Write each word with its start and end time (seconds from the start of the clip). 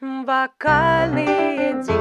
Вокальные 0.00 1.82
диалоги. 1.82 1.98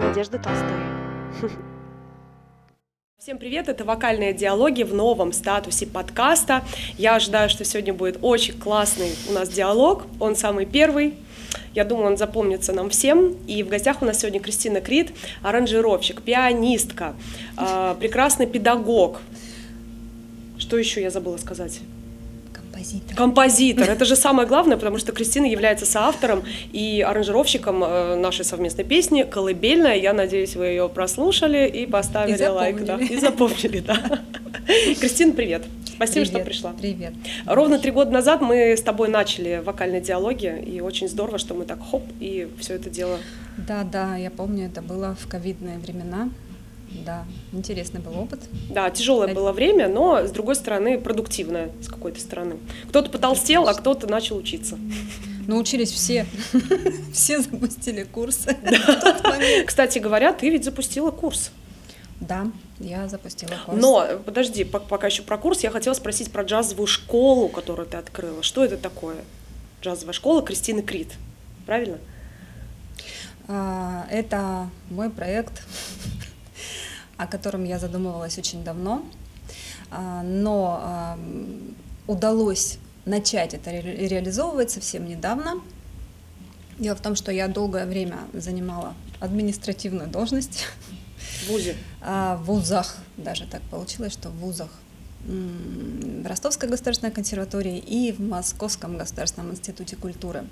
Надежда 0.00 0.38
Толстой. 0.38 1.52
Всем 3.16 3.38
привет, 3.38 3.68
это 3.68 3.84
«Вокальные 3.84 4.32
диалоги» 4.32 4.82
в 4.82 4.92
новом 4.92 5.32
статусе 5.32 5.86
подкаста. 5.86 6.64
Я 6.96 7.14
ожидаю, 7.14 7.48
что 7.48 7.64
сегодня 7.64 7.94
будет 7.94 8.18
очень 8.22 8.58
классный 8.58 9.12
у 9.28 9.32
нас 9.34 9.48
диалог, 9.50 10.06
он 10.18 10.34
самый 10.34 10.66
первый, 10.66 11.14
я 11.74 11.84
думаю, 11.84 12.08
он 12.08 12.16
запомнится 12.16 12.72
нам 12.72 12.90
всем. 12.90 13.36
И 13.46 13.62
в 13.62 13.68
гостях 13.68 14.02
у 14.02 14.04
нас 14.04 14.18
сегодня 14.18 14.40
Кристина 14.40 14.80
Крид, 14.80 15.12
аранжировщик, 15.44 16.22
пианистка, 16.22 17.14
э, 17.56 17.94
прекрасный 18.00 18.48
педагог. 18.48 19.20
Что 20.58 20.76
еще 20.76 21.00
я 21.00 21.10
забыла 21.10 21.36
сказать? 21.36 21.82
Композитор. 22.78 23.16
Композитор. 23.16 23.90
Это 23.90 24.04
же 24.04 24.14
самое 24.14 24.46
главное, 24.46 24.76
потому 24.76 24.98
что 24.98 25.12
Кристина 25.12 25.46
является 25.46 25.84
соавтором 25.84 26.44
и 26.72 27.04
аранжировщиком 27.06 27.82
э, 27.82 28.14
нашей 28.16 28.44
совместной 28.44 28.84
песни 28.84 29.22
«Колыбельная». 29.22 29.96
Я 29.96 30.12
надеюсь, 30.12 30.54
вы 30.54 30.66
ее 30.66 30.88
прослушали 30.88 31.68
и 31.68 31.86
поставили 31.86 32.42
И 32.42 32.46
лайк. 32.46 32.84
Да, 32.84 32.96
и 32.96 33.16
запомнили, 33.16 33.80
да. 33.80 34.20
Кристина, 35.00 35.32
привет. 35.32 35.64
Спасибо, 35.86 36.24
что 36.24 36.34
Привет, 36.34 36.46
пришла. 36.46 36.72
Привет. 36.78 37.12
Ровно 37.46 37.80
три 37.80 37.90
года 37.90 38.12
назад 38.12 38.40
мы 38.40 38.76
с 38.76 38.82
тобой 38.82 39.08
начали 39.08 39.60
вокальные 39.64 40.00
диалоги, 40.00 40.62
и 40.64 40.80
очень 40.80 41.08
здорово, 41.08 41.38
что 41.38 41.54
мы 41.54 41.64
так 41.64 41.80
хоп, 41.90 42.04
и 42.20 42.48
все 42.60 42.74
это 42.74 42.88
дело. 42.88 43.18
Да, 43.56 43.82
да, 43.82 44.16
я 44.16 44.30
помню, 44.30 44.66
это 44.66 44.80
было 44.82 45.16
в 45.20 45.26
ковидные 45.26 45.78
времена. 45.78 46.28
Да, 47.04 47.24
интересный 47.52 48.00
был 48.00 48.18
опыт. 48.18 48.40
Да, 48.70 48.90
тяжелое 48.90 49.34
было 49.34 49.52
время, 49.52 49.88
но 49.88 50.26
с 50.26 50.30
другой 50.30 50.56
стороны 50.56 50.98
продуктивное 50.98 51.70
с 51.82 51.88
какой-то 51.88 52.20
стороны. 52.20 52.58
Кто-то 52.88 53.10
потолстел, 53.10 53.68
а 53.68 53.74
кто-то 53.74 54.06
начал 54.06 54.36
учиться. 54.36 54.78
Научились 55.46 55.90
все. 55.92 56.26
Все 57.12 57.40
запустили 57.40 58.02
курсы. 58.04 58.54
Кстати 59.66 59.98
говоря, 59.98 60.32
ты 60.34 60.50
ведь 60.50 60.64
запустила 60.64 61.10
курс. 61.10 61.50
Да, 62.20 62.48
я 62.80 63.08
запустила 63.08 63.52
курс. 63.64 63.80
Но 63.80 64.06
подожди, 64.26 64.64
пок- 64.64 64.88
пока 64.88 65.06
еще 65.06 65.22
про 65.22 65.38
курс, 65.38 65.60
я 65.60 65.70
хотела 65.70 65.94
спросить 65.94 66.30
про 66.30 66.42
джазовую 66.42 66.86
школу, 66.86 67.48
которую 67.48 67.86
ты 67.86 67.96
открыла. 67.96 68.42
Что 68.42 68.64
это 68.64 68.76
такое? 68.76 69.16
Джазовая 69.80 70.12
школа 70.12 70.42
Кристины 70.42 70.82
Крид. 70.82 71.12
Правильно? 71.64 71.98
А, 73.46 74.06
Это 74.10 74.68
мой 74.90 75.08
проект, 75.08 75.62
о 77.18 77.26
котором 77.26 77.64
я 77.64 77.78
задумывалась 77.78 78.38
очень 78.38 78.64
давно, 78.64 79.04
А, 79.90 80.22
но 80.22 80.80
а, 80.82 81.18
удалось 82.06 82.78
начать 83.06 83.54
это 83.54 83.70
ре- 83.70 84.08
реализовывать 84.08 84.70
совсем 84.70 85.06
недавно. 85.06 85.60
Дело 86.78 86.94
в 86.94 87.00
том, 87.00 87.16
что 87.16 87.32
я 87.32 87.48
долгое 87.48 87.86
время 87.86 88.18
занимала 88.34 88.94
административную 89.20 90.08
должность 90.08 90.66
В 91.46 91.48
ВУЗе. 91.48 91.74
а, 92.02 92.36
в 92.36 92.44
вузах, 92.44 92.96
даже 93.16 93.46
так 93.46 93.62
получилось, 93.62 94.12
что 94.12 94.28
в 94.28 94.36
вузах 94.36 94.70
в 95.24 96.26
Ростовской 96.26 96.68
государственной 96.68 97.10
консерватории 97.12 97.78
и 97.78 98.12
в 98.12 98.20
Московском 98.20 98.96
государственном 98.96 99.50
институте 99.52 99.96
культуры. 99.96 100.44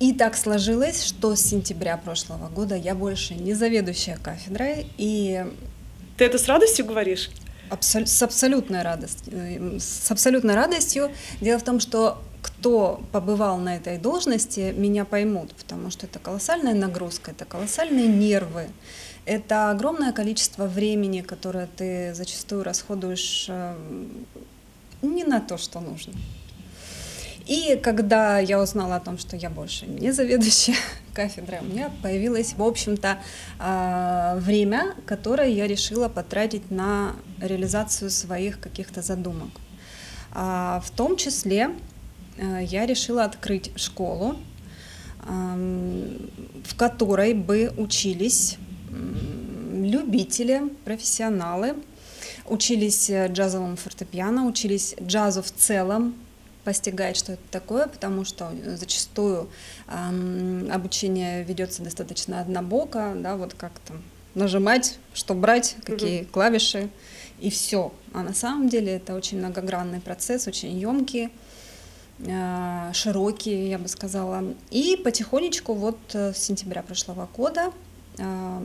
И 0.00 0.14
так 0.14 0.34
сложилось, 0.34 1.04
что 1.04 1.36
с 1.36 1.42
сентября 1.42 1.98
прошлого 1.98 2.48
года 2.48 2.74
я 2.74 2.94
больше 2.94 3.34
не 3.34 3.52
заведующая 3.52 4.16
кафедрой, 4.16 4.86
и 4.96 5.44
Ты 6.16 6.24
это 6.24 6.38
с 6.38 6.48
радостью 6.48 6.86
говоришь? 6.86 7.30
абсол- 7.68 8.06
с 8.06 8.22
абсолютной 8.22 8.82
радостью, 8.82 9.32
э, 9.36 9.78
с 9.78 10.10
абсолютной 10.10 10.54
радостью. 10.54 11.10
Дело 11.42 11.58
в 11.58 11.62
том, 11.62 11.80
что 11.80 12.22
кто 12.42 13.02
побывал 13.12 13.58
на 13.58 13.76
этой 13.76 13.98
должности, 13.98 14.72
меня 14.74 15.04
поймут, 15.04 15.54
потому 15.54 15.90
что 15.90 16.06
это 16.06 16.18
колоссальная 16.18 16.74
нагрузка, 16.74 17.32
это 17.32 17.44
колоссальные 17.44 18.06
нервы, 18.06 18.68
это 19.26 19.70
огромное 19.70 20.12
количество 20.12 20.64
времени, 20.66 21.20
которое 21.20 21.68
ты 21.76 22.14
зачастую 22.14 22.64
расходуешь 22.64 23.46
э, 23.48 23.76
не 25.02 25.24
на 25.24 25.40
то, 25.40 25.58
что 25.58 25.80
нужно. 25.80 26.14
И 27.50 27.74
когда 27.82 28.38
я 28.38 28.62
узнала 28.62 28.94
о 28.96 29.00
том, 29.00 29.18
что 29.18 29.34
я 29.34 29.50
больше 29.50 29.84
не 29.84 30.12
заведующая 30.12 30.76
кафедрой, 31.14 31.58
у 31.58 31.64
меня 31.64 31.90
появилось, 32.00 32.54
в 32.56 32.62
общем-то, 32.62 33.18
а, 33.58 34.36
время, 34.36 34.94
которое 35.04 35.48
я 35.48 35.66
решила 35.66 36.08
потратить 36.08 36.70
на 36.70 37.16
реализацию 37.40 38.10
своих 38.10 38.60
каких-то 38.60 39.02
задумок. 39.02 39.48
А, 40.30 40.80
В 40.84 40.92
том 40.92 41.16
числе 41.16 41.70
э, 42.36 42.60
я 42.62 42.86
решила 42.86 43.24
открыть 43.24 43.72
школу, 43.76 44.36
в 45.24 46.76
которой 46.76 47.34
бы 47.34 47.72
учились 47.76 48.58
любители, 49.72 50.62
профессионалы, 50.84 51.74
учились 52.46 53.10
э, 53.10 53.26
джазовому 53.26 53.76
фортепиано, 53.76 54.46
учились 54.46 54.94
джазу 55.02 55.42
в 55.42 55.50
целом, 55.50 56.14
постигать, 56.64 57.16
что 57.16 57.32
это 57.32 57.42
такое, 57.50 57.86
потому 57.86 58.24
что 58.24 58.52
э, 58.52 58.76
зачастую 58.76 59.48
ам, 59.86 60.70
обучение 60.70 61.44
ведется 61.44 61.82
достаточно 61.82 62.40
однобоко, 62.40 63.14
да, 63.16 63.36
вот 63.36 63.54
как 63.54 63.72
там 63.86 64.02
нажимать, 64.34 64.98
что 65.14 65.34
брать, 65.34 65.76
какие 65.84 66.24
клавиши, 66.24 66.90
и 67.40 67.50
все. 67.50 67.92
А 68.12 68.22
на 68.22 68.34
самом 68.34 68.68
деле 68.68 68.96
это 68.96 69.14
очень 69.14 69.38
многогранный 69.38 70.00
процесс, 70.00 70.46
очень 70.46 70.78
емкий, 70.78 71.30
э, 72.18 72.90
широкий, 72.92 73.68
я 73.68 73.78
бы 73.78 73.88
сказала. 73.88 74.44
И 74.70 75.00
потихонечку 75.02 75.74
вот 75.74 75.98
э, 76.12 76.32
с 76.32 76.38
сентября 76.38 76.82
прошлого 76.82 77.28
года 77.34 77.72
э, 78.18 78.62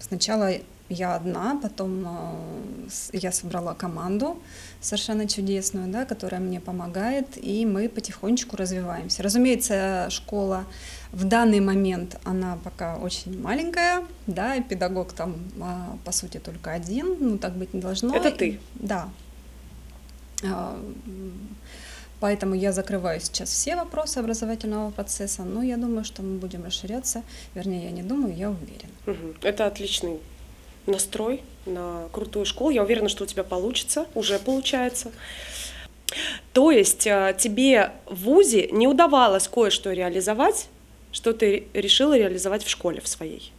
сначала 0.00 0.52
я 0.88 1.16
одна, 1.16 1.58
потом 1.60 2.04
э, 2.06 2.88
я 3.12 3.32
собрала 3.32 3.74
команду 3.74 4.38
совершенно 4.80 5.26
чудесную, 5.26 5.88
да, 5.88 6.04
которая 6.04 6.40
мне 6.40 6.60
помогает, 6.60 7.26
и 7.36 7.66
мы 7.66 7.88
потихонечку 7.88 8.56
развиваемся. 8.56 9.22
Разумеется, 9.22 10.08
школа 10.10 10.64
в 11.12 11.24
данный 11.24 11.60
момент 11.60 12.18
она 12.24 12.58
пока 12.62 12.96
очень 12.96 13.40
маленькая, 13.40 14.04
да, 14.26 14.54
и 14.56 14.62
педагог 14.62 15.12
там 15.12 15.36
а, 15.60 15.96
по 16.04 16.12
сути 16.12 16.38
только 16.38 16.72
один, 16.72 17.16
ну 17.18 17.38
так 17.38 17.56
быть 17.56 17.74
не 17.74 17.80
должно. 17.80 18.14
Это 18.14 18.30
ты? 18.30 18.60
Да. 18.74 19.08
А, 20.44 20.78
Поэтому 22.18 22.54
я 22.54 22.72
закрываю 22.72 23.20
сейчас 23.20 23.50
все 23.50 23.76
вопросы 23.76 24.18
образовательного 24.18 24.90
процесса, 24.90 25.42
но 25.42 25.62
я 25.62 25.76
думаю, 25.76 26.02
что 26.02 26.22
мы 26.22 26.38
будем 26.38 26.64
расширяться. 26.64 27.22
Вернее, 27.54 27.84
я 27.84 27.90
не 27.90 28.02
думаю, 28.02 28.34
я 28.34 28.50
уверена. 28.50 29.34
Это 29.42 29.66
отличный 29.66 30.18
настрой 30.86 31.42
на 31.66 32.08
крутую 32.12 32.46
школу. 32.46 32.70
Я 32.70 32.82
уверена, 32.82 33.08
что 33.08 33.24
у 33.24 33.26
тебя 33.26 33.44
получится, 33.44 34.06
уже 34.14 34.38
получается. 34.38 35.12
То 36.52 36.70
есть 36.70 37.06
э, 37.06 37.36
тебе 37.38 37.92
в 38.06 38.24
ВУЗе 38.24 38.68
не 38.70 38.86
удавалось 38.86 39.48
кое-что 39.48 39.92
реализовать, 39.92 40.68
что 41.12 41.32
ты 41.32 41.66
решила 41.74 42.16
реализовать 42.16 42.64
в 42.64 42.70
школе 42.70 43.00
в 43.00 43.08
своей? 43.08 43.52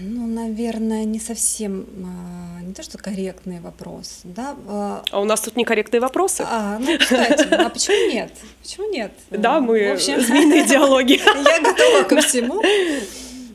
Ну, 0.00 0.26
наверное, 0.26 1.04
не 1.04 1.20
совсем, 1.20 1.84
а, 2.02 2.62
не 2.62 2.72
то 2.72 2.82
что 2.82 2.96
корректный 2.96 3.60
вопрос, 3.60 4.20
да. 4.24 4.56
а, 4.66 5.02
А 5.10 5.20
у 5.20 5.24
нас 5.24 5.42
тут 5.42 5.56
некорректные 5.56 6.00
вопросы. 6.00 6.42
А, 6.48 6.78
ну, 6.78 6.96
кстати, 6.98 7.52
а 7.52 7.68
почему 7.68 8.10
нет? 8.10 8.32
Почему 8.62 8.90
нет? 8.90 9.12
да, 9.30 9.58
В 9.58 9.64
мы 9.64 9.90
общем, 9.90 10.20
змеиные 10.22 10.64
диалоги. 10.64 11.20
я 11.44 11.60
готова 11.60 12.02
ко 12.04 12.22
всему. 12.22 12.62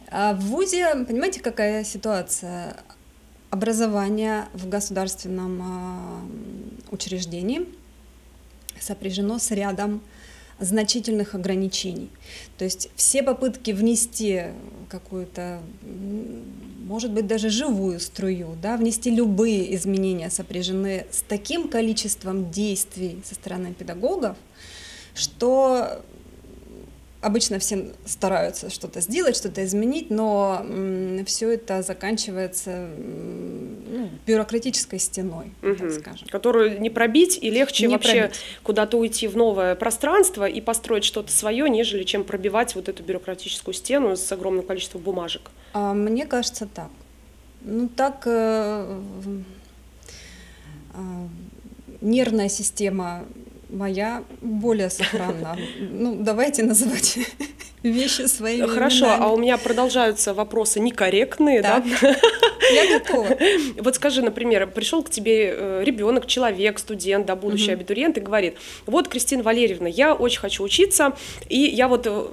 А 0.09 0.33
в 0.33 0.39
ВУЗе, 0.39 1.05
понимаете, 1.07 1.41
какая 1.41 1.83
ситуация? 1.83 2.77
Образование 3.49 4.45
в 4.53 4.67
государственном 4.67 5.61
а, 5.61 6.21
учреждении 6.91 7.65
сопряжено 8.79 9.39
с 9.39 9.51
рядом 9.51 10.01
значительных 10.59 11.35
ограничений. 11.35 12.09
То 12.57 12.65
есть 12.65 12.89
все 12.95 13.23
попытки 13.23 13.71
внести 13.71 14.45
какую-то, 14.89 15.61
может 16.85 17.11
быть, 17.11 17.27
даже 17.27 17.49
живую 17.49 17.99
струю, 17.99 18.57
да, 18.61 18.75
внести 18.77 19.11
любые 19.11 19.75
изменения 19.75 20.29
сопряжены 20.29 21.05
с 21.11 21.21
таким 21.21 21.69
количеством 21.69 22.49
действий 22.49 23.21
со 23.23 23.35
стороны 23.35 23.73
педагогов, 23.73 24.35
что 25.13 26.01
обычно 27.21 27.59
все 27.59 27.91
стараются 28.05 28.69
что-то 28.69 29.01
сделать, 29.01 29.35
что-то 29.35 29.63
изменить, 29.65 30.09
но 30.11 30.65
все 31.25 31.49
это 31.51 31.81
заканчивается 31.81 32.87
ну, 32.97 34.09
бюрократической 34.25 34.99
стеной, 34.99 35.51
так 35.61 35.79
Мгм. 35.79 35.91
скажем. 35.91 36.27
Которую 36.29 36.79
не 36.79 36.89
пробить, 36.89 37.37
и 37.41 37.49
легче 37.49 37.87
Не 37.87 37.93
вообще 37.93 38.31
куда-то 38.63 38.97
уйти 38.97 39.27
в 39.27 39.35
новое 39.35 39.75
пространство 39.75 40.47
и 40.47 40.61
построить 40.61 41.03
что-то 41.03 41.31
свое, 41.31 41.69
нежели 41.69 42.03
чем 42.03 42.23
пробивать 42.23 42.75
вот 42.75 42.87
эту 42.89 43.03
бюрократическую 43.03 43.73
стену 43.73 44.15
с 44.15 44.31
огромным 44.31 44.65
количеством 44.65 45.01
бумажек. 45.01 45.49
А, 45.73 45.93
Мне 45.93 46.25
кажется 46.25 46.67
так. 46.73 46.89
Ну 47.61 47.89
так, 47.89 48.23
э, 48.25 48.99
А, 50.93 51.27
нервная 52.01 52.49
система 52.49 53.25
моя 53.69 54.23
более 54.41 54.89
сохранна. 54.89 55.57
Ну, 55.79 56.15
давайте 56.19 56.63
называть 56.63 57.17
вещи 57.83 58.27
своими 58.27 58.65
Хорошо, 58.67 59.05
именами. 59.05 59.23
а 59.23 59.27
у 59.29 59.37
меня 59.37 59.57
продолжаются 59.57 60.33
вопросы 60.33 60.79
некорректные, 60.79 61.61
Так. 61.61 61.83
да? 62.01 62.15
Я 62.73 62.99
готова. 62.99 63.27
Вот 63.81 63.95
скажи, 63.95 64.21
например, 64.21 64.67
пришел 64.67 65.03
к 65.03 65.09
тебе 65.09 65.81
ребенок, 65.83 66.25
человек, 66.27 66.79
студент, 66.79 67.25
да, 67.25 67.35
будущий 67.35 67.71
Мгм. 67.71 67.79
абитуриент 67.79 68.17
и 68.17 68.21
говорит, 68.21 68.55
вот, 68.85 69.07
Кристина 69.07 69.43
Валерьевна, 69.43 69.87
я 69.87 70.13
очень 70.13 70.39
хочу 70.39 70.63
учиться, 70.63 71.13
и 71.49 71.59
я 71.59 71.87
вот 71.87 72.07
э, 72.07 72.25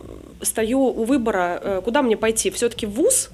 стою 0.42 0.80
у 0.80 1.04
выбора, 1.04 1.60
э, 1.62 1.80
куда 1.84 2.02
мне 2.02 2.16
пойти, 2.16 2.50
все-таки 2.50 2.86
в 2.86 2.90
ВУЗ 2.94 3.30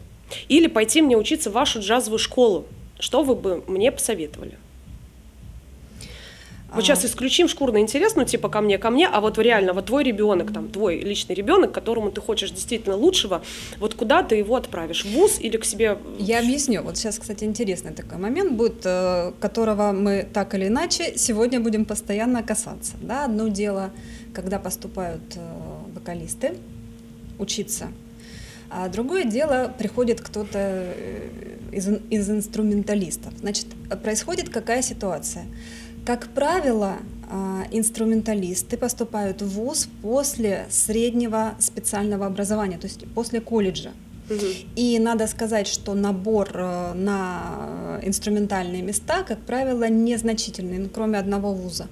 или 0.49 0.67
пойти 0.69 1.03
мне 1.03 1.17
учиться 1.17 1.51
в 1.51 1.55
вашу 1.55 1.81
джазовую 1.81 2.19
школу? 2.19 2.67
Что 2.99 3.23
вы 3.23 3.35
бы 3.35 3.63
мне 3.67 3.91
посоветовали? 3.93 4.59
Вот 6.75 6.85
сейчас 6.85 7.05
исключим 7.05 7.49
шкурный 7.49 7.81
интерес, 7.81 8.15
ну 8.17 8.25
типа 8.25 8.49
ко 8.49 8.61
мне, 8.61 8.79
ко 8.79 8.91
мне, 8.91 9.09
а 9.09 9.21
вот 9.21 9.39
реально, 9.39 9.73
вот 9.73 9.87
твой 9.87 10.05
ребенок, 10.05 10.53
там, 10.53 10.69
твой 10.69 11.01
личный 11.01 11.35
ребенок, 11.35 11.73
которому 11.73 12.11
ты 12.11 12.21
хочешь 12.21 12.51
действительно 12.51 12.97
лучшего, 12.97 13.43
вот 13.79 13.95
куда 13.95 14.23
ты 14.23 14.37
его 14.37 14.57
отправишь, 14.57 15.05
в 15.05 15.13
ВУЗ 15.13 15.39
или 15.41 15.57
к 15.57 15.65
себе? 15.65 15.99
Я 16.19 16.41
объясню. 16.41 16.83
Вот 16.83 16.97
сейчас, 16.97 17.19
кстати, 17.19 17.45
интересный 17.45 17.93
такой 17.93 18.19
момент 18.19 18.53
будет, 18.53 18.83
э, 18.85 19.33
которого 19.41 19.93
мы 19.93 20.27
так 20.33 20.55
или 20.55 20.69
иначе 20.69 21.17
сегодня 21.17 21.61
будем 21.61 21.85
постоянно 21.85 22.43
касаться. 22.43 22.95
Да? 23.03 23.25
Одно 23.25 23.49
дело, 23.49 23.91
когда 24.33 24.59
поступают 24.59 25.23
э, 25.37 25.41
вокалисты 25.95 26.55
учиться, 27.39 27.89
а 28.71 28.89
другое 28.89 29.25
дело, 29.25 29.75
приходит 29.77 30.21
кто-то 30.21 30.59
э, 30.59 31.29
из, 31.73 31.89
из 32.11 32.31
инструменталистов. 32.31 33.33
Значит, 33.39 33.67
происходит 34.03 34.49
какая 34.49 34.83
ситуация? 34.83 35.45
Как 36.05 36.29
правило, 36.29 36.97
а, 37.31 37.65
инструменталисты 37.71 38.77
поступают 38.77 39.43
в 39.43 39.49
ВУЗ 39.49 39.89
после 40.03 40.67
среднего 40.71 41.55
специального 41.59 42.27
образования, 42.27 42.79
то 42.79 42.87
есть 42.87 43.07
после 43.15 43.41
колледжа. 43.41 43.91
И 44.77 44.99
надо 44.99 45.27
сказать, 45.27 45.67
что 45.67 45.95
набор 45.95 46.51
э, 46.55 46.93
на 46.95 47.99
инструментальные 48.03 48.83
места, 48.83 49.25
как 49.25 49.39
правило, 49.41 49.89
незначительный, 49.89 50.79
ну, 50.79 50.89
кроме 50.89 51.19
одного 51.19 51.53
вуза. 51.53 51.89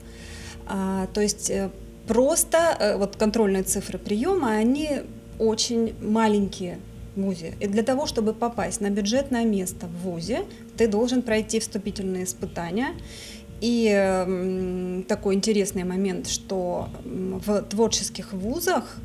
А, 0.67 1.09
то 1.13 1.21
есть 1.21 1.51
э, 1.51 1.71
просто 2.07 2.77
э, 2.79 2.97
вот 2.97 3.17
контрольные 3.17 3.65
цифры 3.65 3.99
приема, 3.99 4.53
они 4.53 5.03
очень 5.39 5.95
маленькие 6.01 6.79
в 7.17 7.23
ВУЗе. 7.23 7.55
И 7.61 7.67
для 7.67 7.83
того, 7.83 8.07
чтобы 8.07 8.33
попасть 8.35 8.81
на 8.81 8.91
бюджетное 8.91 9.45
место 9.45 9.87
в 9.87 10.09
ВУЗе, 10.09 10.45
ты 10.77 10.87
должен 10.87 11.23
пройти 11.23 11.59
вступительные 11.59 12.25
испытания. 12.25 12.91
И 13.61 15.05
такой 15.09 15.35
интересный 15.35 15.85
момент, 15.85 16.29
что 16.29 16.89
в 17.05 17.63
творческих 17.63 18.33
вузах 18.33 18.97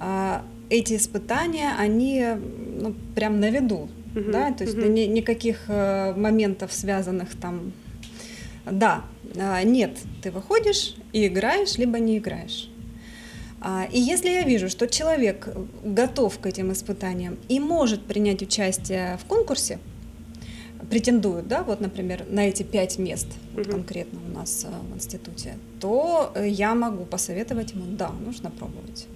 а, 0.00 0.42
эти 0.70 0.94
испытания, 0.96 1.72
они 1.78 2.24
ну, 2.80 2.94
прям 3.14 3.40
на 3.40 3.50
виду, 3.50 3.88
Мгм, 4.14 4.32
да, 4.32 4.52
то 4.52 4.64
есть 4.64 4.76
мгм. 4.76 4.94
ни- 4.94 5.06
никаких 5.06 5.64
э, 5.68 6.14
моментов, 6.16 6.72
связанных 6.72 7.34
там, 7.40 7.72
да, 8.64 9.04
а, 9.36 9.62
нет, 9.62 9.98
ты 10.22 10.30
выходишь 10.30 10.94
и 11.12 11.26
играешь, 11.26 11.76
либо 11.78 11.98
не 11.98 12.18
играешь. 12.18 12.70
А, 13.60 13.86
И 13.92 14.00
если 14.00 14.30
я 14.30 14.44
вижу, 14.44 14.68
что 14.68 14.86
человек 14.88 15.48
готов 15.84 16.38
к 16.38 16.46
этим 16.46 16.72
испытаниям 16.72 17.36
и 17.48 17.60
может 17.60 18.04
принять 18.06 18.40
участие 18.42 19.18
в 19.22 19.24
конкурсе, 19.26 19.78
претендует, 20.90 21.48
да, 21.48 21.62
вот, 21.62 21.80
например, 21.80 22.24
на 22.28 22.48
эти 22.48 22.62
пять 22.62 22.98
мест 22.98 23.26
вот 23.54 23.66
конкретно 23.66 24.20
у 24.26 24.34
нас 24.34 24.64
э, 24.64 24.92
в 24.92 24.96
институте, 24.96 25.56
то 25.80 26.32
э, 26.34 26.48
я 26.48 26.74
могу 26.74 27.04
посоветовать 27.04 27.72
ему, 27.72 27.84
да, 27.88 28.10
нужно 28.24 28.50
пробовать. 28.50 29.06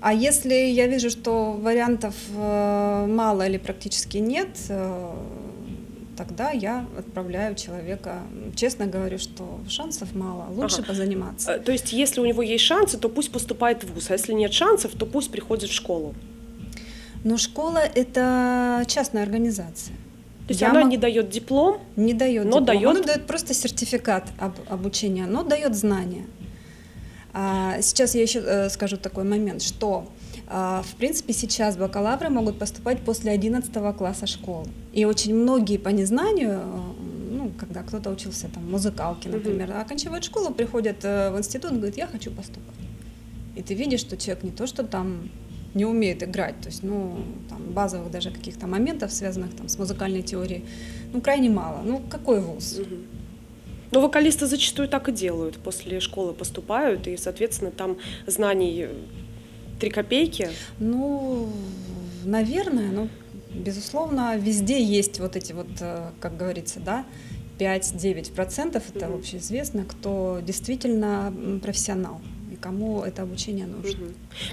А 0.00 0.12
если 0.12 0.54
я 0.54 0.86
вижу, 0.86 1.10
что 1.10 1.52
вариантов 1.52 2.14
э, 2.34 3.06
мало 3.08 3.46
или 3.46 3.58
практически 3.58 4.18
нет, 4.18 4.48
тогда 6.16 6.50
я 6.50 6.86
отправляю 6.98 7.54
человека. 7.56 8.22
Честно 8.54 8.86
говорю, 8.86 9.18
что 9.18 9.60
шансов 9.68 10.14
мало, 10.14 10.46
лучше 10.50 10.76
Ага. 10.78 10.88
позаниматься. 10.88 11.58
То 11.58 11.72
есть, 11.72 11.92
если 11.92 12.20
у 12.20 12.26
него 12.26 12.42
есть 12.42 12.64
шансы, 12.64 12.96
то 12.96 13.08
пусть 13.08 13.30
поступает 13.30 13.84
в 13.84 13.92
ВУЗ, 13.92 14.10
а 14.10 14.12
если 14.14 14.32
нет 14.32 14.52
шансов, 14.52 14.92
то 14.92 15.04
пусть 15.04 15.30
приходит 15.30 15.68
в 15.68 15.74
школу. 15.74 16.14
Но 17.24 17.36
школа 17.36 17.78
это 17.78 18.84
частная 18.86 19.24
организация. 19.24 19.94
То 20.46 20.52
есть 20.52 20.60
Я 20.60 20.70
она 20.70 20.82
мо- 20.82 20.88
не 20.88 20.96
дает 20.96 21.28
диплом, 21.28 21.78
Не 21.96 22.14
дает 22.14 22.44
Но 22.44 22.60
диплом, 22.60 22.64
дает- 22.66 22.86
она 22.86 23.02
дает 23.02 23.26
просто 23.26 23.52
сертификат 23.54 24.28
об 24.38 24.52
обучения, 24.68 25.26
но 25.26 25.42
дает 25.42 25.74
знания. 25.74 26.24
А, 27.32 27.80
сейчас 27.82 28.14
я 28.14 28.22
еще 28.22 28.38
э, 28.38 28.70
скажу 28.70 28.96
такой 28.96 29.24
момент, 29.24 29.60
что 29.62 30.06
а, 30.48 30.82
в 30.82 30.94
принципе 30.94 31.32
сейчас 31.32 31.76
бакалавры 31.76 32.28
могут 32.30 32.58
поступать 32.58 33.00
после 33.00 33.32
11 33.32 33.92
класса 33.92 34.26
школы. 34.26 34.66
И 34.92 35.04
очень 35.04 35.34
многие 35.34 35.76
по 35.78 35.88
незнанию, 35.88 36.60
э, 36.62 36.80
ну, 37.32 37.50
когда 37.58 37.82
кто-то 37.82 38.10
учился 38.10 38.46
там 38.54 38.70
музыкалке, 38.70 39.28
например, 39.28 39.72
оканчивают 39.76 40.24
школу, 40.24 40.54
приходят 40.54 40.98
э, 41.04 41.30
в 41.32 41.38
институт, 41.38 41.72
говорят, 41.72 41.96
я 41.96 42.06
хочу 42.06 42.30
поступать. 42.30 42.76
И 43.56 43.62
ты 43.62 43.74
видишь, 43.74 44.00
что 44.00 44.16
человек 44.16 44.44
не 44.44 44.50
то, 44.52 44.66
что 44.68 44.84
там 44.84 45.28
не 45.76 45.84
умеет 45.84 46.22
играть, 46.22 46.58
то 46.60 46.68
есть, 46.68 46.82
ну, 46.82 47.18
там, 47.48 47.62
базовых 47.72 48.10
даже 48.10 48.30
каких-то 48.30 48.66
моментов, 48.66 49.12
связанных 49.12 49.54
там 49.54 49.68
с 49.68 49.78
музыкальной 49.78 50.22
теорией, 50.22 50.64
ну, 51.12 51.20
крайне 51.20 51.50
мало. 51.50 51.82
Ну, 51.84 52.00
какой 52.10 52.40
вуз? 52.40 52.80
Но 53.92 54.00
вокалисты 54.00 54.46
зачастую 54.46 54.88
так 54.88 55.08
и 55.08 55.12
делают. 55.12 55.58
После 55.58 56.00
школы 56.00 56.32
поступают, 56.32 57.06
и, 57.06 57.16
соответственно, 57.16 57.70
там 57.70 57.98
знаний 58.26 58.88
три 59.78 59.90
копейки. 59.90 60.48
Ну, 60.80 61.48
наверное, 62.24 62.90
ну, 62.90 63.08
безусловно, 63.54 64.36
везде 64.38 64.82
есть 64.82 65.20
вот 65.20 65.36
эти 65.36 65.52
вот, 65.52 65.68
э, 65.80 66.10
как 66.20 66.36
говорится, 66.38 66.80
да, 66.80 67.04
5-9% 67.58 68.82
это 68.94 69.06
Мгм. 69.06 69.16
общеизвестно, 69.18 69.84
кто 69.84 70.40
действительно 70.44 71.32
профессионал 71.62 72.20
и 72.56 72.60
кому 72.62 73.02
это 73.02 73.22
обучение 73.22 73.66
нужно. 73.66 74.06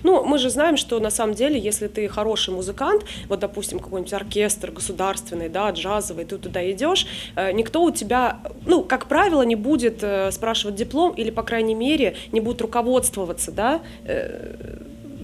Ну, 0.03 0.23
мы 0.23 0.37
же 0.37 0.49
знаем, 0.49 0.77
что 0.77 0.99
на 0.99 1.09
самом 1.09 1.33
деле, 1.35 1.59
если 1.59 1.87
ты 1.87 2.07
хороший 2.07 2.53
музыкант, 2.53 3.03
вот, 3.29 3.39
допустим, 3.39 3.79
какой-нибудь 3.79 4.13
оркестр 4.13 4.71
государственный, 4.71 5.49
да, 5.49 5.71
джазовый, 5.71 6.25
ты 6.25 6.37
туда 6.37 6.71
идешь, 6.71 7.07
э, 7.35 7.51
никто 7.53 7.83
у 7.83 7.91
тебя, 7.91 8.39
ну, 8.65 8.83
как 8.83 9.07
правило, 9.07 9.41
не 9.43 9.55
будет 9.55 10.03
э, 10.03 10.31
спрашивать 10.31 10.75
диплом 10.75 11.13
или, 11.13 11.31
по 11.31 11.43
крайней 11.43 11.75
мере, 11.75 12.15
не 12.31 12.41
будет 12.41 12.61
руководствоваться, 12.61 13.51
да, 13.51 13.81
э, 14.05 14.77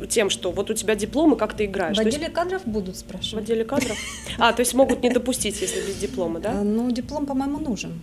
тем, 0.09 0.29
что 0.29 0.51
вот 0.51 0.69
у 0.69 0.73
тебя 0.73 0.95
диплом 0.95 1.33
и 1.33 1.37
как 1.37 1.53
ты 1.53 1.65
играешь. 1.65 1.97
В 1.97 1.99
То 1.99 2.05
есть 2.05 2.17
отделе 2.17 2.31
кадров 2.31 2.61
будут 2.65 2.95
в 2.95 2.99
спрашивать. 2.99 3.43
отделе 3.43 3.65
кадров? 3.65 3.97
А, 4.37 4.53
то 4.53 4.61
есть 4.61 4.73
могут 4.73 5.03
не 5.03 5.09
допустить, 5.09 5.59
если 5.61 5.81
без 5.81 5.95
диплома, 5.97 6.39
А, 6.39 6.41
да? 6.41 6.53
Ну, 6.63 6.89
диплом, 6.91 7.25
по-моему, 7.25 7.59
нужен. 7.59 7.99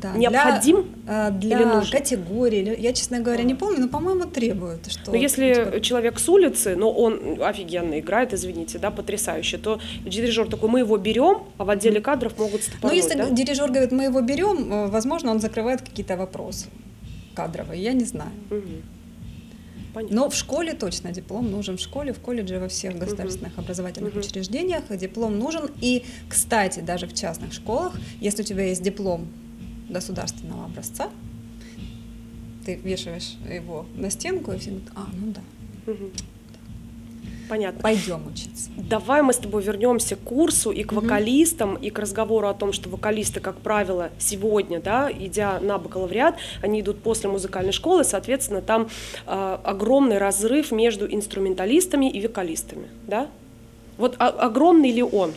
Да, 0.00 0.12
для- 0.12 0.20
Необходим? 0.30 0.86
а, 1.08 1.30
для, 1.30 1.56
или 1.58 1.64
нужен? 1.64 1.90
категории. 1.90 2.80
Я, 2.80 2.92
честно 2.92 3.20
говоря, 3.20 3.42
не 3.44 3.54
помню, 3.54 3.80
но, 3.80 3.88
по-моему, 3.88 4.24
требует. 4.24 4.90
Что 4.90 5.10
Но 5.10 5.16
если 5.16 5.54
типа, 5.54 5.80
человек 5.80 6.18
с 6.18 6.28
улицы, 6.28 6.76
но 6.76 6.90
он 6.92 7.38
офигенно 7.42 7.98
играет, 7.98 8.32
извините, 8.32 8.78
да, 8.78 8.90
потрясающе, 8.90 9.58
то 9.58 9.80
дирижер 10.04 10.48
такой, 10.48 10.68
мы 10.68 10.80
его 10.80 10.96
берем, 10.98 11.42
а 11.58 11.64
в 11.64 11.70
отделе 11.70 12.00
кадров 12.00 12.38
могут 12.38 12.60
Ну, 12.60 12.66
стопорнуть, 12.72 12.96
если 12.96 13.14
да? 13.18 13.30
дирижер 13.30 13.68
говорит, 13.70 13.92
мы 13.92 14.04
его 14.04 14.20
берем, 14.20 14.72
э, 14.72 14.86
возможно, 14.88 15.30
он 15.30 15.40
закрывает 15.40 15.80
какие-то 15.82 16.16
вопросы 16.16 16.66
кадровые, 17.34 17.82
я 17.82 17.92
не 17.92 18.04
знаю. 18.04 18.30
Понятно. 19.94 20.16
Но 20.16 20.28
в 20.30 20.34
школе 20.34 20.74
точно 20.74 21.12
диплом 21.12 21.50
нужен. 21.50 21.76
В 21.76 21.80
школе, 21.80 22.12
в 22.12 22.18
колледже, 22.20 22.58
во 22.60 22.68
всех 22.68 22.98
государственных 22.98 23.58
образовательных 23.58 24.12
Мгм. 24.14 24.20
учреждениях 24.20 24.82
диплом 24.96 25.38
нужен. 25.38 25.70
И, 25.80 26.04
кстати, 26.28 26.80
даже 26.80 27.06
в 27.06 27.14
частных 27.14 27.52
школах, 27.52 27.94
если 28.20 28.42
у 28.42 28.44
тебя 28.44 28.64
есть 28.64 28.82
диплом 28.82 29.26
государственного 29.88 30.66
образца, 30.66 31.08
ты 32.64 32.74
вешаешь 32.76 33.36
его 33.50 33.86
на 33.94 34.10
стенку, 34.10 34.52
и 34.52 34.58
все 34.58 34.70
говорят, 34.70 34.92
а, 34.94 35.06
ну 35.14 35.32
да. 35.32 35.94
Понятно. 37.48 37.80
пойдем 37.80 38.26
учиться. 38.26 38.70
Давай 38.76 39.22
мы 39.22 39.32
с 39.32 39.38
тобой 39.38 39.62
вернемся 39.62 40.16
к 40.16 40.20
курсу 40.20 40.70
и 40.70 40.82
к 40.84 40.92
вокалистам, 40.92 41.76
и 41.76 41.88
к 41.88 41.98
разговору 41.98 42.46
о 42.46 42.52
том, 42.52 42.74
что 42.74 42.90
вокалисты, 42.90 43.40
как 43.40 43.56
правило, 43.56 44.10
сегодня, 44.18 44.82
да, 44.82 45.10
идя 45.10 45.58
на 45.60 45.78
бакалавриат, 45.78 46.36
они 46.60 46.82
идут 46.82 47.02
после 47.02 47.30
музыкальной 47.30 47.72
школы, 47.72 48.04
соответственно, 48.04 48.60
там 48.60 48.88
э, 49.26 49.58
огромный 49.64 50.18
разрыв 50.18 50.72
между 50.72 51.06
инструменталистами 51.10 52.10
и 52.10 52.20
вокалистами, 52.26 52.88
да? 53.06 53.28
Вот 53.96 54.16
о- 54.18 54.28
огромный 54.28 54.92
ли 54.92 55.02
он? 55.02 55.32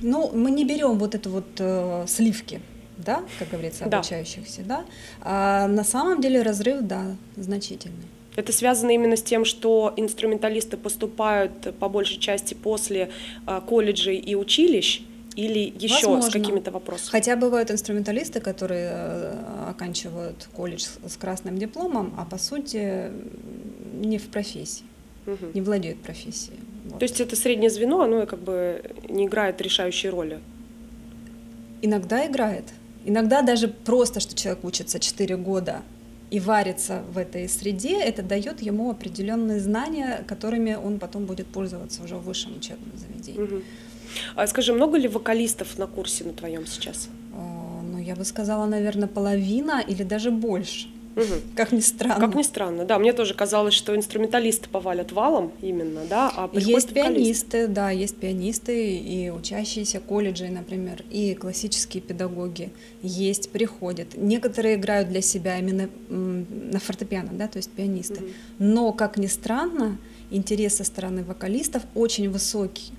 Ну, 0.00 0.30
мы 0.32 0.52
не 0.52 0.64
берем 0.64 0.98
вот 0.98 1.16
это 1.16 1.28
вот 1.28 1.46
э, 1.58 2.04
сливки, 2.06 2.60
да, 3.04 3.22
как 3.38 3.50
говорится, 3.50 3.84
Да. 3.86 3.98
обучающихся, 3.98 4.62
да. 4.64 4.84
А 5.20 5.66
на 5.68 5.84
самом 5.84 6.20
деле 6.20 6.42
разрыв, 6.42 6.82
да, 6.82 7.16
значительный. 7.36 8.06
Это 8.34 8.52
связано 8.52 8.90
именно 8.90 9.16
с 9.16 9.22
тем, 9.22 9.44
что 9.44 9.92
инструменталисты 9.96 10.76
поступают 10.76 11.74
по 11.78 11.88
большей 11.88 12.18
части 12.18 12.54
после 12.54 13.10
э, 13.46 13.60
колледжей 13.66 14.16
и 14.16 14.34
училищ, 14.34 15.02
или 15.36 15.72
еще 15.78 16.06
Возможно. 16.06 16.30
с 16.30 16.32
какими-то 16.32 16.70
вопросами? 16.70 17.10
Хотя 17.10 17.36
бывают 17.36 17.70
инструменталисты, 17.70 18.40
которые 18.40 18.90
э, 18.92 19.70
оканчивают 19.70 20.48
колледж 20.54 20.86
с 21.06 21.16
красным 21.16 21.58
дипломом, 21.58 22.14
а 22.18 22.24
по 22.24 22.38
сути 22.38 23.10
не 23.94 24.18
в 24.18 24.28
профессии, 24.28 24.84
угу. 25.26 25.46
не 25.54 25.60
владеют 25.60 26.00
профессией. 26.02 26.58
Вот. 26.84 26.98
То 26.98 27.04
есть 27.04 27.20
это 27.20 27.36
среднее 27.36 27.70
звено, 27.70 28.02
оно 28.02 28.26
как 28.26 28.40
бы 28.40 28.82
не 29.08 29.26
играет 29.26 29.60
решающей 29.60 30.08
роли? 30.08 30.40
Иногда 31.80 32.26
играет. 32.26 32.64
Иногда 33.04 33.42
даже 33.42 33.68
просто, 33.68 34.20
что 34.20 34.34
человек 34.34 34.64
учится 34.64 34.98
4 35.00 35.36
года 35.36 35.82
и 36.30 36.40
варится 36.40 37.02
в 37.12 37.18
этой 37.18 37.48
среде, 37.48 38.00
это 38.00 38.22
дает 38.22 38.62
ему 38.62 38.90
определенные 38.90 39.60
знания, 39.60 40.24
которыми 40.26 40.74
он 40.74 40.98
потом 40.98 41.26
будет 41.26 41.46
пользоваться 41.46 42.02
уже 42.02 42.16
в 42.16 42.22
высшем 42.22 42.56
учебном 42.56 42.92
заведении. 42.96 43.42
Угу. 43.42 43.62
А 44.36 44.46
скажи, 44.46 44.72
много 44.72 44.98
ли 44.98 45.08
вокалистов 45.08 45.78
на 45.78 45.86
курсе 45.86 46.24
на 46.24 46.32
твоем 46.32 46.66
сейчас? 46.66 47.08
Ну, 47.32 47.98
я 47.98 48.14
бы 48.14 48.24
сказала, 48.24 48.66
наверное, 48.66 49.08
половина 49.08 49.82
или 49.86 50.02
даже 50.04 50.30
больше. 50.30 50.88
Угу. 51.16 51.54
Как 51.56 51.72
ни 51.72 51.80
странно. 51.80 52.26
Как 52.26 52.34
ни 52.34 52.42
странно, 52.42 52.84
да. 52.84 52.98
Мне 52.98 53.12
тоже 53.12 53.34
казалось, 53.34 53.74
что 53.74 53.94
инструменталисты 53.94 54.68
повалят 54.68 55.12
валом 55.12 55.52
именно, 55.60 56.02
да, 56.08 56.32
а 56.34 56.50
Есть 56.54 56.92
пианисты, 56.92 57.66
да, 57.66 57.90
есть 57.90 58.16
пианисты 58.16 58.96
и 58.96 59.30
учащиеся 59.30 60.00
колледжей, 60.00 60.48
например, 60.48 61.04
и 61.10 61.34
классические 61.34 62.02
педагоги 62.02 62.70
есть, 63.02 63.50
приходят. 63.50 64.16
Некоторые 64.16 64.76
играют 64.76 65.08
для 65.08 65.20
себя 65.20 65.58
именно 65.58 65.88
на 66.08 66.78
фортепиано, 66.78 67.30
да, 67.32 67.48
то 67.48 67.58
есть 67.58 67.70
пианисты. 67.70 68.20
Угу. 68.20 68.30
Но, 68.58 68.92
как 68.92 69.18
ни 69.18 69.26
странно, 69.26 69.98
интерес 70.30 70.76
со 70.76 70.84
стороны 70.84 71.24
вокалистов 71.24 71.82
очень 71.94 72.30
высокий. 72.30 72.92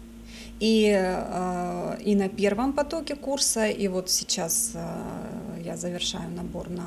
И, 0.59 0.87
э, 0.95 1.97
и 2.05 2.15
на 2.15 2.29
первом 2.29 2.73
потоке 2.73 3.15
курса, 3.15 3.67
и 3.67 3.87
вот 3.87 4.09
сейчас 4.09 4.71
э, 4.75 5.61
я 5.65 5.75
завершаю 5.75 6.29
набор 6.31 6.69
на 6.69 6.85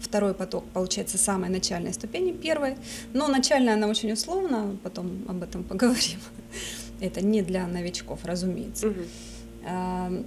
второй 0.00 0.34
поток, 0.34 0.64
получается, 0.72 1.18
самой 1.18 1.50
начальной 1.50 1.92
ступени 1.92 2.32
первой. 2.32 2.76
Но 3.12 3.28
начальная 3.28 3.74
она 3.74 3.88
очень 3.88 4.12
условна, 4.12 4.76
потом 4.82 5.24
об 5.28 5.42
этом 5.42 5.64
поговорим. 5.64 6.18
Это 7.00 7.20
не 7.20 7.42
для 7.42 7.66
новичков, 7.66 8.24
разумеется. 8.24 8.88
Угу. 8.88 10.24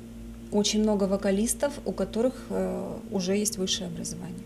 Очень 0.51 0.81
много 0.81 1.05
вокалистов, 1.05 1.73
у 1.85 1.93
которых 1.93 2.33
э, 2.49 2.97
уже 3.11 3.37
есть 3.37 3.57
высшее 3.57 3.87
образование. 3.87 4.43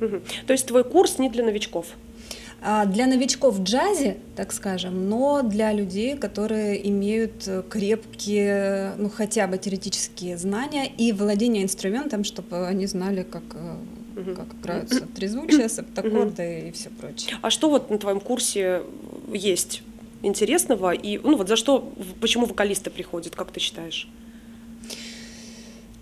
Угу. 0.00 0.20
То 0.46 0.52
есть 0.52 0.66
твой 0.66 0.84
курс 0.84 1.18
не 1.18 1.28
для 1.28 1.44
новичков? 1.44 1.86
А, 2.60 2.86
для 2.86 3.06
новичков 3.06 3.56
в 3.56 3.62
джазе, 3.62 4.16
так 4.34 4.52
скажем, 4.52 5.08
но 5.08 5.42
для 5.42 5.72
людей, 5.72 6.16
которые 6.16 6.88
имеют 6.88 7.48
крепкие, 7.68 8.94
ну 8.98 9.10
хотя 9.10 9.46
бы 9.46 9.58
теоретические 9.58 10.36
знания 10.36 10.86
и 10.86 11.12
владение 11.12 11.62
инструментом, 11.62 12.24
чтобы 12.24 12.66
они 12.66 12.86
знали, 12.86 13.22
как 13.22 13.44
угу. 14.18 14.34
как 14.34 14.54
играются 14.60 15.06
трезвучие, 15.06 15.68
септаккорды 15.68 16.58
угу. 16.58 16.68
и 16.68 16.72
все 16.72 16.90
прочее. 16.90 17.36
А 17.42 17.50
что 17.50 17.70
вот 17.70 17.90
на 17.90 17.98
твоем 17.98 18.20
курсе 18.20 18.82
есть 19.32 19.82
интересного 20.22 20.92
и 20.92 21.18
ну 21.18 21.36
вот 21.36 21.48
за 21.48 21.56
что, 21.56 21.92
почему 22.20 22.46
вокалисты 22.46 22.90
приходят, 22.90 23.36
как 23.36 23.50
ты 23.52 23.60
считаешь? 23.60 24.08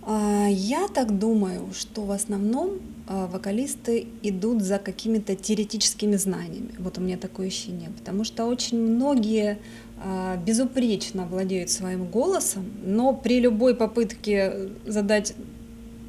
А, 0.02 0.46
я 0.48 0.88
так 0.88 1.18
думаю, 1.18 1.72
что 1.72 2.02
в 2.02 2.12
основном 2.12 2.78
а, 3.08 3.26
вокалисты 3.26 4.06
идут 4.22 4.62
за 4.62 4.78
какими-то 4.78 5.34
теоретическими 5.34 6.16
знаниями. 6.16 6.70
Вот 6.78 6.98
у 6.98 7.00
меня 7.00 7.16
такое 7.16 7.48
ощущение, 7.48 7.90
потому 7.90 8.24
что 8.24 8.44
очень 8.46 8.78
многие 8.80 9.58
а, 9.98 10.36
безупречно 10.36 11.26
владеют 11.26 11.70
своим 11.70 12.06
голосом, 12.06 12.64
но 12.84 13.12
при 13.12 13.40
любой 13.40 13.74
попытке 13.74 14.70
задать 14.86 15.34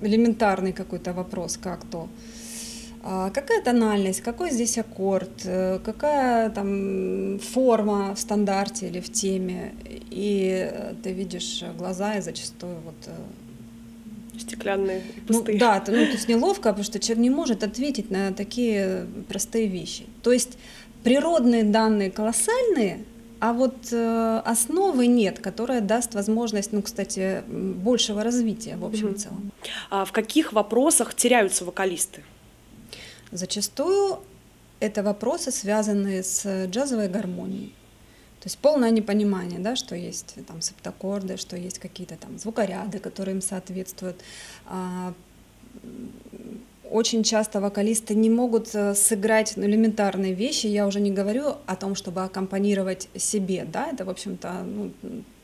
элементарный 0.01 0.73
какой-то 0.73 1.13
вопрос, 1.13 1.57
как 1.57 1.83
то 1.85 2.07
какая 3.33 3.61
тональность, 3.61 4.21
какой 4.21 4.51
здесь 4.51 4.77
аккорд, 4.77 5.45
э, 5.45 5.79
какая 5.83 6.49
там 6.49 7.39
форма 7.39 8.13
в 8.15 8.19
стандарте 8.19 8.87
или 8.87 8.99
в 8.99 9.09
теме, 9.09 9.73
и 10.11 10.69
ты 11.03 11.13
видишь 11.13 11.63
глаза 11.77 12.15
и 12.15 12.21
зачастую 12.21 12.75
вот 12.83 12.95
э, 13.05 14.39
стеклянные, 14.39 15.01
пустые. 15.25 15.55
Ну, 15.55 15.59
да, 15.59 15.83
ну, 15.87 16.05
то 16.05 16.11
есть 16.11 16.27
неловко, 16.27 16.69
потому 16.69 16.83
что 16.83 16.99
человек 16.99 17.21
не 17.23 17.29
может 17.29 17.63
ответить 17.63 18.11
на 18.11 18.33
такие 18.33 19.05
простые 19.29 19.67
вещи. 19.67 20.05
То 20.21 20.31
есть 20.31 20.57
природные 21.03 21.63
данные 21.63 22.11
колоссальные, 22.11 23.05
а 23.39 23.53
вот 23.53 23.91
э, 23.91 24.41
основы 24.45 25.07
нет, 25.07 25.39
которая 25.39 25.81
даст 25.81 26.13
возможность, 26.15 26.71
ну, 26.71 26.81
кстати, 26.81 27.43
большего 27.47 28.23
развития 28.23 28.77
в 28.77 28.85
общем 28.85 29.13
и 29.13 29.17
целом. 29.17 29.51
А 29.89 30.05
в 30.05 30.11
каких 30.11 30.53
вопросах 30.53 31.13
теряются 31.13 31.65
вокалисты? 31.65 32.23
Зачастую 33.31 34.19
это 34.79 35.03
вопросы, 35.03 35.51
связанные 35.51 36.23
с 36.23 36.65
джазовой 36.67 37.09
гармонией. 37.09 37.73
То 38.39 38.45
есть 38.45 38.59
полное 38.59 38.91
непонимание, 38.91 39.59
да, 39.59 39.75
что 39.75 39.95
есть 39.95 40.35
там 40.47 40.61
септаккорды, 40.61 41.37
что 41.37 41.57
есть 41.57 41.79
какие-то 41.79 42.15
там 42.15 42.37
звукоряды, 42.37 42.99
которые 42.99 43.35
им 43.35 43.41
соответствуют. 43.41 44.21
Очень 46.89 47.23
часто 47.23 47.59
вокалисты 47.59 48.15
не 48.15 48.29
могут 48.29 48.73
э, 48.73 48.95
сыграть 48.95 49.53
ну, 49.55 49.65
элементарные 49.65 50.33
вещи. 50.33 50.67
Я 50.67 50.87
уже 50.87 50.99
не 50.99 51.11
говорю 51.11 51.55
о 51.65 51.75
том, 51.75 51.95
чтобы 51.95 52.23
аккомпанировать 52.23 53.09
себе, 53.15 53.65
да, 53.65 53.87
это, 53.91 54.05
в 54.05 54.09
общем-то, 54.09 54.63
ну, 54.63 54.91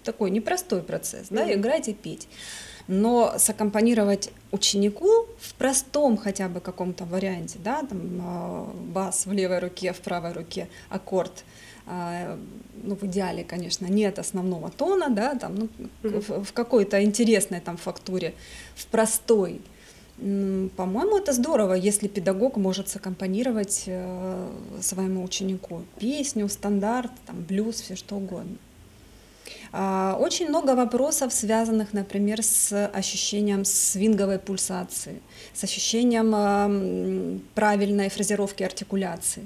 такой 0.04 0.32
непростой 0.32 0.82
процесс, 0.82 1.28
да, 1.30 1.48
mm-hmm. 1.48 1.54
играть 1.56 1.88
и 1.88 1.94
петь. 1.94 2.28
Но 2.88 3.36
саккомпанировать 3.38 4.32
ученику 4.52 5.28
в 5.40 5.54
простом 5.56 6.18
хотя 6.18 6.50
бы 6.50 6.60
каком-то 6.60 7.06
варианте, 7.06 7.58
да, 7.64 7.82
там 7.84 8.22
а, 8.22 8.74
бас 8.94 9.26
в 9.26 9.32
левой 9.32 9.60
руке, 9.60 9.94
в 9.94 10.02
правой 10.02 10.34
руке, 10.34 10.68
аккорд, 10.90 11.46
а, 11.86 12.38
ну, 12.84 12.96
в 12.96 13.04
идеале, 13.04 13.44
конечно, 13.44 13.86
нет 13.86 14.20
основного 14.20 14.70
тона, 14.70 15.10
да, 15.10 15.36
там, 15.36 15.56
ну, 15.56 15.70
mm-hmm. 16.04 16.42
в, 16.42 16.46
в 16.46 16.54
какой-то 16.54 17.02
интересной 17.04 17.62
там 17.62 17.78
фактуре, 17.78 18.34
в 18.76 18.86
простой, 18.88 19.62
по-моему, 20.18 21.18
это 21.18 21.34
здорово, 21.34 21.74
если 21.74 22.08
педагог 22.08 22.56
может 22.58 22.88
саккомпанировать 22.88 23.84
э, 23.88 24.50
своему 24.82 25.24
ученику 25.24 25.82
песню, 25.98 26.48
стандарт, 26.50 27.12
там, 27.26 27.42
блюз, 27.42 27.82
все 27.82 27.96
что 27.96 28.16
угодно. 28.16 28.58
А, 29.72 30.16
очень 30.20 30.50
много 30.50 30.76
вопросов, 30.76 31.34
связанных, 31.34 31.94
например, 31.94 32.44
с 32.44 32.88
ощущением 32.88 33.66
свинговой 33.66 34.38
пульсации, 34.38 35.20
с 35.54 35.64
ощущением 35.64 37.42
правильной 37.56 38.10
фразировки 38.10 38.62
артикуляции. 38.62 39.44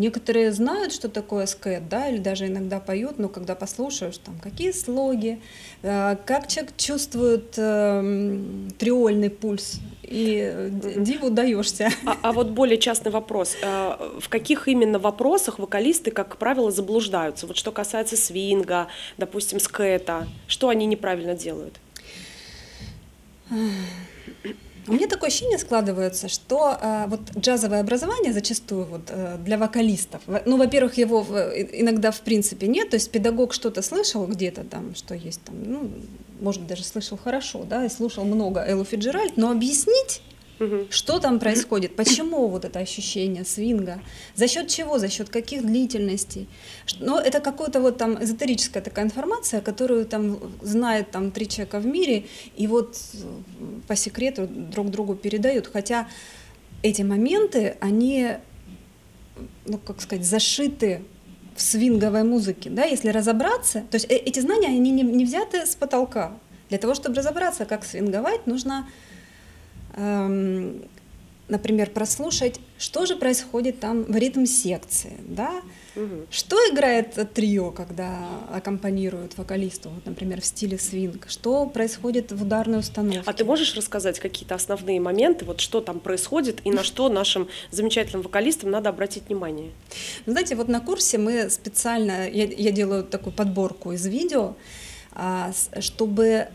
Некоторые 0.00 0.50
знают, 0.50 0.94
что 0.94 1.10
такое 1.10 1.44
скэт, 1.44 1.90
да, 1.90 2.08
или 2.08 2.16
даже 2.16 2.46
иногда 2.46 2.80
поют, 2.80 3.18
но 3.18 3.28
когда 3.28 3.54
послушаешь, 3.54 4.16
там, 4.16 4.38
какие 4.38 4.70
слоги, 4.70 5.42
э, 5.82 6.16
как 6.24 6.48
человек 6.48 6.72
чувствует 6.78 7.52
э, 7.58 8.38
триольный 8.78 9.28
пульс, 9.28 9.78
и 10.02 10.70
диву 10.96 11.28
даешься. 11.28 11.90
А, 12.06 12.16
а 12.22 12.32
вот 12.32 12.48
более 12.48 12.78
частный 12.78 13.12
вопрос. 13.12 13.58
Э, 13.60 13.96
в 14.18 14.30
каких 14.30 14.68
именно 14.68 14.98
вопросах 14.98 15.58
вокалисты, 15.58 16.10
как 16.10 16.38
правило, 16.38 16.70
заблуждаются? 16.70 17.46
Вот 17.46 17.58
что 17.58 17.70
касается 17.70 18.16
свинга, 18.16 18.86
допустим, 19.18 19.60
скэта, 19.60 20.26
что 20.46 20.70
они 20.70 20.86
неправильно 20.86 21.34
делают? 21.34 21.78
У 24.90 24.92
меня 24.92 25.06
такое 25.06 25.28
ощущение 25.28 25.58
складывается, 25.58 26.28
что 26.28 26.76
э, 26.80 27.04
вот 27.06 27.20
джазовое 27.38 27.78
образование 27.78 28.32
зачастую 28.32 28.86
вот, 28.86 29.02
э, 29.08 29.36
для 29.38 29.56
вокалистов, 29.56 30.20
ну, 30.46 30.56
во-первых, 30.56 30.98
его 30.98 31.24
иногда 31.72 32.10
в 32.10 32.20
принципе 32.22 32.66
нет, 32.66 32.90
то 32.90 32.96
есть 32.96 33.08
педагог 33.12 33.52
что-то 33.52 33.82
слышал 33.82 34.26
где-то 34.26 34.64
там, 34.64 34.96
что 34.96 35.14
есть 35.14 35.42
там, 35.42 35.54
ну, 35.62 35.90
может 36.40 36.66
даже 36.66 36.82
слышал 36.82 37.16
хорошо, 37.16 37.62
да, 37.62 37.84
и 37.84 37.88
слушал 37.88 38.24
много 38.24 38.64
Эллу 38.66 38.84
Фиджеральд, 38.84 39.36
но 39.36 39.52
объяснить 39.52 40.22
Что 40.90 41.18
там 41.18 41.38
происходит? 41.38 41.96
Почему 41.96 42.48
вот 42.48 42.64
это 42.64 42.80
ощущение 42.80 43.44
свинга? 43.44 44.00
За 44.34 44.46
счет 44.46 44.68
чего? 44.68 44.98
За 44.98 45.08
счет 45.08 45.30
каких 45.30 45.64
длительностей? 45.64 46.48
Ну, 46.98 47.18
это 47.18 47.40
какая-то 47.40 47.80
вот 47.80 47.96
там 47.96 48.22
эзотерическая 48.22 48.82
такая 48.82 49.06
информация, 49.06 49.62
которую 49.62 50.04
там 50.04 50.38
знает 50.60 51.10
там 51.10 51.30
три 51.30 51.48
человека 51.48 51.78
в 51.78 51.86
мире, 51.86 52.26
и 52.56 52.66
вот 52.66 52.98
э, 53.14 53.18
по 53.86 53.96
секрету 53.96 54.46
друг 54.46 54.90
другу 54.90 55.14
передают. 55.14 55.66
Хотя 55.66 56.08
эти 56.82 57.02
моменты, 57.02 57.76
они, 57.80 58.32
ну, 59.64 59.78
как 59.78 60.02
сказать, 60.02 60.26
зашиты 60.26 61.02
в 61.56 61.62
свинговой 61.62 62.22
музыке, 62.22 62.68
да, 62.70 62.84
если 62.84 63.08
разобраться, 63.08 63.84
то 63.90 63.94
есть 63.94 64.10
э, 64.10 64.16
эти 64.16 64.40
знания, 64.40 64.68
они 64.68 64.90
не, 64.90 65.02
не 65.02 65.24
взяты 65.24 65.64
с 65.64 65.74
потолка. 65.74 66.32
Для 66.68 66.78
того, 66.78 66.94
чтобы 66.94 67.16
разобраться, 67.16 67.64
как 67.64 67.84
свинговать, 67.84 68.46
нужно 68.46 68.86
например, 71.50 71.90
прослушать, 71.90 72.60
что 72.78 73.06
же 73.06 73.16
происходит 73.16 73.80
там 73.80 74.04
в 74.04 74.16
ритм 74.16 74.46
секции, 74.46 75.12
да, 75.26 75.60
Мгм. 75.96 76.26
что 76.30 76.56
играет 76.72 77.18
трио, 77.34 77.72
когда 77.72 78.16
аккомпанирует 78.52 79.36
вокалисту, 79.36 79.90
вот, 79.90 80.06
например, 80.06 80.40
в 80.40 80.46
стиле 80.46 80.78
свинг, 80.78 81.28
что 81.28 81.66
происходит 81.66 82.30
в 82.30 82.42
ударной 82.42 82.78
установке. 82.78 83.22
А 83.26 83.32
ты 83.32 83.44
можешь 83.44 83.74
рассказать 83.74 84.20
какие-то 84.20 84.54
основные 84.54 85.00
моменты, 85.00 85.44
вот 85.44 85.60
что 85.60 85.80
там 85.80 85.98
происходит 85.98 86.60
и 86.64 86.70
на 86.70 86.84
что 86.84 87.08
нашим 87.08 87.48
замечательным 87.72 88.22
вокалистам 88.22 88.70
надо 88.70 88.88
обратить 88.88 89.28
внимание? 89.28 89.72
Вы 90.26 90.32
Знаете, 90.32 90.54
вот 90.54 90.68
на 90.68 90.80
курсе 90.80 91.18
мы 91.18 91.50
специально, 91.50 92.28
я, 92.28 92.44
я 92.44 92.70
делаю 92.70 93.02
такую 93.02 93.34
подборку 93.34 93.92
из 93.92 94.06
видео, 94.06 94.54
а, 95.12 95.50
чтобы 95.80 96.48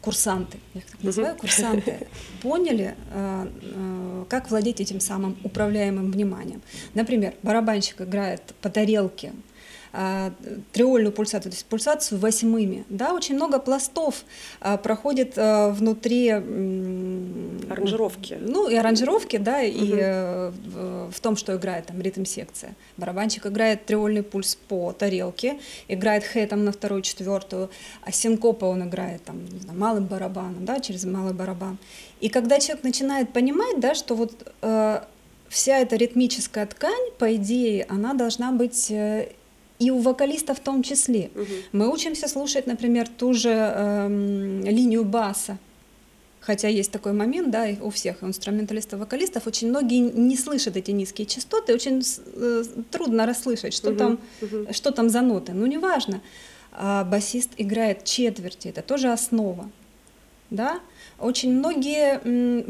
курсанты, 0.00 0.58
я 0.74 0.80
их 0.80 0.86
так 0.86 1.02
называю, 1.02 1.36
курсанты, 1.36 2.08
поняли, 2.42 2.94
а, 3.12 3.48
а, 3.62 4.24
как 4.28 4.50
владеть 4.50 4.80
этим 4.80 5.00
самым 5.00 5.36
управляемым 5.44 6.10
вниманием. 6.10 6.62
Например, 6.94 7.34
барабанщик 7.42 8.00
играет 8.00 8.54
по 8.60 8.70
тарелке 8.70 9.32
триольную 10.72 11.12
пульсацию, 11.12 11.50
то 11.50 11.56
есть 11.56 11.66
пульсацию 11.66 12.18
восьмыми. 12.20 12.84
Да, 12.88 13.12
очень 13.12 13.34
много 13.34 13.58
пластов 13.58 14.24
а, 14.60 14.76
проходит 14.76 15.34
а, 15.36 15.70
внутри 15.70 16.28
Аранжировки. 17.68 18.38
ну 18.40 18.68
и 18.68 18.76
аранжировки, 18.76 19.36
да, 19.36 19.62
и 19.62 19.72
Мгм. 19.80 19.98
э, 20.00 20.50
в, 20.50 21.10
в 21.12 21.20
том, 21.20 21.36
что 21.36 21.56
играет 21.56 21.86
там 21.86 22.00
ритм 22.00 22.24
секция. 22.24 22.74
Барабанщик 22.96 23.46
играет 23.46 23.86
триольный 23.86 24.22
пульс 24.22 24.56
по 24.68 24.92
тарелке, 24.92 25.58
играет 25.88 26.24
хэ 26.24 26.46
там 26.46 26.64
на 26.64 26.72
вторую, 26.72 27.02
четвертую, 27.02 27.70
а 28.02 28.12
синкопа 28.12 28.66
он 28.66 28.88
играет 28.88 29.24
там 29.24 29.38
знаю, 29.60 29.78
малым 29.78 30.06
барабаном, 30.06 30.64
да, 30.64 30.80
через 30.80 31.04
малый 31.04 31.34
барабан. 31.34 31.78
И 32.20 32.28
когда 32.28 32.58
человек 32.60 32.84
начинает 32.84 33.32
понимать, 33.32 33.80
да, 33.80 33.94
что 33.94 34.14
вот 34.14 34.32
э, 34.62 35.00
вся 35.48 35.78
эта 35.78 35.96
ритмическая 35.96 36.66
ткань, 36.66 37.10
по 37.18 37.34
идее, 37.34 37.86
она 37.88 38.14
должна 38.14 38.52
быть 38.52 38.90
э, 38.90 39.28
и 39.80 39.90
у 39.90 39.98
вокалиста 39.98 40.54
в 40.54 40.60
том 40.60 40.82
числе. 40.82 41.30
Мгм. 41.34 41.46
Мы 41.72 41.92
учимся 41.92 42.28
слушать, 42.28 42.66
например, 42.66 43.08
ту 43.08 43.32
же 43.32 43.48
эм, 43.50 44.62
линию 44.64 45.04
баса. 45.04 45.58
Хотя 46.40 46.68
есть 46.68 46.90
такой 46.90 47.12
момент, 47.12 47.50
да, 47.50 47.66
и 47.66 47.78
у 47.80 47.90
всех 47.90 48.22
инструменталистов, 48.22 49.00
вокалистов, 49.00 49.46
очень 49.46 49.68
многие 49.68 49.98
не 49.98 50.36
слышат 50.36 50.76
эти 50.76 50.90
низкие 50.90 51.26
частоты, 51.26 51.74
очень 51.74 52.02
э, 52.34 52.64
трудно 52.90 53.26
расслышать, 53.26 53.74
что 53.74 53.90
Мгм, 53.90 53.98
там, 53.98 54.18
мгм. 54.40 54.72
что 54.72 54.90
там 54.90 55.08
за 55.10 55.20
ноты. 55.20 55.52
Ну, 55.52 55.66
неважно. 55.66 56.20
А 56.72 57.04
басист 57.04 57.50
играет 57.58 58.04
четверти, 58.04 58.68
это 58.68 58.82
тоже 58.82 59.12
основа. 59.12 59.68
Да? 60.50 60.80
Очень 61.18 61.58
многие 61.58 62.20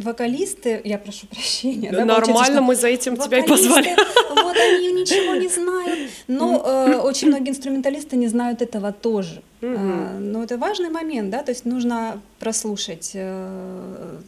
вокалисты, 0.00 0.80
я 0.84 0.98
прошу 0.98 1.26
прощения, 1.26 1.92
да, 1.92 2.04
Нормально, 2.04 2.60
мы 2.60 2.74
за 2.74 2.88
этим 2.88 3.16
тебя 3.16 3.38
и 3.38 3.46
позвали. 3.46 3.96
Вот 4.30 4.56
они 4.56 4.92
ничего 4.92 5.34
не 5.36 5.48
знают. 5.48 6.10
Но 6.26 6.62
э, 6.64 6.96
очень 6.96 7.28
многие 7.28 7.50
инструменталисты 7.50 8.16
не 8.16 8.28
знают 8.28 8.62
этого 8.62 8.92
тоже. 8.92 9.42
Мгм. 9.60 9.76
А, 9.78 10.18
но 10.18 10.42
это 10.42 10.56
важный 10.58 10.90
момент, 10.90 11.30
да, 11.30 11.42
то 11.42 11.50
есть 11.50 11.64
нужно 11.64 12.20
прослушать 12.38 13.12
э, 13.14 14.18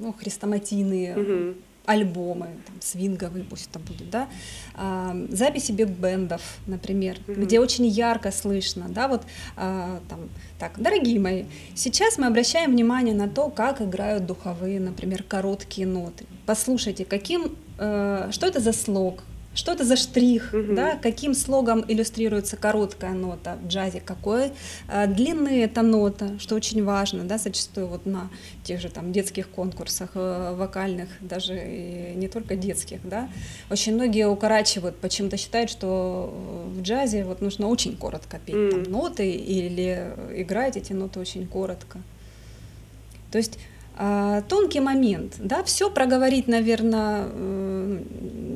ну, 0.00 0.12
хрестоматийные 0.12 1.16
Мгм. 1.16 1.54
Альбомы, 1.86 2.46
там, 2.66 2.76
свинговые 2.80 3.44
пусть 3.44 3.68
это 3.70 3.78
будут, 3.78 4.10
да, 4.10 4.28
а, 4.74 5.14
записи 5.30 5.72
биг-бендов, 5.72 6.40
например, 6.66 7.18
Мгм. 7.26 7.42
где 7.42 7.60
очень 7.60 7.86
ярко 7.86 8.30
слышно, 8.32 8.86
да, 8.88 9.08
вот 9.08 9.22
а, 9.56 10.00
там, 10.08 10.20
так, 10.58 10.80
дорогие 10.80 11.20
мои, 11.20 11.44
сейчас 11.74 12.16
мы 12.18 12.26
обращаем 12.26 12.72
внимание 12.72 13.14
на 13.14 13.28
то, 13.28 13.50
как 13.50 13.82
играют 13.82 14.26
духовые, 14.26 14.80
например, 14.80 15.22
короткие 15.22 15.86
ноты. 15.86 16.24
Послушайте, 16.46 17.04
каким, 17.04 17.56
э, 17.78 18.28
что 18.30 18.46
это 18.46 18.60
за 18.60 18.72
слог, 18.72 19.22
что 19.54 19.72
это 19.72 19.84
за 19.84 19.96
штрих, 19.96 20.52
Мгм. 20.52 20.74
да, 20.74 20.96
каким 20.96 21.34
слогом 21.34 21.84
иллюстрируется 21.86 22.56
короткая 22.56 23.12
нота 23.12 23.56
в 23.62 23.68
джазе, 23.68 24.00
какой 24.00 24.52
э, 24.88 25.06
длины 25.06 25.62
эта 25.62 25.82
нота, 25.82 26.38
что 26.38 26.54
очень 26.56 26.82
важно, 26.84 27.24
да, 27.24 27.38
зачастую 27.38 27.86
вот 27.86 28.04
на 28.06 28.30
тех 28.64 28.80
же 28.80 28.88
там 28.88 29.12
детских 29.12 29.48
конкурсах 29.48 30.10
э, 30.14 30.54
вокальных, 30.56 31.08
даже 31.20 31.54
и 31.56 32.14
не 32.16 32.28
только 32.28 32.56
детских, 32.56 32.98
да, 33.04 33.28
очень 33.70 33.94
многие 33.94 34.26
укорачивают, 34.28 34.96
почему-то 34.96 35.36
считают, 35.36 35.70
что 35.70 36.32
в 36.76 36.82
джазе 36.82 37.24
вот 37.24 37.40
нужно 37.40 37.68
очень 37.68 37.96
коротко 37.96 38.38
петь 38.44 38.70
там 38.70 38.82
М. 38.82 38.90
ноты 38.92 39.30
или 39.30 40.12
играть 40.34 40.76
эти 40.76 40.92
ноты 40.92 41.20
очень 41.20 41.46
коротко. 41.46 42.00
То 43.30 43.38
есть 43.38 43.58
тонкий 44.48 44.80
момент, 44.80 45.34
да, 45.38 45.62
все 45.62 45.90
проговорить, 45.90 46.48
наверное, 46.48 47.28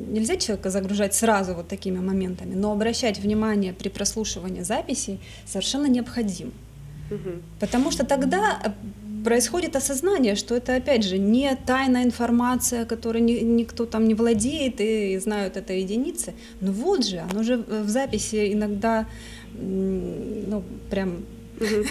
нельзя 0.09 0.35
человека 0.35 0.69
загружать 0.69 1.13
сразу 1.13 1.53
вот 1.53 1.67
такими 1.67 1.99
моментами, 1.99 2.55
но 2.55 2.71
обращать 2.71 3.19
внимание 3.19 3.73
при 3.73 3.89
прослушивании 3.89 4.61
записей 4.61 5.19
совершенно 5.45 5.87
необходимо. 5.87 6.51
Мгм. 7.09 7.41
Потому 7.59 7.91
что 7.91 8.05
тогда 8.05 8.59
э, 8.63 8.69
происходит 9.23 9.75
осознание, 9.75 10.35
что 10.35 10.55
это, 10.55 10.75
опять 10.75 11.03
же, 11.03 11.17
не 11.17 11.55
тайная 11.65 12.03
информация, 12.03 12.85
которой 12.85 13.21
ни- 13.21 13.39
никто 13.43 13.85
там 13.85 14.07
не 14.07 14.13
владеет 14.15 14.75
и 14.79 15.17
знают 15.17 15.57
это 15.57 15.73
единицы. 15.73 16.33
Но 16.61 16.71
вот 16.71 17.05
же, 17.05 17.19
оно 17.31 17.43
же 17.43 17.57
в 17.57 17.89
записи 17.89 18.53
иногда, 18.53 19.07
ну, 19.53 20.63
прям 20.89 21.23
Мгм. 21.59 21.85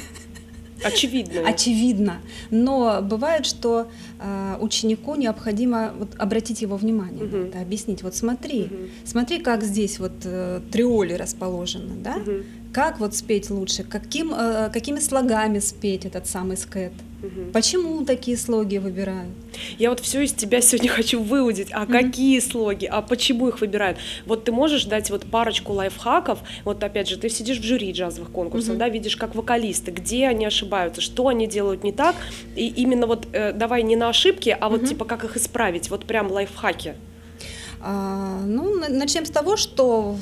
Очевидно. 0.84 1.46
очевидно. 1.48 2.20
Но 2.50 3.00
бывает, 3.02 3.46
что 3.46 3.88
э, 4.20 4.56
ученику 4.60 5.14
необходимо 5.16 5.92
вот, 5.98 6.08
обратить 6.18 6.62
его 6.62 6.76
внимание 6.76 7.24
на 7.24 7.46
это, 7.48 7.60
объяснить. 7.60 8.02
Вот 8.02 8.14
смотри, 8.14 8.64
Мгм. 8.64 8.88
смотри, 9.04 9.38
как 9.40 9.62
здесь 9.64 9.98
вот 9.98 10.12
э, 10.24 10.60
триоли 10.70 11.14
расположены, 11.14 11.94
да? 12.02 12.16
Мгм. 12.16 12.44
Как 12.72 13.00
вот 13.00 13.14
спеть 13.14 13.50
лучше, 13.50 13.82
каким, 13.82 14.32
э, 14.34 14.70
какими 14.72 14.98
слогами 15.00 15.58
спеть 15.58 16.04
этот 16.04 16.26
самый 16.26 16.56
скет. 16.56 16.92
Мгм. 17.22 17.50
Почему 17.52 18.04
такие 18.04 18.36
слоги 18.36 18.78
выбирают? 18.78 19.30
Я 19.78 19.88
вот 19.90 20.00
все 20.00 20.20
из 20.22 20.32
тебя 20.32 20.60
сегодня 20.60 20.88
хочу 21.00 21.20
выудить. 21.22 21.68
А 21.72 21.80
Мгм. 21.84 21.92
какие 21.92 22.38
слоги? 22.40 22.84
А 22.86 23.00
почему 23.02 23.48
их 23.48 23.60
выбирают? 23.60 23.98
Вот 24.26 24.44
ты 24.44 24.52
можешь 24.52 24.84
дать 24.84 25.10
вот 25.10 25.24
парочку 25.30 25.72
лайфхаков. 25.72 26.40
Вот 26.64 26.84
опять 26.84 27.08
же, 27.08 27.16
ты 27.16 27.28
сидишь 27.30 27.58
в 27.58 27.64
жюри 27.64 27.90
джазовых 27.92 28.30
конкурсов, 28.30 28.70
Мгм. 28.70 28.78
да, 28.78 28.88
видишь, 28.88 29.16
как 29.16 29.34
вокалисты, 29.34 29.90
где 29.90 30.26
они 30.28 30.44
ошибаются, 30.46 31.00
что 31.00 31.26
они 31.28 31.46
делают 31.46 31.82
не 31.82 31.92
так. 31.92 32.14
И 32.54 32.68
именно 32.68 33.06
вот 33.06 33.26
э, 33.32 33.52
давай 33.52 33.82
не 33.82 33.96
на 33.96 34.10
ошибки, 34.10 34.56
а 34.60 34.68
вот 34.68 34.82
Мгм. 34.82 34.88
типа 34.90 35.04
как 35.06 35.24
их 35.24 35.36
исправить. 35.36 35.90
Вот 35.90 36.04
прям 36.04 36.30
лайфхаки. 36.30 36.94
А, 37.80 38.42
ну, 38.44 38.76
на- 38.76 38.88
начнем 38.88 39.24
с 39.24 39.30
того, 39.30 39.56
что 39.56 40.16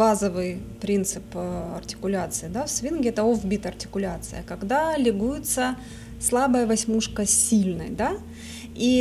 базовый 0.00 0.62
принцип 0.80 1.24
э, 1.34 1.74
артикуляции 1.76 2.48
да, 2.48 2.64
в 2.64 2.70
свинге 2.70 3.10
это 3.10 3.22
офбит 3.22 3.66
артикуляция, 3.66 4.42
когда 4.48 4.96
лигуется 4.96 5.76
слабая 6.18 6.66
восьмушка 6.66 7.26
с 7.26 7.30
сильной, 7.30 7.90
да, 7.90 8.12
и, 8.74 8.96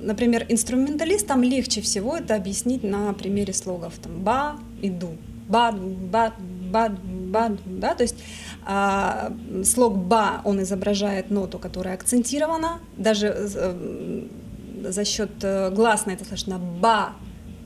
например, 0.00 0.46
инструменталистам 0.48 1.42
легче 1.42 1.80
всего 1.80 2.16
это 2.16 2.36
объяснить 2.36 2.84
на 2.84 3.12
примере 3.14 3.52
слогов 3.52 3.94
там 4.00 4.22
ба 4.22 4.56
и 4.80 4.90
ду, 4.90 5.16
ба, 5.48 5.72
ба, 5.72 6.32
ба, 6.70 6.96
ба, 7.32 7.56
да, 7.66 7.96
то 7.96 8.04
есть 8.04 8.16
а, 8.64 9.32
слог 9.64 9.96
ба 9.96 10.40
он 10.44 10.62
изображает 10.62 11.30
ноту, 11.30 11.58
которая 11.58 11.94
акцентирована, 11.94 12.78
даже 12.96 13.26
э, 13.26 14.22
за 14.84 15.04
счет 15.04 15.32
э, 15.42 15.70
гласной 15.70 16.14
это 16.14 16.24
слышно 16.24 16.58
ба, 16.58 17.14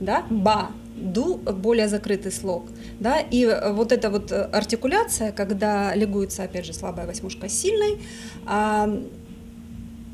да, 0.00 0.24
ба, 0.30 0.70
ду 1.00 1.37
более 1.37 1.88
закрытый 1.88 2.32
слог, 2.32 2.66
да, 3.00 3.20
и 3.20 3.44
э, 3.44 3.72
вот 3.72 3.92
эта 3.92 4.11
вот 4.11 4.32
э, 4.32 4.42
артикуляция, 4.52 5.32
когда 5.32 5.94
лигуется, 5.94 6.42
опять 6.42 6.66
же, 6.66 6.72
слабая 6.72 7.06
восьмушка 7.06 7.48
с 7.48 7.52
сильной, 7.52 7.98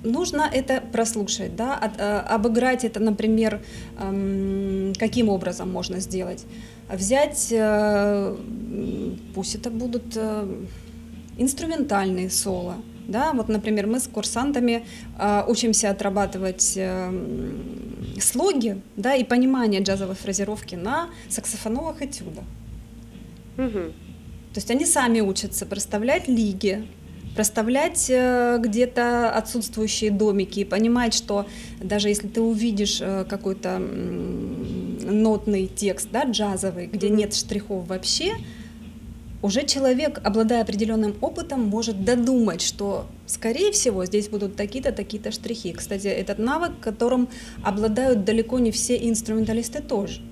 нужно 0.02 0.50
это 0.52 0.82
прослушать, 0.92 1.56
да, 1.56 1.74
от- 1.76 1.98
э, 1.98 2.18
обыграть 2.34 2.84
это, 2.84 3.00
например, 3.00 3.60
каким 4.98 5.28
образом 5.28 5.70
можно 5.70 6.00
сделать? 6.00 6.44
Взять, 6.92 7.54
пусть 9.34 9.54
это 9.54 9.70
будут 9.70 10.16
инструментальные 11.38 12.28
соло, 12.30 12.76
да, 13.06 13.32
вот, 13.32 13.48
например, 13.48 13.86
мы 13.86 14.00
с 14.00 14.06
курсантами 14.06 14.84
э, 15.18 15.44
учимся 15.46 15.90
отрабатывать 15.90 16.74
э, 16.76 17.12
слоги, 18.20 18.80
да, 18.96 19.14
и 19.14 19.24
понимание 19.24 19.82
джазовой 19.82 20.14
фразировки 20.14 20.74
на 20.74 21.08
саксофоновых 21.28 22.02
этюдах. 22.02 22.44
Мгм. 23.56 23.92
То 24.52 24.58
есть 24.58 24.70
они 24.70 24.86
сами 24.86 25.20
учатся 25.20 25.66
проставлять 25.66 26.28
лиги, 26.28 26.86
проставлять 27.34 28.08
э, 28.08 28.58
где-то 28.60 29.30
отсутствующие 29.30 30.10
домики 30.10 30.60
и 30.60 30.64
понимать, 30.64 31.14
что 31.14 31.46
даже 31.82 32.08
если 32.08 32.28
ты 32.28 32.40
увидишь 32.40 33.00
э, 33.00 33.24
какой-то 33.28 33.78
нотный 33.78 35.66
текст, 35.66 36.08
да, 36.12 36.24
джазовый, 36.24 36.86
где 36.86 37.10
нет 37.10 37.34
штрихов 37.34 37.86
вообще, 37.88 38.34
уже 39.44 39.66
человек, 39.66 40.20
обладая 40.24 40.62
определенным 40.62 41.14
опытом, 41.20 41.60
может 41.60 42.02
додумать, 42.02 42.62
что, 42.62 43.04
скорее 43.26 43.72
всего, 43.72 44.06
здесь 44.06 44.28
будут 44.30 44.56
такие-то, 44.56 44.90
такие-то 44.90 45.32
штрихи. 45.32 45.74
Кстати, 45.74 46.06
этот 46.06 46.38
навык, 46.38 46.72
которым 46.80 47.28
обладают 47.62 48.24
далеко 48.24 48.58
не 48.58 48.70
все 48.70 48.96
инструменталисты 48.96 49.82
тоже. 49.82 50.22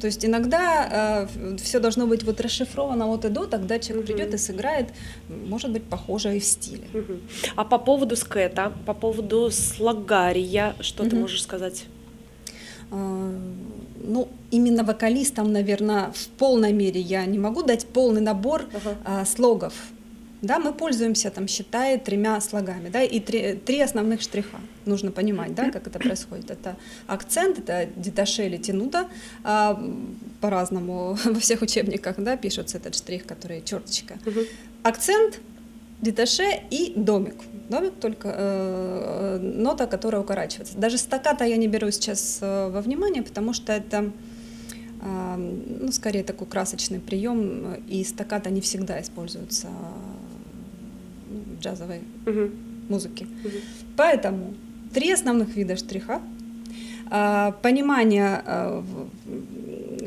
То 0.00 0.06
есть 0.06 0.24
иногда 0.24 1.26
э, 1.36 1.56
все 1.56 1.80
должно 1.80 2.06
быть 2.06 2.22
вот 2.22 2.40
расшифровано 2.40 3.08
от 3.12 3.24
и 3.24 3.28
до, 3.28 3.46
тогда 3.46 3.80
человек 3.80 4.04
угу. 4.04 4.12
придет 4.12 4.34
и 4.34 4.38
сыграет, 4.38 4.90
может 5.28 5.72
быть, 5.72 5.82
похоже 5.82 6.36
и 6.36 6.38
в 6.38 6.44
стиле. 6.44 6.84
Угу. 6.94 7.12
А 7.56 7.64
по 7.64 7.78
поводу 7.78 8.14
скета, 8.14 8.72
по 8.86 8.94
поводу 8.94 9.50
слагария, 9.50 10.76
что 10.78 11.02
угу. 11.02 11.10
ты 11.10 11.16
можешь 11.16 11.42
сказать? 11.42 11.86
А, 12.90 13.32
ну, 14.02 14.28
именно 14.50 14.84
вокалистам, 14.84 15.52
наверное, 15.52 16.12
в 16.12 16.28
полной 16.28 16.72
мере 16.72 17.00
я 17.00 17.24
не 17.26 17.38
могу 17.38 17.62
дать 17.62 17.86
полный 17.86 18.20
набор 18.20 18.62
uh-huh. 18.62 19.26
слогов. 19.26 19.72
Да, 20.44 20.58
мы 20.58 20.74
пользуемся, 20.74 21.30
там, 21.30 21.48
считая 21.48 21.98
тремя 21.98 22.38
слогами, 22.42 22.90
да, 22.90 23.02
и 23.02 23.18
три, 23.18 23.54
три 23.54 23.80
основных 23.80 24.20
штриха. 24.20 24.58
Нужно 24.84 25.10
понимать, 25.10 25.54
да, 25.54 25.70
как 25.70 25.86
это 25.86 25.98
происходит. 25.98 26.50
Это 26.50 26.76
акцент, 27.06 27.58
это 27.58 27.88
деташе 27.96 28.44
или 28.44 28.58
тянута, 28.58 29.08
а, 29.42 29.82
по-разному 30.42 31.16
во 31.24 31.40
всех 31.40 31.62
учебниках, 31.62 32.16
да, 32.18 32.36
пишется 32.36 32.76
этот 32.76 32.94
штрих, 32.94 33.24
который 33.24 33.62
черточка. 33.62 34.18
Uh-huh. 34.24 34.46
Акцент, 34.82 35.40
деташе 36.02 36.44
и 36.70 36.92
домик. 36.94 37.36
Домик 37.68 37.94
только 37.94 38.28
э, 38.28 39.38
нота, 39.40 39.86
которая 39.86 40.20
укорачивается. 40.20 40.76
Даже 40.76 40.98
стаката 40.98 41.44
я 41.44 41.56
не 41.56 41.66
беру 41.66 41.90
сейчас 41.90 42.38
э, 42.42 42.68
во 42.70 42.82
внимание, 42.82 43.22
потому 43.22 43.54
что 43.54 43.72
это 43.72 44.10
э, 45.00 45.36
ну, 45.36 45.90
скорее 45.90 46.24
такой 46.24 46.46
красочный 46.46 47.00
прием, 47.00 47.76
и 47.88 48.04
стаката 48.04 48.50
не 48.50 48.60
всегда 48.60 49.00
используются 49.00 49.68
в 51.28 51.60
джазовой 51.60 52.02
угу. 52.26 52.50
музыке. 52.88 53.24
Угу. 53.44 53.56
Поэтому 53.96 54.54
три 54.92 55.10
основных 55.12 55.56
вида 55.56 55.76
штриха. 55.76 56.20
Э, 57.10 57.52
понимание, 57.62 58.42
э, 58.44 58.82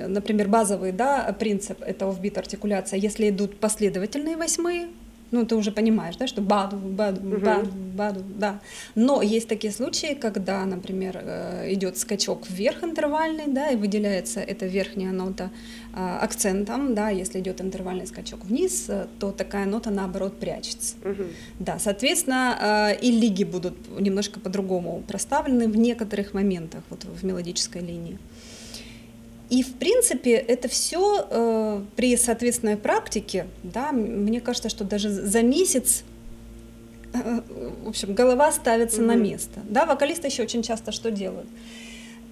например, 0.08 0.48
базовый 0.48 0.92
да, 0.92 1.36
принцип 1.40 1.82
это 1.82 2.08
офбит 2.08 2.38
артикуляция, 2.38 3.00
если 3.00 3.30
идут 3.30 3.60
последовательные 3.60 4.38
восьмые, 4.38 4.90
ну, 5.32 5.46
ты 5.46 5.56
уже 5.56 5.72
понимаешь, 5.72 6.16
да, 6.16 6.28
что 6.28 6.42
баду, 6.42 6.78
баду, 6.78 7.20
угу. 7.22 7.46
баду, 7.46 7.70
баду, 7.72 8.24
да. 8.40 8.60
Но 8.96 9.22
есть 9.22 9.48
такие 9.48 9.74
случаи, 9.74 10.14
когда, 10.14 10.66
например, 10.66 11.20
э, 11.22 11.74
идет 11.74 11.98
скачок 11.98 12.50
вверх 12.50 12.84
интервальный, 12.84 13.48
да, 13.48 13.70
и 13.72 13.76
выделяется 13.76 14.40
эта 14.40 14.66
верхняя 14.66 15.12
нота 15.12 15.52
а, 15.94 16.20
акцентом, 16.20 16.94
да, 16.94 17.10
если 17.10 17.40
идет 17.40 17.60
интервальный 17.60 18.06
скачок 18.06 18.46
вниз, 18.46 18.86
э, 18.88 19.08
то 19.20 19.32
такая 19.32 19.66
нота 19.66 19.90
наоборот 19.90 20.40
прячется. 20.40 20.96
Угу. 21.04 21.24
Да, 21.60 21.80
соответственно, 21.80 22.94
э, 22.94 23.00
и 23.02 23.12
лиги 23.12 23.44
будут 23.44 23.76
немножко 24.00 24.40
по-другому 24.40 25.04
проставлены 25.08 25.68
в 25.68 25.76
некоторых 25.76 26.34
моментах 26.34 26.84
вот 26.90 27.04
в 27.06 27.26
мелодической 27.26 27.82
линии. 27.82 28.20
И, 29.50 29.64
в 29.64 29.76
принципе, 29.76 30.32
это 30.32 30.68
все 30.68 31.26
э, 31.30 31.84
при 31.96 32.18
соответственной 32.18 32.76
практике, 32.76 33.48
да, 33.64 33.92
мне 33.94 34.42
кажется, 34.42 34.68
что 34.68 34.84
даже 34.84 35.10
за 35.10 35.42
месяц 35.42 36.04
э, 37.14 37.42
в 37.84 37.88
общем, 37.88 38.14
голова 38.14 38.52
ставится 38.52 39.02
mm-hmm. 39.02 39.06
на 39.06 39.16
место. 39.16 39.60
Да, 39.70 39.86
вокалисты 39.86 40.28
еще 40.28 40.44
очень 40.44 40.64
часто 40.64 40.92
что 40.92 41.12
делают? 41.12 41.48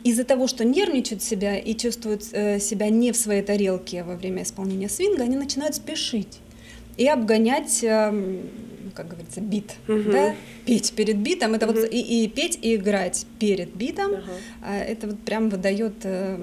Из-за 0.04 0.26
того, 0.26 0.48
что 0.48 0.66
нервничают 0.66 1.24
себя 1.24 1.58
и 1.58 1.74
чувствуют 1.74 2.26
э, 2.34 2.60
себя 2.60 2.90
не 2.90 3.14
в 3.14 3.18
своей 3.18 3.42
тарелке 3.42 4.04
во 4.04 4.16
время 4.16 4.44
исполнения 4.44 4.90
свинга, 4.90 5.24
они 5.24 5.38
начинают 5.38 5.76
спешить 5.76 6.40
и 6.98 7.08
обгонять 7.08 7.82
э, 7.82 8.42
как 8.96 9.10
говорится, 9.10 9.42
бит, 9.42 9.76
угу. 9.88 10.12
да, 10.12 10.36
петь 10.66 10.94
перед 10.94 11.18
битом, 11.18 11.54
это 11.54 11.68
угу. 11.68 11.76
вот 11.80 11.92
и, 11.92 12.24
и 12.24 12.28
петь 12.28 12.58
и 12.62 12.76
играть 12.76 13.26
перед 13.40 13.76
битом, 13.76 14.14
угу. 14.14 14.22
это 14.66 15.08
вот 15.08 15.20
прям 15.20 15.50
выдает 15.50 15.94
э, 16.04 16.38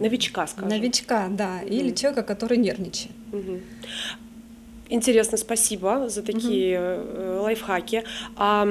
новичка, 0.00 0.46
скажем, 0.46 0.68
новичка, 0.68 1.28
да, 1.28 1.60
угу. 1.62 1.72
или 1.72 1.94
человека, 1.94 2.22
который 2.22 2.58
нервничает. 2.58 3.14
Угу. 3.32 3.60
Интересно, 4.92 5.38
спасибо 5.38 6.10
за 6.10 6.22
такие 6.22 7.00
угу. 7.00 7.44
лайфхаки. 7.44 8.04
А 8.36 8.68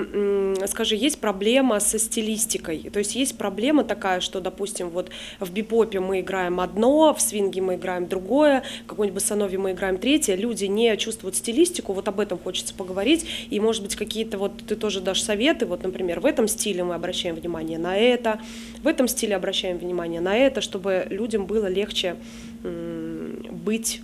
скажи, 0.68 0.96
есть 0.96 1.20
проблема 1.20 1.80
со 1.80 1.98
стилистикой? 1.98 2.92
То 2.94 3.00
есть 3.00 3.16
есть 3.16 3.40
проблема 3.40 3.84
такая, 3.84 4.20
что, 4.20 4.40
допустим, 4.40 4.90
вот 4.90 5.10
в 5.40 5.52
бипопе 5.52 6.00
мы 6.00 6.20
играем 6.20 6.60
одно, 6.60 7.16
в 7.16 7.20
свинге 7.20 7.62
мы 7.62 7.74
играем 7.74 8.08
другое, 8.08 8.62
в 8.86 8.90
какой-нибудь 8.90 9.16
басанове 9.16 9.58
мы 9.58 9.72
играем 9.72 9.98
третье, 9.98 10.36
люди 10.36 10.66
не 10.66 10.96
чувствуют 10.96 11.36
стилистику, 11.36 11.94
вот 11.94 12.08
об 12.08 12.20
этом 12.20 12.38
хочется 12.38 12.76
поговорить, 12.76 13.26
и, 13.50 13.60
может 13.60 13.82
быть, 13.82 13.96
какие-то 13.96 14.38
вот 14.38 14.52
ты 14.68 14.76
тоже 14.76 15.02
дашь 15.02 15.24
советы, 15.24 15.66
вот, 15.66 15.82
например, 15.82 16.20
в 16.20 16.28
этом 16.28 16.48
стиле 16.48 16.84
мы 16.84 16.94
обращаем 16.94 17.34
внимание 17.34 17.80
на 17.80 17.98
это, 17.98 18.40
в 18.84 18.88
этом 18.88 19.08
стиле 19.08 19.36
обращаем 19.36 19.80
внимание 19.80 20.22
на 20.22 20.38
это, 20.38 20.62
чтобы 20.62 21.08
людям 21.10 21.48
было 21.48 21.66
легче 21.66 22.16
быть 22.62 24.02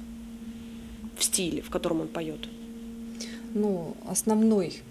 в 1.18 1.24
стиле, 1.24 1.62
в 1.62 1.70
котором 1.70 2.02
он 2.02 2.08
поет? 2.08 2.48
Ну, 3.54 3.96
основной 4.08 4.82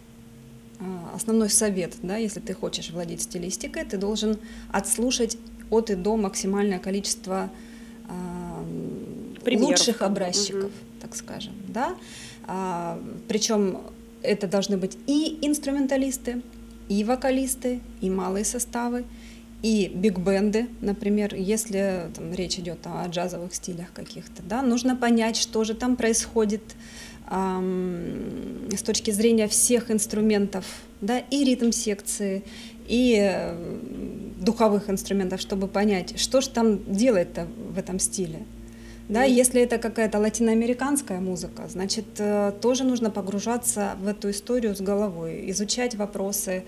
а, 0.78 1.14
основной 1.14 1.48
совет, 1.48 1.94
да, 2.02 2.16
если 2.16 2.40
ты 2.40 2.52
хочешь 2.52 2.90
владеть 2.90 3.22
стилистикой, 3.22 3.84
ты 3.84 3.96
должен 3.96 4.38
отслушать 4.70 5.38
от 5.70 5.90
и 5.90 5.94
до 5.94 6.16
максимальное 6.16 6.78
количество 6.78 7.50
э, 8.08 9.56
лучших 9.56 10.02
образчиков, 10.02 10.64
угу. 10.64 11.00
так 11.00 11.16
скажем, 11.16 11.54
да. 11.68 11.96
А, 12.46 13.00
причем 13.26 13.80
это 14.22 14.46
должны 14.46 14.76
быть 14.76 14.98
и 15.06 15.38
инструменталисты, 15.42 16.42
и 16.88 17.02
вокалисты, 17.04 17.80
и 18.00 18.10
малые 18.10 18.44
составы, 18.44 19.04
и 19.62 19.90
биг-бенды, 19.94 20.68
например, 20.80 21.34
если 21.34 22.10
там, 22.14 22.32
речь 22.32 22.58
идет 22.58 22.78
о 22.84 23.06
джазовых 23.08 23.54
стилях 23.54 23.92
каких-то, 23.92 24.42
да, 24.42 24.62
нужно 24.62 24.96
понять, 24.96 25.36
что 25.36 25.64
же 25.64 25.74
там 25.74 25.96
происходит 25.96 26.62
эм, 27.30 28.68
с 28.76 28.82
точки 28.82 29.10
зрения 29.10 29.48
всех 29.48 29.90
инструментов, 29.90 30.64
да, 31.00 31.18
и 31.18 31.44
ритм 31.44 31.72
секции, 31.72 32.44
и 32.86 33.16
э, 33.18 33.78
духовых 34.38 34.88
инструментов, 34.90 35.40
чтобы 35.40 35.66
понять, 35.68 36.18
что 36.20 36.40
же 36.40 36.50
там 36.50 36.80
делает-то 36.92 37.46
в 37.74 37.78
этом 37.78 37.98
стиле. 37.98 38.44
Да, 39.08 39.22
если 39.22 39.62
это 39.62 39.78
какая-то 39.78 40.18
латиноамериканская 40.18 41.20
музыка, 41.20 41.68
значит, 41.68 42.06
э, 42.18 42.52
тоже 42.60 42.84
нужно 42.84 43.10
погружаться 43.10 43.96
в 44.00 44.08
эту 44.08 44.30
историю 44.30 44.74
с 44.74 44.80
головой, 44.80 45.48
изучать 45.50 45.94
вопросы, 45.94 46.64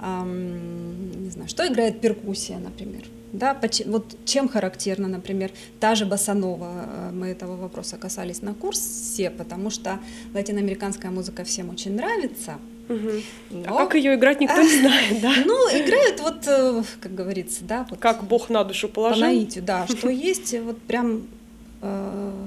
эм, 0.00 1.24
не 1.24 1.30
знаю, 1.30 1.48
что 1.48 1.66
играет 1.66 2.00
перкуссия, 2.00 2.58
например. 2.58 3.02
Да, 3.32 3.56
вот 3.86 4.16
чем 4.24 4.48
характерна, 4.48 5.08
например, 5.08 5.50
та 5.80 5.94
же 5.94 6.06
басанова, 6.06 6.70
э, 6.86 7.10
мы 7.12 7.28
этого 7.28 7.56
вопроса 7.56 7.96
касались 7.96 8.42
на 8.42 8.54
курсе, 8.54 9.30
потому 9.30 9.70
что 9.70 9.98
латиноамериканская 10.34 11.10
музыка 11.10 11.44
всем 11.44 11.70
очень 11.70 11.94
нравится, 11.96 12.58
Угу. 12.88 13.10
Но... 13.50 13.78
А 13.78 13.84
как 13.84 13.94
ее 13.94 14.16
играть, 14.16 14.40
никто 14.40 14.60
не 14.60 14.80
знает, 14.80 15.20
да? 15.20 15.32
Ну, 15.46 15.54
играют 15.68 16.18
вот, 16.18 16.42
э, 16.46 16.82
как 17.00 17.14
говорится, 17.14 17.62
да. 17.62 17.86
Вот 17.88 18.00
как 18.00 18.24
Бог 18.24 18.50
на 18.50 18.64
душу 18.64 18.88
положил. 18.88 19.20
По 19.22 19.26
наитию, 19.28 19.62
да. 19.62 19.86
Что 19.86 20.08
есть, 20.08 20.58
вот 20.58 20.76
прям 20.82 21.28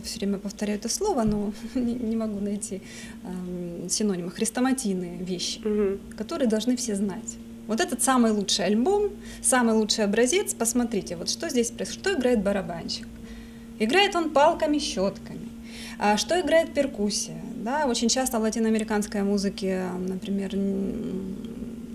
все 0.03 0.19
время 0.19 0.37
повторяю 0.37 0.79
это 0.79 0.89
слово, 0.89 1.23
но 1.23 1.53
не, 1.75 2.15
могу 2.15 2.39
найти 2.39 2.81
э, 3.23 3.87
синонима. 3.89 4.29
Хрестоматийные 4.29 5.17
вещи, 5.17 5.59
угу. 5.59 5.99
которые 6.15 6.47
должны 6.47 6.75
все 6.75 6.95
знать. 6.95 7.37
Вот 7.67 7.79
этот 7.79 8.03
самый 8.03 8.31
лучший 8.31 8.65
альбом, 8.65 9.09
самый 9.41 9.73
лучший 9.73 10.03
образец. 10.03 10.53
Посмотрите, 10.53 11.15
вот 11.15 11.29
что 11.29 11.49
здесь 11.49 11.71
происходит. 11.71 12.01
Что 12.01 12.13
играет 12.13 12.43
барабанщик? 12.43 13.07
Играет 13.79 14.15
он 14.15 14.29
палками, 14.29 14.77
щетками. 14.79 15.49
А 15.97 16.17
что 16.17 16.39
играет 16.39 16.73
перкуссия? 16.73 17.41
Да, 17.55 17.85
очень 17.85 18.09
часто 18.09 18.39
в 18.39 18.41
латиноамериканской 18.41 19.23
музыке, 19.23 19.85
например, 20.07 20.51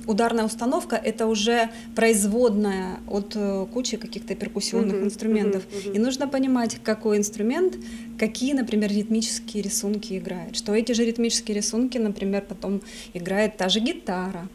ударная 0.08 0.44
установка 0.44 0.96
это 0.96 1.26
уже 1.26 1.68
производная 1.94 2.98
от 3.06 3.36
э, 3.36 3.66
кучи 3.72 3.96
каких-то 3.98 4.34
перкуссионных 4.34 4.96
uh-huh, 4.96 5.04
инструментов. 5.04 5.62
Uh-huh, 5.62 5.92
uh-huh. 5.92 5.96
И 5.96 5.98
нужно 5.98 6.26
понимать, 6.26 6.78
какой 6.82 7.18
инструмент, 7.18 7.76
какие, 8.18 8.54
например, 8.54 8.90
ритмические 8.90 9.62
рисунки 9.62 10.18
играет. 10.18 10.56
Что 10.56 10.74
эти 10.74 10.92
же 10.92 11.04
ритмические 11.04 11.56
рисунки, 11.56 11.98
например, 11.98 12.44
потом 12.48 12.80
играет 13.12 13.58
та 13.58 13.68
же 13.68 13.80
гитара. 13.80 14.48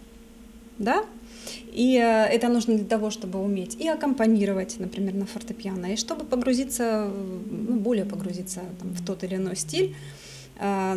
Да? 0.80 1.06
И 1.72 1.98
э, 1.98 2.26
это 2.36 2.48
нужно 2.50 2.76
для 2.76 2.86
того, 2.86 3.12
чтобы 3.12 3.39
уметь 3.39 3.76
и 3.80 3.88
аккомпанировать, 3.88 4.80
например, 4.80 5.13
на 5.13 5.26
фортепиано, 5.26 5.94
и 5.94 5.96
чтобы 5.98 6.26
погрузиться, 6.26 7.12
ну, 7.50 7.76
более 7.76 8.06
погрузиться 8.06 8.62
там, 8.80 8.89
в 8.89 9.06
тот 9.06 9.24
или 9.24 9.36
иной 9.36 9.56
стиль. 9.56 9.96
А, 10.65 10.95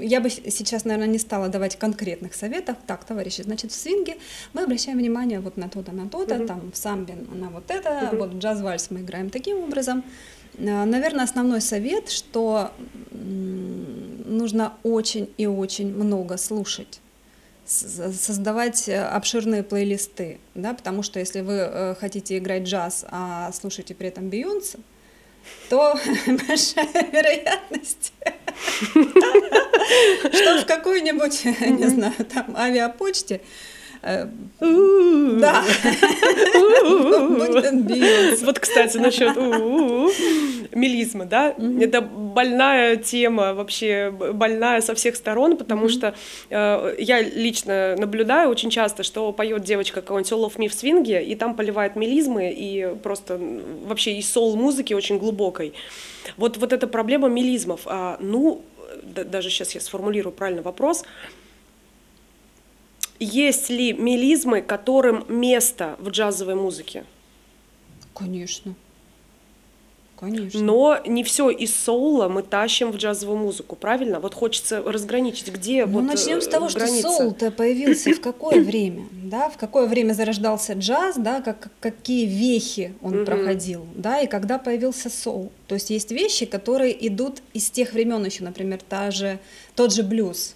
я 0.00 0.20
бы 0.20 0.28
сейчас, 0.28 0.84
наверное, 0.84 1.08
не 1.08 1.18
стала 1.18 1.48
давать 1.48 1.76
конкретных 1.76 2.34
советов. 2.34 2.76
Так, 2.86 3.04
товарищи, 3.04 3.40
значит, 3.40 3.72
в 3.72 3.74
свинге 3.74 4.18
мы 4.52 4.64
обращаем 4.64 4.98
внимание 4.98 5.40
вот 5.40 5.56
на 5.56 5.70
то-то, 5.70 5.92
на 5.92 6.06
то-то, 6.06 6.34
uh-huh. 6.34 6.46
там 6.46 6.70
в 6.70 6.76
самбе 6.76 7.14
на 7.14 7.48
вот 7.48 7.70
это, 7.70 7.88
uh-huh. 7.88 8.18
вот 8.18 8.34
джаз-вальс 8.34 8.90
мы 8.90 9.00
играем 9.00 9.30
таким 9.30 9.58
образом. 9.58 10.04
Наверное, 10.58 11.24
основной 11.24 11.62
совет, 11.62 12.10
что 12.10 12.72
нужно 13.10 14.74
очень 14.82 15.30
и 15.38 15.46
очень 15.46 15.94
много 15.94 16.36
слушать 16.36 17.00
создавать 17.64 18.88
э, 18.88 19.02
обширные 19.02 19.64
плейлисты, 19.64 20.38
да, 20.54 20.72
потому 20.72 21.02
что 21.02 21.18
если 21.18 21.40
вы 21.40 21.54
э, 21.54 21.94
хотите 21.98 22.38
играть 22.38 22.62
джаз, 22.62 23.04
а 23.10 23.50
слушаете 23.50 23.92
при 23.92 24.06
этом 24.06 24.28
Бейонсе, 24.28 24.78
то 25.68 25.98
большая 26.26 27.10
вероятность, 27.10 28.12
что 30.32 30.60
в 30.60 30.66
какой-нибудь, 30.66 31.44
не 31.60 31.88
знаю, 31.88 32.14
там 32.32 32.56
авиапочте. 32.56 33.40
Э, 34.02 34.26
да. 34.60 35.64
Вот, 38.42 38.58
кстати, 38.60 38.98
насчет 38.98 39.36
мелизма, 40.72 41.24
да, 41.24 41.54
это 41.80 42.00
больная 42.00 42.96
тема, 42.96 43.54
вообще 43.54 44.10
больная 44.10 44.80
со 44.80 44.94
всех 44.94 45.16
сторон, 45.16 45.56
потому 45.56 45.88
что 45.88 46.14
э, 46.50 46.94
я 46.98 47.20
лично 47.20 47.96
наблюдаю 47.96 48.50
очень 48.50 48.70
часто, 48.70 49.02
что 49.02 49.32
поет 49.32 49.64
девочка 49.64 50.02
какой-нибудь 50.02 50.32
All 50.32 50.46
of 50.46 50.56
Me 50.56 50.68
в 50.68 50.74
свинге, 50.74 51.24
и 51.24 51.34
там 51.34 51.54
поливает 51.54 51.96
мелизмы, 51.96 52.52
и 52.56 52.94
просто 53.02 53.40
вообще 53.86 54.14
и 54.14 54.22
соул-музыки 54.22 54.94
очень 54.94 55.18
глубокой. 55.18 55.74
Вот, 56.36 56.56
вот 56.56 56.72
эта 56.72 56.86
проблема 56.86 57.28
мелизмов. 57.28 57.82
А, 57.86 58.16
ну, 58.20 58.62
даже 59.02 59.50
сейчас 59.50 59.74
я 59.74 59.80
сформулирую 59.80 60.32
правильно 60.32 60.62
вопрос. 60.62 61.04
Есть 63.18 63.70
ли 63.70 63.92
мелизмы, 63.92 64.60
которым 64.60 65.24
место 65.28 65.96
в 65.98 66.10
джазовой 66.10 66.54
музыке? 66.54 67.04
Конечно. 68.14 68.74
Конечно. 70.18 70.62
Но 70.62 70.98
не 71.06 71.22
все 71.24 71.50
из 71.50 71.74
соула 71.74 72.28
мы 72.28 72.42
тащим 72.42 72.90
в 72.90 72.96
джазовую 72.96 73.38
музыку, 73.38 73.76
правильно? 73.76 74.18
Вот 74.18 74.34
хочется 74.34 74.82
разграничить, 74.82 75.52
где 75.52 75.84
ну, 75.84 75.92
вот 75.92 76.04
начнем 76.04 76.40
с 76.40 76.48
того, 76.48 76.68
граница. 76.68 77.00
что 77.00 77.16
соул-то 77.16 77.50
появился 77.50 78.12
в 78.12 78.20
какое 78.20 78.60
время, 78.64 79.06
да, 79.12 79.50
в 79.50 79.58
какое 79.58 79.86
время 79.86 80.14
зарождался 80.14 80.72
джаз, 80.72 81.16
да, 81.16 81.42
как, 81.42 81.68
какие 81.80 82.26
вехи 82.26 82.94
он 83.02 83.24
проходил, 83.24 83.86
да, 83.94 84.20
и 84.20 84.26
когда 84.26 84.58
появился 84.58 85.10
соул. 85.10 85.52
То 85.66 85.74
есть 85.74 85.90
есть 85.90 86.10
вещи, 86.10 86.46
которые 86.46 87.06
идут 87.06 87.42
из 87.52 87.70
тех 87.70 87.92
времен 87.92 88.24
еще, 88.24 88.42
например, 88.42 88.80
та 88.88 89.10
же, 89.10 89.38
тот 89.74 89.92
же 89.92 90.02
блюз, 90.02 90.55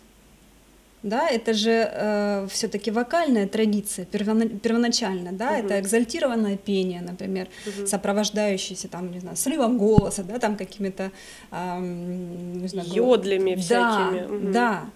да, 1.02 1.28
это 1.28 1.54
же 1.54 1.70
э, 1.70 2.46
все-таки 2.50 2.90
вокальная 2.90 3.46
традиция 3.46 4.04
первоначально, 4.04 5.32
да, 5.32 5.50
угу. 5.50 5.66
это 5.66 5.80
экзальтированное 5.80 6.56
пение, 6.56 7.00
например, 7.00 7.48
угу. 7.66 7.86
сопровождающееся 7.86 8.88
там, 8.88 9.10
не 9.10 9.20
знаю, 9.20 9.36
сливом 9.36 9.78
голоса, 9.78 10.22
да, 10.22 10.38
там 10.38 10.56
какими-то, 10.56 11.10
э, 11.50 11.80
не 11.80 12.68
знаю, 12.68 12.88
йодлями 12.88 13.54
да, 13.54 13.60
всякими. 13.60 14.24
Угу. 14.24 14.52
Да, 14.52 14.90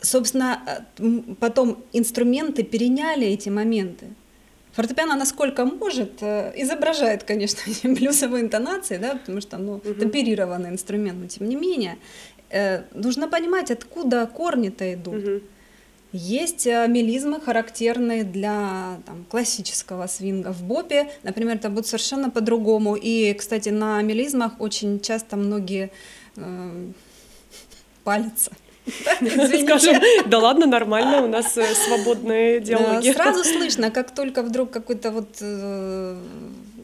собственно, 0.00 0.62
э, 0.98 1.34
потом 1.40 1.84
инструменты 1.92 2.62
переняли 2.62 3.26
эти 3.26 3.50
моменты. 3.50 4.06
Фортепиано, 4.72 5.14
насколько 5.14 5.64
может, 5.64 6.20
э, 6.20 6.52
изображает, 6.56 7.22
конечно, 7.22 7.60
блюзовые 7.84 8.42
интонации, 8.42 8.96
да, 8.98 9.14
потому 9.14 9.40
что, 9.40 9.58
ну, 9.58 9.74
угу. 9.74 9.94
темперированный 9.94 10.70
инструмент, 10.70 11.18
но 11.20 11.28
тем 11.28 11.48
не 11.48 11.56
менее, 11.56 11.96
э, 12.50 12.82
нужно 12.94 13.28
понимать, 13.28 13.70
откуда 13.70 14.26
корни-то 14.26 14.94
идут. 14.94 15.24
Угу. 15.24 15.40
Есть 16.16 16.68
э, 16.68 16.86
мелизмы, 16.86 17.40
характерные 17.40 18.22
для 18.22 18.98
там, 19.04 19.24
классического 19.28 20.06
свинга. 20.06 20.52
В 20.52 20.62
бопе, 20.62 21.10
например, 21.24 21.56
это 21.56 21.70
будет 21.70 21.88
совершенно 21.88 22.30
по-другому. 22.30 22.94
И, 22.94 23.34
кстати, 23.34 23.70
на 23.70 24.00
мелизмах 24.00 24.52
очень 24.60 25.00
часто 25.00 25.36
многие 25.36 25.90
э, 26.36 26.86
палятся. 28.04 28.52
Скажем, 29.64 30.00
да 30.26 30.38
ладно, 30.38 30.66
нормально, 30.66 31.22
у 31.22 31.26
нас 31.26 31.56
э, 31.56 31.66
свободные 31.74 32.60
диалоги. 32.60 33.10
Сразу 33.12 33.42
слышно, 33.58 33.90
как 33.90 34.14
только 34.14 34.42
вдруг 34.42 34.70
какой-то 34.70 35.10
вот 35.10 35.42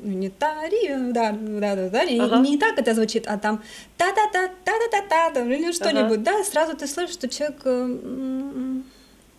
не 0.02 0.30
тари, 0.30 1.12
да, 1.12 1.32
да, 1.32 1.76
да, 1.76 1.88
да, 1.88 2.00
ага. 2.00 2.38
не, 2.38 2.58
так 2.58 2.78
это 2.78 2.94
звучит, 2.94 3.26
а 3.26 3.38
там 3.38 3.62
та-та-та, 3.96 4.48
та-та-та-та, 4.64 5.30
там, 5.30 5.50
или 5.50 5.72
что-нибудь, 5.72 6.18
ага. 6.18 6.38
да, 6.38 6.44
сразу 6.44 6.76
ты 6.76 6.86
слышишь, 6.86 7.14
что 7.14 7.28
человек 7.28 7.60
э, 7.64 8.80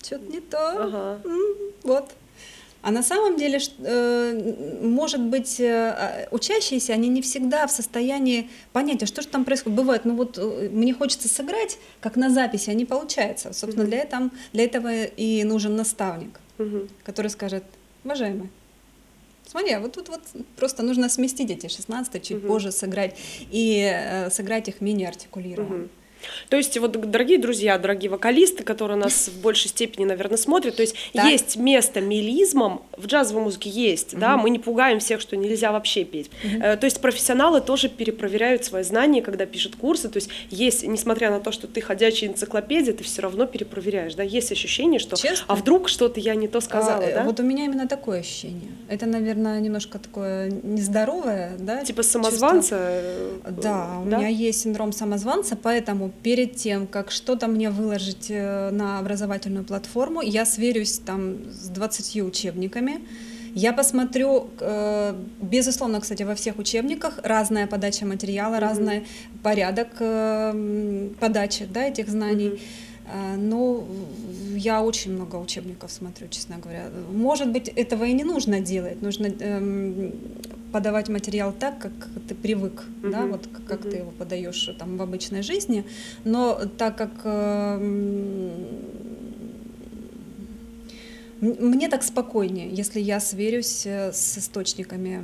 что-то 0.04 0.26
не 0.32 0.40
то, 0.40 0.70
ага. 0.84 1.22
вот. 1.84 2.12
А 2.84 2.90
на 2.90 3.04
самом 3.04 3.38
деле, 3.38 3.60
э, 3.80 4.78
может 4.82 5.22
быть, 5.22 5.60
э, 5.60 5.72
а, 5.72 6.28
учащиеся, 6.32 6.94
они 6.94 7.10
не 7.10 7.22
всегда 7.22 7.68
в 7.68 7.72
состоянии 7.72 8.50
понять, 8.74 9.04
а 9.04 9.06
что 9.06 9.22
же 9.22 9.28
там 9.28 9.46
происходит. 9.46 9.78
Бывает, 9.78 10.02
ну 10.04 10.16
вот 10.16 10.38
мне 10.72 10.92
хочется 10.92 11.28
сыграть, 11.28 11.78
как 12.00 12.16
на 12.16 12.32
записи, 12.32 12.72
а 12.72 12.74
не 12.74 12.86
получается. 12.86 13.54
Собственно, 13.54 13.86
для, 13.86 14.00
этого, 14.00 14.32
для 14.52 14.64
этого 14.64 15.04
и 15.04 15.44
нужен 15.44 15.76
наставник, 15.76 16.40
который 17.04 17.30
скажет, 17.30 17.64
уважаемый, 18.04 18.50
Смотри, 19.52 19.74
а 19.74 19.82
вот 19.82 19.92
тут 19.92 20.08
вот 20.08 20.22
просто 20.56 20.82
нужно 20.82 21.10
сместить 21.10 21.52
эти 21.52 21.68
16 21.68 22.24
чуть 22.24 22.38
угу. 22.38 22.48
позже 22.48 22.72
сыграть 22.72 23.20
и 23.52 23.82
э, 23.94 24.30
сыграть 24.30 24.70
их 24.70 24.80
менее 24.80 25.10
артикулированно. 25.10 25.84
Угу. 25.84 25.90
То 26.50 26.58
есть, 26.58 26.78
вот, 26.78 26.92
дорогие 26.92 27.38
друзья, 27.38 27.78
дорогие 27.78 28.10
вокалисты, 28.10 28.64
которые 28.64 28.98
нас 28.98 29.30
в 29.30 29.42
большей 29.42 29.70
степени, 29.70 30.06
наверное, 30.06 30.38
смотрят, 30.38 30.76
то 30.76 30.82
есть 30.82 30.96
так. 31.14 31.26
есть 31.26 31.56
место 31.58 32.02
мелизмам 32.02 32.84
в 32.98 33.08
джазовой 33.08 33.44
музыке 33.44 33.70
есть, 33.70 34.14
угу. 34.14 34.22
да, 34.22 34.38
мы 34.38 34.50
не 34.50 34.60
пугаем 34.60 35.00
всех, 35.00 35.22
что 35.22 35.36
нельзя 35.36 35.72
вообще 35.72 36.04
петь. 36.04 36.30
Угу. 36.44 36.60
то 36.62 36.84
есть 36.84 37.02
профессионалы 37.02 37.62
тоже 37.62 37.90
перепроверяют 37.90 38.66
свои 38.66 38.84
знания, 38.84 39.22
когда 39.22 39.46
пишут 39.46 39.76
курсы, 39.76 40.10
то 40.10 40.18
есть 40.18 40.30
есть, 40.50 40.84
несмотря 40.84 41.32
на 41.32 41.40
то, 41.40 41.52
что 41.52 41.68
ты 41.68 41.82
ходячая 41.82 42.30
энциклопедия, 42.30 42.94
ты 42.94 43.04
все 43.04 43.22
равно 43.22 43.46
перепроверяешь, 43.46 44.16
да, 44.16 44.24
есть 44.24 44.52
ощущение, 44.52 45.00
что, 45.00 45.16
Честно? 45.16 45.46
а 45.48 45.56
вдруг 45.56 45.90
что-то 45.90 46.20
я 46.20 46.36
не 46.36 46.48
то 46.48 46.62
сказала, 46.62 47.04
а, 47.04 47.16
да? 47.16 47.24
Вот 47.24 47.40
у 47.40 47.44
меня 47.44 47.66
именно 47.66 47.88
такое 47.88 48.20
ощущение. 48.20 48.72
Это, 48.88 49.06
наверное, 49.06 49.60
немножко 49.60 50.00
такое 50.00 50.52
нездоровое, 50.52 51.54
да? 51.60 51.84
Типа 51.84 52.04
самозванца? 52.04 52.78
Э, 52.80 53.40
да, 53.50 54.00
у 54.06 54.10
да? 54.10 54.18
меня 54.18 54.28
есть 54.28 54.62
синдром 54.62 54.92
самозванца, 54.92 55.56
поэтому 55.56 56.11
перед 56.24 56.56
тем, 56.56 56.88
как 56.88 57.12
что-то 57.12 57.48
мне 57.48 57.70
выложить 57.70 58.28
э, 58.30 58.70
на 58.72 59.00
образовательную 59.00 59.66
платформу, 59.66 60.22
я 60.22 60.46
сверюсь 60.46 61.00
там 61.00 61.38
с 61.50 61.70
20 61.70 62.22
учебниками, 62.24 63.02
я 63.54 63.74
посмотрю, 63.74 64.50
э, 64.60 65.14
безусловно, 65.42 66.00
кстати, 66.00 66.24
во 66.24 66.36
всех 66.36 66.58
учебниках 66.58 67.20
разная 67.24 67.68
подача 67.68 68.06
материала, 68.06 68.56
mm-hmm. 68.56 68.60
разный 68.60 69.08
порядок 69.44 69.90
э, 70.00 71.10
подачи 71.20 71.66
да, 71.66 71.84
этих 71.88 72.10
знаний. 72.10 72.48
Mm-hmm. 72.48 72.62
Но 73.38 73.86
я 74.56 74.82
очень 74.82 75.14
много 75.14 75.36
учебников 75.36 75.92
смотрю, 75.92 76.28
честно 76.30 76.58
говоря. 76.58 76.86
Может 77.12 77.52
быть, 77.52 77.68
этого 77.68 78.06
и 78.06 78.14
не 78.14 78.24
нужно 78.24 78.62
делать. 78.62 79.02
Нужно 79.02 79.28
эм, 79.28 80.14
подавать 80.72 81.10
материал 81.10 81.54
так, 81.58 81.80
как 81.80 81.92
ты 82.28 82.36
привык, 82.36 82.84
mm-hmm. 82.84 83.12
да, 83.12 83.26
вот 83.26 83.48
как, 83.68 83.82
mm-hmm. 83.82 83.90
ты 83.90 83.98
его 83.98 84.12
подаешь 84.12 84.70
там 84.80 84.98
в 84.98 85.02
обычной 85.02 85.42
жизни, 85.42 85.86
но 86.24 86.60
так 86.78 86.98
как 86.98 87.12
э, 87.24 87.78
мне 91.42 91.90
так 91.90 92.04
спокойнее, 92.04 92.70
если 92.70 93.00
я 93.00 93.20
сверюсь 93.20 93.86
э, 93.86 94.12
с 94.14 94.38
источниками 94.38 95.24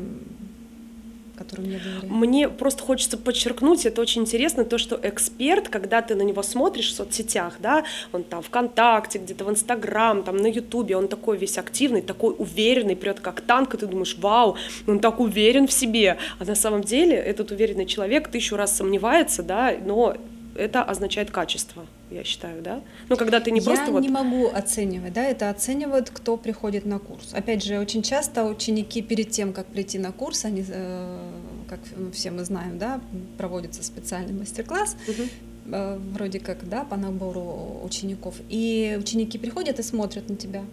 которым 1.38 1.70
я 1.70 1.78
доверяю. 1.78 2.14
Мне 2.14 2.50
просто 2.50 2.84
хочется 2.84 3.18
подчеркнуть, 3.18 3.86
это 3.86 4.02
очень 4.02 4.24
интересно, 4.24 4.66
то, 4.66 4.78
что 4.78 5.00
эксперт, 5.02 5.70
когда 5.70 6.02
ты 6.02 6.16
на 6.16 6.24
него 6.24 6.44
смотришь 6.44 6.90
в 6.92 6.96
соцсетях, 6.96 7.56
да, 7.60 7.84
он 8.12 8.24
там 8.24 8.42
ВКонтакте, 8.42 9.20
где-то 9.20 9.46
в 9.46 9.50
Инстаграм, 9.50 10.24
там 10.24 10.38
на 10.38 10.48
Ютубе, 10.48 10.98
он 10.98 11.08
такой 11.08 11.38
весь 11.38 11.58
активный, 11.58 12.02
такой 12.02 12.36
уверенный, 12.38 12.96
прет 12.96 13.20
как 13.20 13.42
танк, 13.42 13.76
и 13.76 13.78
ты 13.78 13.88
думаешь, 13.88 14.18
вау, 14.18 14.58
он 14.88 15.00
так 15.00 15.20
уверен 15.20 15.68
в 15.68 15.72
себе, 15.72 16.18
а 16.40 16.46
на 16.46 16.56
самом 16.56 16.82
деле 16.82 17.16
этот 17.16 17.52
уверенный 17.52 17.86
человек 17.86 18.30
тысячу 18.30 18.56
раз 18.56 18.76
сомневается, 18.76 19.44
да, 19.44 19.74
но 19.86 20.18
это 20.58 20.84
означает 20.84 21.32
качество, 21.32 21.86
я 22.10 22.24
считаю, 22.24 22.62
да? 22.62 22.82
Ну, 23.10 23.16
когда 23.16 23.40
ты 23.40 23.52
не 23.52 23.62
просто 23.62 23.86
я 23.86 23.92
вот... 23.92 24.02
не 24.02 24.10
могу 24.10 24.48
оценивать, 24.48 25.14
да, 25.14 25.24
это 25.24 25.50
оценивают, 25.50 26.10
кто 26.10 26.38
приходит 26.38 26.86
на 26.86 27.00
курс. 27.00 27.34
Опять 27.34 27.64
же, 27.64 27.80
очень 27.80 28.02
часто 28.02 28.44
ученики 28.44 29.02
перед 29.02 29.30
тем, 29.32 29.54
как 29.54 29.68
прийти 29.68 30.00
на 30.00 30.12
курс, 30.12 30.46
они, 30.46 30.66
э, 30.68 31.30
как 31.70 31.80
все 32.14 32.32
мы 32.32 32.44
знаем, 32.44 32.78
да, 32.78 33.00
проводится 33.38 33.84
специальный 33.84 34.34
мастер-класс, 34.34 34.98
угу. 35.08 35.72
вроде 36.14 36.40
как, 36.40 36.68
да, 36.68 36.84
по 36.84 36.98
набору 36.98 37.82
учеников, 37.84 38.36
и 38.50 38.98
ученики 39.00 39.38
приходят 39.38 39.80
и 39.80 39.84
смотрят 39.84 40.30
на 40.30 40.36
тебя, 40.36 40.64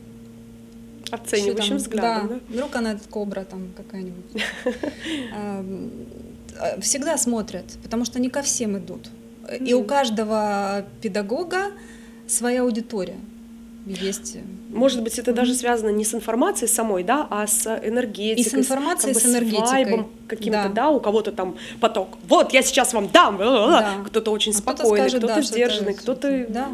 оценивающим 1.10 1.68
там, 1.68 1.78
взглядом. 1.78 2.28
Да, 2.28 2.34
да? 2.34 2.40
Вдруг 2.48 2.76
она 2.76 2.98
кобра 3.10 3.44
там 3.44 3.72
какая-нибудь. 3.76 4.42
Э, 6.56 6.80
всегда 6.80 7.18
смотрят, 7.18 7.64
потому 7.82 8.04
что 8.04 8.20
не 8.20 8.30
ко 8.30 8.40
всем 8.40 8.78
идут. 8.78 9.08
И 9.60 9.74
у 9.74 9.84
каждого 9.84 10.84
педагога 11.00 11.72
своя 12.26 12.62
аудитория. 12.62 13.16
есть. 13.86 14.38
Может 14.70 15.02
быть, 15.02 15.18
это 15.18 15.32
даже 15.32 15.54
связано 15.54 15.90
не 15.90 16.04
с 16.04 16.14
информацией 16.14 16.68
самой, 16.68 17.04
да, 17.04 17.26
а 17.30 17.46
с 17.46 17.66
энергетикой. 17.66 18.42
И 18.42 18.48
с 18.48 18.54
информацией, 18.54 19.12
как 19.12 19.22
бы 19.22 19.28
с 19.28 19.30
энергетикой. 19.30 20.06
каким-то, 20.26 20.68
да. 20.68 20.68
да, 20.68 20.90
у 20.90 21.00
кого-то 21.00 21.32
там 21.32 21.56
поток. 21.80 22.18
Вот, 22.28 22.52
я 22.52 22.62
сейчас 22.62 22.92
вам 22.92 23.08
дам. 23.08 23.38
Да. 23.38 24.02
Кто-то 24.06 24.30
очень 24.30 24.52
а 24.52 24.56
спокойный, 24.56 25.08
кто-то, 25.08 25.26
кто 25.26 25.36
да, 25.36 25.42
сдержанный, 25.42 25.94
кто-то... 25.94 26.46
Да, 26.48 26.68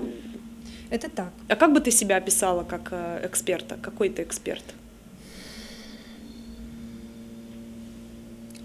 это 0.90 1.08
так. 1.08 1.32
А 1.48 1.56
как 1.56 1.72
бы 1.72 1.80
ты 1.80 1.90
себя 1.90 2.16
описала 2.16 2.64
как 2.64 2.88
э, 2.90 3.26
эксперта? 3.26 3.76
Какой 3.80 4.08
ты 4.08 4.22
эксперт? 4.22 4.64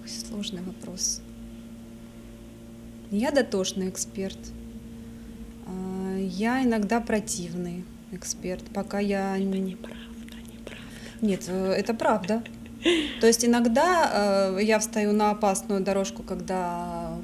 Ой, 0.01 0.09
сложный 0.09 0.61
вопрос. 0.61 1.21
Я 3.11 3.31
дотошный 3.31 3.89
эксперт. 3.89 4.37
А, 5.67 6.17
я 6.19 6.63
иногда 6.63 6.99
противный 7.01 7.83
эксперт, 8.11 8.63
пока 8.73 8.99
я... 8.99 9.37
Это 9.37 9.45
неправда, 9.45 10.35
неправда. 10.53 10.83
Нет, 11.21 11.45
э, 11.47 11.71
это 11.73 11.93
правда. 11.93 12.43
То 13.19 13.27
есть 13.27 13.43
иногда 13.43 14.53
э, 14.57 14.63
я 14.63 14.79
встаю 14.79 15.11
на 15.13 15.31
опасную 15.31 15.81
дорожку, 15.81 16.21
когда, 16.23 17.17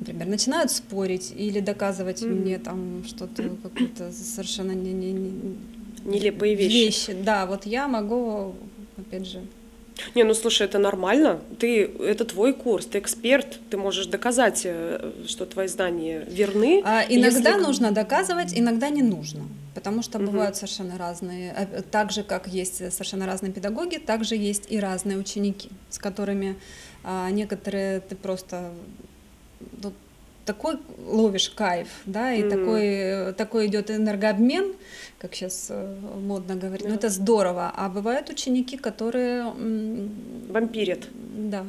например, 0.00 0.26
начинают 0.26 0.72
спорить 0.72 1.32
или 1.36 1.60
доказывать 1.60 2.22
mm. 2.22 2.28
мне 2.28 2.58
там 2.58 3.04
что-то, 3.06 3.50
какую-то 3.62 4.10
совершенно 4.12 4.72
не, 4.72 4.92
не, 4.92 5.12
не, 5.12 5.56
нелепые 6.04 6.56
вещи. 6.56 6.72
вещи. 6.72 7.16
Да, 7.22 7.46
вот 7.46 7.64
я 7.64 7.86
могу, 7.86 8.56
опять 8.96 9.26
же, 9.26 9.42
не, 10.14 10.24
ну 10.24 10.34
слушай, 10.34 10.66
это 10.66 10.78
нормально. 10.78 11.40
Ты, 11.58 11.84
это 11.84 12.24
твой 12.24 12.52
курс, 12.52 12.86
ты 12.86 12.98
эксперт, 12.98 13.58
ты 13.70 13.76
можешь 13.76 14.06
доказать, 14.06 14.62
э, 14.64 15.12
что 15.26 15.46
твои 15.46 15.68
знания 15.68 16.24
верны. 16.28 16.82
А 16.84 17.04
иногда 17.08 17.50
если... 17.50 17.62
нужно 17.62 17.92
доказывать, 17.92 18.52
иногда 18.54 18.88
не 18.90 19.02
нужно. 19.02 19.44
Потому 19.74 20.02
что 20.02 20.18
угу. 20.18 20.30
бывают 20.30 20.56
совершенно 20.56 20.98
разные, 20.98 21.52
а, 21.52 21.82
так 21.82 22.12
же 22.12 22.22
как 22.22 22.48
есть 22.48 22.76
совершенно 22.92 23.26
разные 23.26 23.52
педагоги, 23.52 23.96
также 23.96 24.36
есть 24.36 24.64
и 24.68 24.78
разные 24.78 25.18
ученики, 25.18 25.70
с 25.90 25.98
которыми 25.98 26.56
а, 27.04 27.30
некоторые 27.30 28.00
ты 28.00 28.16
просто 28.16 28.72
ну, 29.82 29.92
такой 30.46 30.78
ловишь 31.04 31.50
кайф, 31.50 31.88
да, 32.06 32.32
и 32.32 32.42
mm. 32.42 32.50
такой, 32.50 33.34
такой 33.34 33.66
идет 33.66 33.90
энергообмен, 33.90 34.72
как 35.18 35.34
сейчас 35.34 35.66
э, 35.70 35.96
модно 36.20 36.54
говорить. 36.54 36.84
Да. 36.84 36.88
Ну, 36.88 36.94
это 36.94 37.08
здорово. 37.10 37.72
А 37.76 37.88
бывают 37.88 38.30
ученики, 38.30 38.78
которые... 38.78 39.52
Вампирят. 40.48 41.08
Да. 41.12 41.66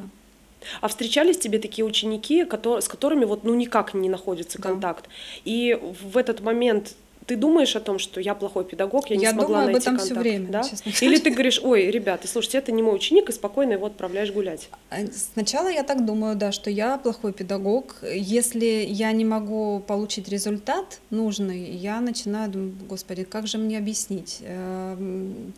А 0.80 0.88
встречались 0.88 1.38
тебе 1.38 1.58
такие 1.58 1.84
ученики, 1.84 2.44
которые, 2.44 2.82
с 2.82 2.88
которыми 2.88 3.24
вот 3.24 3.44
ну 3.44 3.54
никак 3.54 3.94
не 3.94 4.08
находится 4.08 4.60
контакт? 4.60 5.04
Да. 5.04 5.10
И 5.44 5.78
в 6.02 6.16
этот 6.16 6.40
момент 6.40 6.94
ты 7.28 7.36
думаешь 7.36 7.76
о 7.76 7.80
том, 7.80 7.98
что 7.98 8.20
я 8.20 8.34
плохой 8.34 8.64
педагог, 8.64 9.10
я 9.10 9.16
не 9.16 9.22
я 9.22 9.32
смогла 9.32 9.46
думаю 9.48 9.72
найти 9.72 9.76
об 9.76 9.82
этом 9.82 9.96
контакт, 9.98 10.10
все 10.10 10.20
время, 10.20 10.48
да? 10.48 10.62
честно 10.62 10.90
Или 11.04 11.18
ты 11.18 11.30
говоришь, 11.30 11.60
ой, 11.62 11.90
ребята, 11.90 12.26
слушайте, 12.26 12.56
это 12.56 12.72
не 12.72 12.82
мой 12.82 12.96
ученик, 12.96 13.28
и 13.28 13.32
спокойно 13.32 13.72
его 13.72 13.86
отправляешь 13.86 14.32
гулять. 14.32 14.70
А, 14.88 14.96
сначала 15.34 15.68
я 15.68 15.82
так 15.82 16.06
думаю, 16.06 16.36
да, 16.36 16.52
что 16.52 16.70
я 16.70 16.96
плохой 16.96 17.34
педагог. 17.34 17.96
Если 18.02 18.86
я 18.88 19.12
не 19.12 19.26
могу 19.26 19.80
получить 19.86 20.28
результат 20.30 21.00
нужный, 21.10 21.70
я 21.70 22.00
начинаю 22.00 22.50
думать, 22.50 22.74
господи, 22.88 23.24
как 23.24 23.46
же 23.46 23.58
мне 23.58 23.76
объяснить? 23.76 24.38
Эм, 24.40 25.52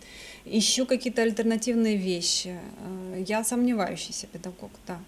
ищу 0.44 0.86
какие-то 0.86 1.22
альтернативные 1.22 1.96
вещи. 1.96 2.48
Э, 2.48 3.22
я 3.28 3.44
сомневающийся 3.44 4.26
педагог, 4.26 4.72
да. 4.88 4.98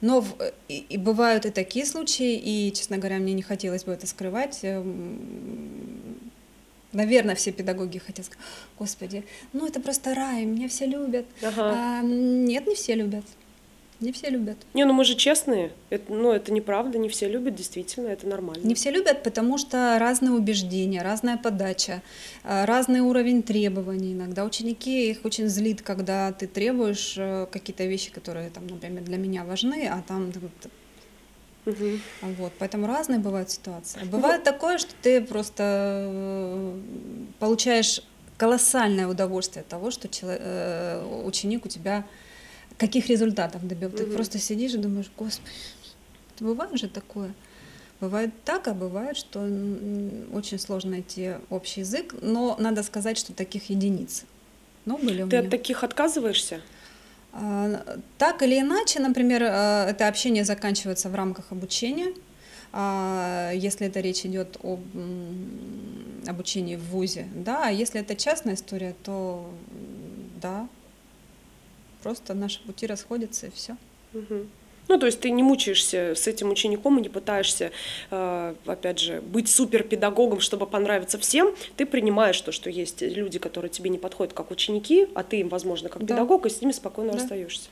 Но 0.00 0.20
в, 0.20 0.40
э, 0.40 0.52
и, 0.68 0.78
и 0.88 0.96
бывают 0.96 1.46
и 1.46 1.50
такие 1.50 1.86
случаи, 1.86 2.36
и, 2.36 2.72
честно 2.72 2.98
говоря, 2.98 3.18
мне 3.18 3.32
не 3.32 3.42
хотелось 3.42 3.84
бы 3.84 3.92
это 3.92 4.06
скрывать. 4.06 4.60
Эм, 4.62 6.18
наверное, 6.92 7.34
все 7.34 7.52
педагоги 7.52 7.98
хотят 7.98 8.26
сказать, 8.26 8.44
господи, 8.78 9.24
ну 9.52 9.66
это 9.66 9.80
просто 9.80 10.14
рай, 10.14 10.44
меня 10.44 10.68
все 10.68 10.86
любят. 10.86 11.26
Ага. 11.42 11.72
А, 11.74 12.02
нет, 12.02 12.66
не 12.66 12.74
все 12.74 12.94
любят. 12.94 13.24
Не 14.04 14.12
все 14.12 14.28
любят. 14.28 14.58
Не, 14.74 14.84
ну 14.84 14.92
мы 14.92 15.02
же 15.02 15.14
честные. 15.14 15.72
Это, 15.88 16.12
ну, 16.12 16.30
это 16.30 16.52
неправда, 16.52 16.98
не 16.98 17.08
все 17.08 17.26
любят, 17.26 17.54
действительно, 17.54 18.08
это 18.08 18.26
нормально. 18.26 18.62
Не 18.62 18.74
все 18.74 18.90
любят, 18.90 19.22
потому 19.22 19.56
что 19.56 19.96
разные 19.98 20.32
убеждения, 20.32 21.00
разная 21.00 21.38
подача, 21.38 22.02
э, 22.42 22.66
разный 22.66 23.00
уровень 23.00 23.42
требований. 23.42 24.12
Иногда 24.12 24.44
ученики 24.44 25.10
их 25.10 25.24
очень 25.24 25.48
злит, 25.48 25.80
когда 25.80 26.32
ты 26.32 26.46
требуешь 26.46 27.14
э, 27.16 27.46
какие-то 27.50 27.86
вещи, 27.86 28.12
которые, 28.12 28.50
там, 28.50 28.66
например, 28.66 29.02
для 29.04 29.16
меня 29.16 29.44
важны, 29.44 29.88
а 29.90 30.02
там 30.06 30.30
Угу. 31.66 31.98
Вот, 32.36 32.52
поэтому 32.58 32.86
разные 32.86 33.20
бывают 33.20 33.48
ситуации. 33.48 34.00
Ну 34.02 34.10
Бывает 34.10 34.42
ну, 34.44 34.52
такое, 34.52 34.76
что 34.76 34.92
ты 35.00 35.22
просто 35.22 35.62
э, 36.12 36.78
получаешь 37.38 38.02
колоссальное 38.36 39.06
удовольствие 39.06 39.62
от 39.62 39.68
того, 39.68 39.90
что 39.90 40.08
человек, 40.08 40.42
ученик 41.24 41.64
у 41.64 41.68
тебя 41.68 42.04
каких 42.78 43.08
результатов 43.08 43.66
добился. 43.66 43.98
Ты 43.98 44.06
просто 44.06 44.38
сидишь 44.38 44.74
и 44.74 44.78
думаешь, 44.78 45.10
господи, 45.16 45.50
бывает 46.40 46.78
же 46.78 46.88
такое. 46.88 47.34
Бывает 48.00 48.30
так, 48.44 48.68
а 48.68 48.74
бывает, 48.74 49.16
что 49.16 49.40
очень 50.32 50.58
сложно 50.58 50.92
найти 50.92 51.34
общий 51.48 51.80
язык, 51.80 52.14
но 52.20 52.56
надо 52.58 52.82
сказать, 52.82 53.16
что 53.16 53.32
таких 53.32 53.70
единиц. 53.70 54.24
Но 54.84 54.98
были 54.98 55.22
у 55.22 55.28
Ты 55.28 55.36
меня. 55.36 55.46
от 55.46 55.50
таких 55.50 55.84
отказываешься? 55.84 56.60
А, 57.32 57.98
так 58.18 58.42
или 58.42 58.60
иначе, 58.60 59.00
например, 59.00 59.42
а, 59.44 59.88
это 59.88 60.08
общение 60.08 60.44
заканчивается 60.44 61.08
в 61.08 61.14
рамках 61.14 61.50
обучения. 61.52 62.12
А, 62.72 63.52
если 63.54 63.86
это 63.86 64.00
речь 64.00 64.26
идет 64.26 64.58
об 64.62 64.80
обучении 66.26 66.76
в 66.76 66.84
ВУЗе, 66.90 67.28
да, 67.34 67.68
а 67.68 67.70
если 67.70 68.00
это 68.00 68.16
частная 68.16 68.54
история, 68.54 68.94
то 69.04 69.48
да, 70.42 70.68
просто 72.04 72.34
наши 72.34 72.60
пути 72.62 72.86
расходятся 72.86 73.46
и 73.46 73.50
все. 73.50 73.76
Угу. 74.12 74.46
Ну, 74.88 74.98
то 74.98 75.06
есть 75.06 75.20
ты 75.20 75.30
не 75.30 75.42
мучаешься 75.42 76.12
с 76.14 76.26
этим 76.26 76.50
учеником 76.50 76.98
и 76.98 77.02
не 77.02 77.08
пытаешься, 77.08 77.72
э, 78.10 78.54
опять 78.66 78.98
же, 78.98 79.22
быть 79.22 79.48
суперпедагогом, 79.48 80.40
чтобы 80.40 80.66
понравиться 80.66 81.18
всем. 81.18 81.54
Ты 81.76 81.86
принимаешь 81.86 82.38
то, 82.42 82.52
что 82.52 82.68
есть 82.68 83.00
люди, 83.00 83.38
которые 83.38 83.70
тебе 83.70 83.88
не 83.88 83.96
подходят 83.96 84.34
как 84.34 84.50
ученики, 84.50 85.08
а 85.14 85.22
ты 85.22 85.40
им, 85.40 85.48
возможно, 85.48 85.88
как 85.88 86.04
да. 86.04 86.14
педагог, 86.14 86.44
и 86.44 86.50
с 86.50 86.60
ними 86.60 86.72
спокойно 86.72 87.12
да. 87.12 87.18
расстаешься. 87.18 87.70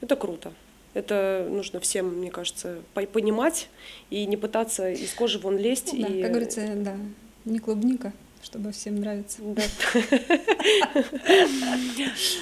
Это 0.00 0.16
круто. 0.16 0.52
Это 0.94 1.46
нужно 1.48 1.78
всем, 1.78 2.18
мне 2.18 2.32
кажется, 2.32 2.78
понимать 2.94 3.68
и 4.10 4.26
не 4.26 4.36
пытаться 4.36 4.90
из 4.90 5.14
кожи 5.14 5.38
вон 5.38 5.56
лезть. 5.56 5.92
Ну, 5.92 6.02
да, 6.02 6.08
и... 6.08 6.22
как 6.22 6.30
говорится, 6.32 6.68
да, 6.74 6.96
не 7.44 7.60
клубника 7.60 8.12
чтобы 8.42 8.72
всем 8.72 8.96
нравится. 8.96 9.38
Да. 9.40 9.62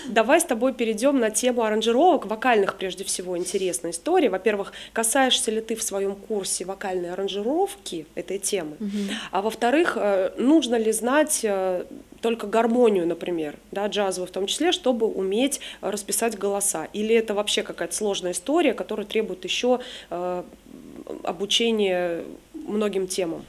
Давай 0.08 0.40
с 0.40 0.44
тобой 0.44 0.72
перейдем 0.72 1.18
на 1.18 1.30
тему 1.30 1.62
аранжировок, 1.62 2.26
вокальных 2.26 2.76
прежде 2.76 3.04
всего 3.04 3.36
интересная 3.36 3.90
история. 3.90 4.30
Во-первых, 4.30 4.72
касаешься 4.92 5.50
ли 5.50 5.60
ты 5.60 5.76
в 5.76 5.82
своем 5.82 6.16
курсе 6.16 6.64
вокальной 6.64 7.12
аранжировки 7.12 8.06
этой 8.14 8.38
темы? 8.38 8.76
Угу. 8.80 8.88
А 9.30 9.42
во-вторых, 9.42 9.96
э, 10.00 10.32
нужно 10.38 10.76
ли 10.76 10.90
знать 10.92 11.40
э, 11.42 11.84
только 12.20 12.46
гармонию, 12.46 13.06
например, 13.06 13.56
да, 13.70 13.86
джазовую 13.86 14.28
в 14.28 14.32
том 14.32 14.46
числе, 14.46 14.72
чтобы 14.72 15.06
уметь 15.06 15.60
расписать 15.82 16.38
голоса? 16.38 16.88
Или 16.92 17.14
это 17.14 17.34
вообще 17.34 17.62
какая-то 17.62 17.94
сложная 17.94 18.32
история, 18.32 18.72
которая 18.72 19.06
требует 19.06 19.44
еще 19.44 19.80
э, 20.08 20.42
обучения 21.24 22.24
многим 22.54 23.06
темам? 23.06 23.44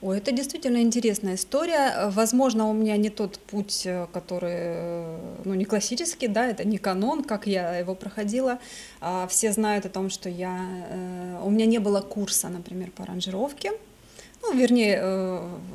Ой, 0.00 0.18
это 0.18 0.30
действительно 0.30 0.80
интересная 0.80 1.34
история. 1.34 2.08
Возможно, 2.10 2.70
у 2.70 2.72
меня 2.72 2.96
не 2.96 3.10
тот 3.10 3.40
путь, 3.40 3.82
э, 3.84 4.06
который, 4.12 4.52
э, 4.54 5.18
ну, 5.44 5.54
не 5.54 5.64
классический, 5.64 6.28
да, 6.28 6.46
это 6.46 6.64
не 6.64 6.78
канон, 6.78 7.24
как 7.24 7.48
я 7.48 7.76
его 7.76 7.96
проходила. 7.96 8.60
А 9.00 9.26
все 9.26 9.50
знают 9.50 9.86
о 9.86 9.88
том, 9.88 10.08
что 10.08 10.28
я, 10.28 10.56
э, 10.90 11.40
у 11.44 11.50
меня 11.50 11.66
не 11.66 11.78
было 11.78 12.00
курса, 12.00 12.48
например, 12.48 12.92
по 12.92 13.02
аранжировке. 13.02 13.72
Ну, 14.42 14.54
вернее, 14.54 15.00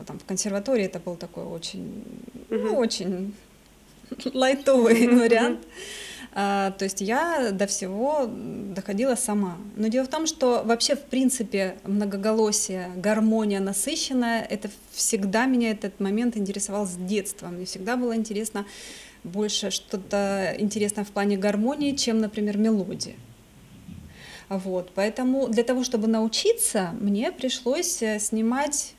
там, 0.08 0.20
в 0.20 0.24
консерватории 0.24 0.86
это 0.86 1.00
был 1.00 1.18
такой 1.18 1.44
очень, 1.44 2.06
ну, 2.50 2.78
очень 2.78 3.36
лайтовый 4.34 5.06
вариант. 5.10 5.60
То 6.34 6.76
есть 6.80 7.02
я 7.02 7.52
до 7.52 7.68
всего 7.68 8.28
доходила 8.28 9.16
сама. 9.16 9.58
Но 9.76 9.88
дело 9.88 10.06
в 10.06 10.10
том, 10.10 10.26
что 10.26 10.64
вообще, 10.66 10.96
в 10.96 11.04
принципе, 11.04 11.78
многоголосие, 11.84 12.92
гармония 12.96 13.60
насыщенная, 13.60 14.42
это 14.42 14.70
всегда 14.92 15.46
меня 15.46 15.72
этот 15.72 16.00
момент 16.00 16.36
интересовал 16.36 16.88
с 16.88 16.96
детства. 16.96 17.48
Мне 17.48 17.66
всегда 17.66 17.98
было 17.98 18.16
интересно 18.16 18.66
больше 19.24 19.70
что-то 19.70 20.56
интересное 20.58 21.06
в 21.06 21.12
плане 21.12 21.38
гармонии, 21.38 21.96
чем, 21.96 22.20
например, 22.20 22.58
мелодия. 22.58 23.16
Вот, 24.50 24.92
поэтому 24.94 25.48
для 25.48 25.64
того, 25.64 25.84
чтобы 25.84 26.08
научиться, 26.08 26.94
мне 27.00 27.32
пришлось 27.32 28.02
э, 28.02 28.20
снимать 28.20 28.94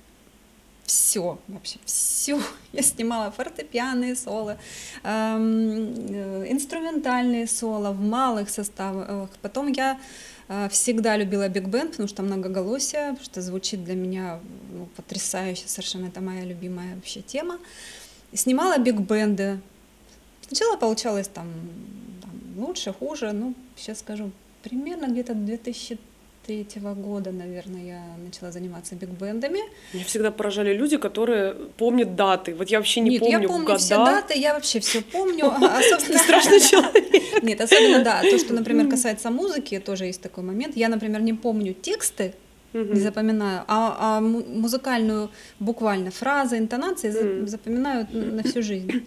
все, 0.85 1.39
вообще 1.49 1.79
все. 1.85 2.41
Я 2.73 2.83
снимала 2.83 3.31
фортепианные 3.31 4.17
соло, 4.17 4.59
эм, 5.03 5.95
э, 6.09 6.47
инструментальные 6.51 7.47
соло 7.47 7.91
в 7.91 8.01
малых 8.01 8.51
составах. 8.51 9.31
Потом 9.43 9.69
я 9.73 9.99
А, 10.47 10.69
всегда 10.69 11.17
любила 11.17 11.49
биг-бенд, 11.49 11.93
потому 11.93 12.09
что 12.09 12.23
многоголосие, 12.23 13.13
потому 13.13 13.25
что 13.25 13.41
звучит 13.41 13.83
для 13.85 13.95
меня 13.95 14.41
ну, 14.73 14.87
потрясающе, 14.97 15.65
совершенно 15.67 16.07
это 16.07 16.21
моя 16.21 16.45
любимая 16.45 16.95
вообще 16.97 17.23
тема. 17.23 17.59
Снимала 18.33 18.79
биг-бенды. 18.79 19.61
Сначала 20.47 20.77
получалось 20.77 21.29
там, 21.29 21.49
там 22.21 22.63
лучше, 22.63 22.93
хуже, 22.93 23.33
ну, 23.33 23.55
сейчас 23.77 24.01
скажу, 24.01 24.33
примерно 24.63 25.07
где-то 25.07 25.35
2000 25.35 25.99
третьего 26.47 26.95
года, 26.95 27.33
наверное, 27.33 27.83
я 27.85 28.03
начала 28.23 28.53
заниматься 28.53 28.95
биг-бендами. 28.95 29.61
Меня 29.93 30.05
всегда 30.05 30.31
поражали 30.31 30.75
люди, 30.75 30.97
которые 30.97 31.55
помнят 31.77 32.17
даты. 32.17 32.55
Вот 32.55 32.69
я 32.69 32.79
вообще 32.79 33.01
не 33.01 33.11
Нет, 33.11 33.21
помню 33.21 33.41
я 33.41 33.49
помню 33.49 33.67
года. 33.67 33.79
все 33.79 33.97
даты, 33.97 34.39
я 34.39 34.55
вообще 34.55 34.81
все 34.81 35.01
помню. 35.03 35.53
Ты 36.07 36.19
страшный 36.19 36.61
человек. 36.71 37.43
Нет, 37.43 37.61
особенно, 37.61 38.05
да, 38.05 38.21
то, 38.23 38.39
что, 38.39 38.55
например, 38.55 38.89
касается 38.89 39.31
музыки, 39.31 39.79
тоже 39.79 40.07
есть 40.07 40.21
такой 40.21 40.45
момент. 40.45 40.77
Я, 40.77 40.89
например, 40.89 41.21
не 41.23 41.33
помню 41.33 41.75
тексты, 41.75 42.35
не 42.73 43.01
запоминаю, 43.01 43.63
а, 43.69 43.97
а 43.99 44.21
музыкальную 44.21 45.31
буквально 45.61 46.11
фразы, 46.11 46.59
интонации 46.59 47.47
запоминаю 47.47 48.07
на 48.13 48.43
всю 48.43 48.63
жизнь. 48.63 49.07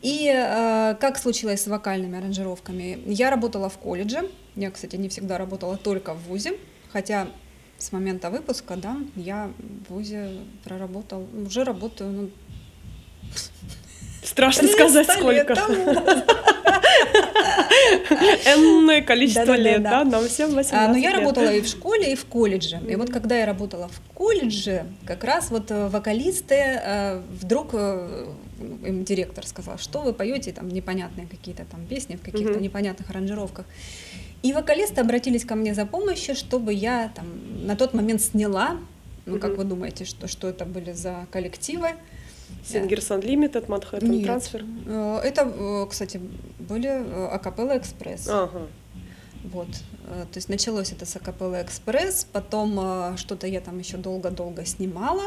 И 0.00 0.32
э, 0.32 0.94
как 1.00 1.18
случилось 1.18 1.62
с 1.62 1.66
вокальными 1.66 2.18
аранжировками? 2.18 3.00
Я 3.06 3.30
работала 3.30 3.68
в 3.68 3.78
колледже. 3.78 4.30
Я, 4.54 4.70
кстати, 4.70 4.96
не 4.96 5.08
всегда 5.08 5.38
работала 5.38 5.76
только 5.76 6.14
в 6.14 6.22
ВУЗе, 6.28 6.52
хотя 6.92 7.28
с 7.78 7.92
момента 7.92 8.30
выпуска, 8.30 8.76
да, 8.76 8.96
я 9.16 9.50
в 9.88 9.92
ВУЗе 9.92 10.38
проработал, 10.64 11.26
уже 11.46 11.64
работаю, 11.64 12.10
ну, 12.10 12.30
Страшно 14.22 14.68
сказать, 14.68 15.08
сколько. 15.10 15.54
Энное 18.44 19.02
количество 19.02 19.54
лет, 19.54 19.82
да, 19.82 20.04
нам 20.04 20.28
всем 20.28 20.54
18 20.54 20.72
а, 20.72 20.88
Но 20.88 20.96
я 20.96 21.12
работала 21.12 21.52
и 21.52 21.60
в 21.60 21.66
школе, 21.68 22.12
и 22.12 22.14
в 22.14 22.24
колледже. 22.26 22.80
И 22.88 22.96
вот 22.96 23.10
когда 23.10 23.38
я 23.38 23.46
работала 23.46 23.88
в 23.88 24.00
колледже, 24.14 24.86
как 25.06 25.24
раз 25.24 25.50
вот 25.50 25.70
э, 25.70 25.88
вокалисты 25.88 26.54
э, 26.54 27.20
вдруг 27.40 27.70
э, 27.72 28.26
им 28.58 29.04
директор 29.04 29.46
сказал, 29.46 29.78
что 29.78 30.00
вы 30.02 30.12
поете 30.12 30.52
там 30.52 30.68
непонятные 30.68 31.26
какие-то 31.26 31.64
там 31.64 31.86
песни 31.86 32.16
в 32.16 32.22
каких-то 32.22 32.60
непонятных 32.60 33.10
аранжировках. 33.10 33.66
И 34.42 34.52
вокалисты 34.52 35.00
обратились 35.00 35.44
ко 35.44 35.56
мне 35.56 35.74
за 35.74 35.84
помощью, 35.86 36.36
чтобы 36.36 36.72
я 36.72 37.10
там 37.14 37.66
на 37.66 37.74
тот 37.76 37.94
момент 37.94 38.22
сняла, 38.22 38.78
ну 39.26 39.38
как 39.38 39.56
вы 39.56 39.64
думаете, 39.64 40.04
что, 40.04 40.28
что 40.28 40.48
это 40.48 40.64
были 40.64 40.92
за 40.92 41.26
коллективы? 41.30 41.88
Singers 42.64 43.08
Unlimited. 43.10 43.66
Transfer? 44.26 44.64
Э, 44.86 45.20
это, 45.26 45.42
э, 45.42 45.86
кстати, 45.88 46.20
были 46.58 46.88
э, 46.88 47.28
Акапелла 47.28 47.76
Экспресс. 47.76 48.28
Ага. 48.28 48.66
Вот. 49.44 49.68
То 49.68 50.36
есть 50.36 50.48
началось 50.48 50.92
это 50.92 51.06
с 51.06 51.14
Акапелла 51.16 51.62
Экспресс, 51.62 52.26
потом 52.32 53.16
что-то 53.16 53.46
я 53.46 53.60
там 53.60 53.78
еще 53.78 53.96
долго-долго 53.96 54.64
снимала. 54.64 55.22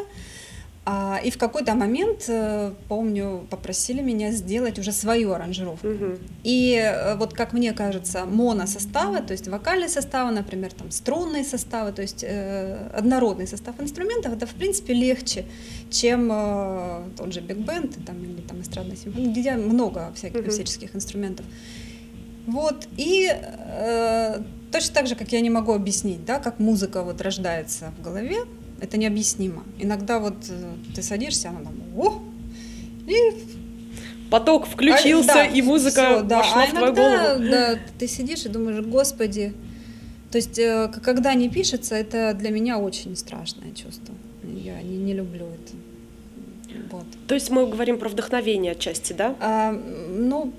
А, 0.84 1.20
и 1.24 1.30
в 1.30 1.38
какой-то 1.38 1.76
момент, 1.76 2.26
э, 2.28 2.74
помню, 2.88 3.46
попросили 3.52 4.02
меня 4.02 4.32
сделать 4.32 4.80
уже 4.80 4.92
свою 4.92 5.32
аранжировку. 5.34 5.88
Угу. 5.88 6.18
И 6.44 6.74
э, 6.74 7.16
вот 7.18 7.34
как 7.36 7.54
мне 7.54 7.72
кажется, 7.74 8.26
моносоставы, 8.26 9.22
то 9.22 9.34
есть 9.34 9.48
вокальные 9.48 9.90
составы, 9.90 10.32
например, 10.32 10.74
там 10.74 10.90
струнные 10.90 11.44
составы, 11.44 11.92
то 11.92 12.02
есть 12.02 12.24
э, 12.28 12.90
однородный 12.96 13.46
состав 13.46 13.80
инструментов, 13.80 14.34
это 14.34 14.48
в 14.48 14.56
принципе 14.56 14.96
легче, 14.96 15.46
чем 15.92 16.32
э, 16.32 17.04
тот 17.16 17.32
же 17.32 17.42
биг-бенд 17.42 18.04
там, 18.04 18.24
или 18.24 18.42
там 18.42 18.62
эстрадная 18.62 18.96
симфония, 18.96 19.32
где 19.32 19.52
много 19.58 20.12
всяких, 20.16 20.42
угу. 20.42 20.50
всяческих 20.50 20.96
инструментов. 20.96 21.46
Вот, 22.48 22.88
и 22.98 23.32
э, 23.32 24.42
точно 24.72 24.94
так 24.96 25.06
же, 25.06 25.16
как 25.16 25.32
я 25.32 25.42
не 25.42 25.52
могу 25.52 25.74
объяснить, 25.74 26.26
да, 26.26 26.40
как 26.40 26.58
музыка 26.58 27.04
вот 27.04 27.22
рождается 27.22 27.94
в 28.00 28.02
голове, 28.02 28.38
это 28.82 28.98
необъяснимо. 28.98 29.64
Иногда 29.80 30.20
вот 30.20 30.36
э, 30.50 30.74
ты 30.96 31.04
садишься, 31.04 31.50
она 31.50 31.60
там, 31.60 31.74
о, 31.96 32.22
и 33.08 33.16
поток 34.30 34.66
включился, 34.66 35.32
а, 35.32 35.36
да, 35.36 35.46
и 35.46 35.62
музыка 35.62 36.06
всё, 36.06 36.22
да. 36.24 36.38
вошла 36.38 36.64
а 36.64 36.66
в 36.66 36.70
твою 36.72 36.94
голову. 36.94 37.50
Да, 37.52 37.80
ты 38.00 38.08
сидишь 38.08 38.46
и 38.46 38.50
думаешь, 38.50 38.84
господи. 38.84 39.54
То 40.32 40.38
есть, 40.38 40.58
э, 40.58 40.92
когда 41.04 41.34
не 41.34 41.50
пишется, 41.50 41.96
это 41.96 42.34
для 42.34 42.50
меня 42.50 42.80
очень 42.80 43.16
страшное 43.16 43.72
чувство. 43.74 44.16
Я 44.44 44.82
не, 44.82 44.98
не 44.98 45.14
люблю 45.14 45.46
это. 45.46 45.74
Вот. 46.92 47.06
То 47.28 47.36
есть 47.36 47.50
мы 47.50 47.68
говорим 47.68 47.98
про 47.98 48.10
вдохновение 48.10 48.72
отчасти, 48.72 49.14
да? 49.14 49.36
А, 49.40 49.72
ну, 49.72 50.54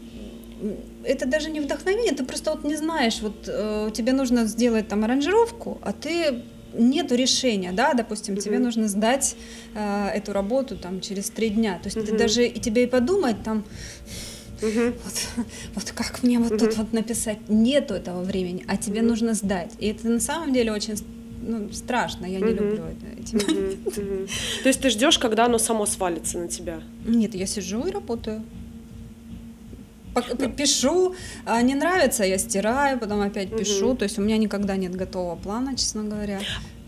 это 1.05 1.27
даже 1.27 1.51
не 1.51 1.61
вдохновение, 1.61 2.13
ты 2.13 2.25
просто 2.25 2.53
вот 2.53 2.65
не 2.65 2.77
знаешь, 2.77 3.21
вот 3.21 3.49
э, 3.49 3.91
тебе 3.93 4.13
нужно 4.13 4.45
сделать 4.45 4.89
там 4.89 5.05
аранжировку, 5.05 5.79
а 5.83 5.93
ты 5.93 6.43
нету 6.75 7.15
решения, 7.15 7.73
да, 7.73 7.95
допустим, 7.95 8.35
mm-hmm. 8.35 8.41
тебе 8.41 8.59
нужно 8.59 8.89
сдать 8.89 9.37
э, 9.75 10.09
эту 10.15 10.33
работу 10.33 10.77
там 10.77 11.01
через 11.01 11.31
три 11.31 11.51
дня, 11.51 11.79
то 11.83 11.87
есть 11.87 11.97
mm-hmm. 11.97 12.07
ты 12.07 12.19
даже 12.19 12.47
и 12.47 12.61
тебе 12.61 12.85
и 12.85 12.87
подумать 12.87 13.43
там, 13.43 13.65
mm-hmm. 14.61 14.95
вот, 15.05 15.47
вот 15.75 15.93
как 15.93 16.23
мне 16.23 16.39
вот 16.39 16.53
mm-hmm. 16.53 16.59
тут 16.59 16.77
вот 16.77 16.93
написать, 16.93 17.39
нету 17.49 17.95
этого 17.95 18.23
времени, 18.23 18.65
а 18.69 18.77
тебе 18.77 19.01
mm-hmm. 19.01 19.03
нужно 19.03 19.35
сдать, 19.35 19.73
и 19.79 19.89
это 19.89 20.09
на 20.09 20.21
самом 20.21 20.53
деле 20.53 20.73
очень 20.73 20.95
ну, 21.45 21.73
страшно, 21.73 22.27
я 22.27 22.39
не 22.39 22.45
mm-hmm. 22.45 22.55
люблю 22.55 22.85
это, 22.85 23.21
эти 23.21 23.35
mm-hmm. 23.35 23.85
Mm-hmm. 23.85 24.31
То 24.63 24.69
есть 24.69 24.81
ты 24.81 24.91
ждешь, 24.91 25.19
когда 25.19 25.47
оно 25.47 25.59
само 25.59 25.87
свалится 25.87 26.39
на 26.39 26.49
тебя? 26.49 26.83
Нет, 27.05 27.35
я 27.35 27.47
сижу 27.47 27.87
и 27.87 27.91
работаю 27.91 28.43
пишу, 30.57 31.15
а 31.45 31.63
не 31.63 31.75
нравится, 31.75 32.25
я 32.25 32.39
стираю, 32.39 32.99
потом 32.99 33.21
опять 33.21 33.57
пишу. 33.57 33.95
То 33.95 34.05
есть 34.05 34.19
у 34.19 34.23
меня 34.23 34.37
никогда 34.37 34.77
нет 34.77 34.95
готового 34.95 35.37
плана, 35.37 35.77
честно 35.77 36.05
говоря. 36.05 36.41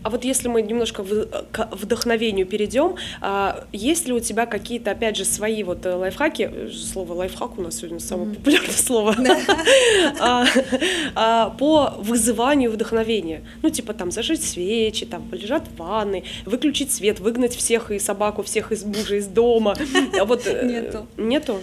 А 0.05 0.11
вот 0.11 0.23
если 0.23 0.47
мы 0.49 0.61
немножко 0.61 1.03
к 1.51 1.67
вдохновению 1.71 2.45
перейдем, 2.45 2.95
а, 3.21 3.65
есть 3.71 4.05
ли 4.05 4.13
у 4.13 4.19
тебя 4.19 4.45
какие-то, 4.45 4.91
опять 4.91 5.17
же, 5.17 5.25
свои 5.25 5.63
вот 5.63 5.83
э, 5.87 5.95
лайфхаки, 5.95 6.69
слово 6.71 7.13
лайфхак 7.13 7.57
у 7.57 7.63
нас 7.63 7.77
сегодня 7.77 7.99
самое 7.99 8.29
mm. 8.29 8.35
популярное 8.35 8.71
слово, 8.75 9.15
а, 11.15 11.49
по 11.57 11.95
вызыванию 11.97 12.69
вдохновения? 12.69 13.41
Ну, 13.63 13.71
типа 13.71 13.95
там 13.95 14.11
зажечь 14.11 14.41
свечи, 14.41 15.07
там 15.07 15.27
полежать 15.27 15.63
в 15.69 15.79
ванной, 15.79 16.23
выключить 16.45 16.91
свет, 16.91 17.19
выгнать 17.19 17.55
всех 17.55 17.89
и 17.89 17.97
собаку, 17.97 18.43
всех 18.43 18.71
из 18.71 18.83
мужа 18.83 19.15
из 19.15 19.25
дома. 19.25 19.75
Вот, 20.25 20.45
э, 20.45 20.67
Нету. 20.67 21.07
Нету? 21.17 21.61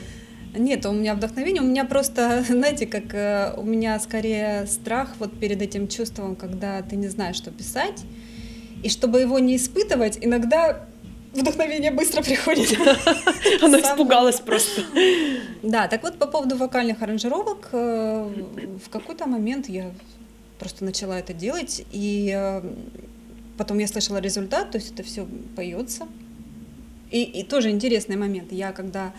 Нет, 0.54 0.84
у 0.84 0.92
меня 0.92 1.14
вдохновение, 1.14 1.62
у 1.62 1.66
меня 1.66 1.84
просто, 1.84 2.44
знаете, 2.48 2.86
как 2.86 3.14
э, 3.14 3.54
у 3.56 3.62
меня 3.62 3.98
скорее 3.98 4.66
страх 4.66 5.14
вот 5.18 5.38
перед 5.38 5.62
этим 5.62 5.88
чувством, 5.88 6.36
когда 6.36 6.82
ты 6.82 6.96
не 6.96 7.08
знаешь, 7.08 7.36
что 7.36 7.50
писать, 7.50 8.04
и 8.82 8.88
чтобы 8.88 9.20
его 9.20 9.38
не 9.38 9.56
испытывать, 9.56 10.18
иногда 10.20 10.86
вдохновение 11.32 11.90
быстро 11.90 12.22
приходит. 12.24 12.76
Она 13.62 13.80
испугалась 13.80 14.40
просто. 14.40 14.82
Да, 15.62 15.88
так 15.88 16.02
вот 16.02 16.18
по 16.18 16.26
поводу 16.26 16.56
вокальных 16.56 17.02
аранжировок, 17.02 17.68
э, 17.72 18.30
в 18.84 18.90
какой-то 18.90 19.26
момент 19.26 19.68
я 19.68 19.90
просто 20.58 20.84
начала 20.84 21.18
это 21.18 21.32
делать, 21.32 21.84
и 21.92 22.32
э, 22.36 22.62
потом 23.56 23.78
я 23.78 23.88
слышала 23.88 24.18
результат, 24.18 24.70
то 24.70 24.78
есть 24.78 24.92
это 24.92 25.02
все 25.02 25.26
поется. 25.56 26.06
И, 27.10 27.22
и 27.22 27.42
тоже 27.42 27.70
интересный 27.70 28.16
момент. 28.16 28.52
Я 28.52 28.72
когда 28.72 29.12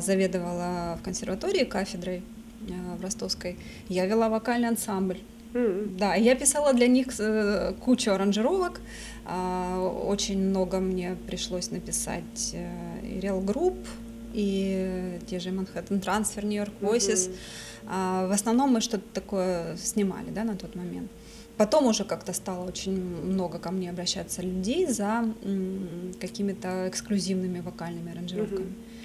заведовала 0.00 0.98
в 1.00 1.04
консерватории 1.04 1.64
кафедрой 1.64 2.22
а, 2.68 2.96
в 2.96 3.02
Ростовской, 3.02 3.56
я 3.88 4.06
вела 4.06 4.28
вокальный 4.28 4.68
ансамбль. 4.68 5.18
Mm-hmm. 5.52 5.96
Да, 5.96 6.14
я 6.14 6.36
писала 6.36 6.72
для 6.72 6.86
них 6.86 7.08
э, 7.18 7.74
кучу 7.80 8.12
аранжировок. 8.12 8.80
А, 9.24 9.78
очень 10.06 10.38
много 10.38 10.78
мне 10.78 11.16
пришлось 11.26 11.70
написать 11.70 12.52
э, 12.52 13.06
и 13.06 13.18
Real 13.18 13.44
Group, 13.44 13.76
и 14.32 15.18
те 15.26 15.40
же 15.40 15.50
Manhattan 15.50 16.00
Transfer, 16.00 16.44
New 16.44 16.56
York 16.56 16.72
Voices. 16.80 17.30
Mm-hmm. 17.30 18.28
В 18.28 18.32
основном 18.32 18.70
мы 18.70 18.80
что-то 18.80 19.04
такое 19.12 19.76
снимали 19.76 20.30
да, 20.30 20.44
на 20.44 20.54
тот 20.54 20.76
момент. 20.76 21.10
Потом 21.56 21.86
уже 21.86 22.04
как-то 22.04 22.32
стало 22.32 22.66
очень 22.66 22.92
много 22.92 23.58
ко 23.58 23.70
мне 23.70 23.90
обращаться 23.90 24.42
людей 24.42 24.86
за 24.86 25.24
какими-то 26.20 26.88
эксклюзивными 26.88 27.60
вокальными 27.60 28.12
аранжировками. 28.12 28.66
Mm-hmm. 28.66 28.99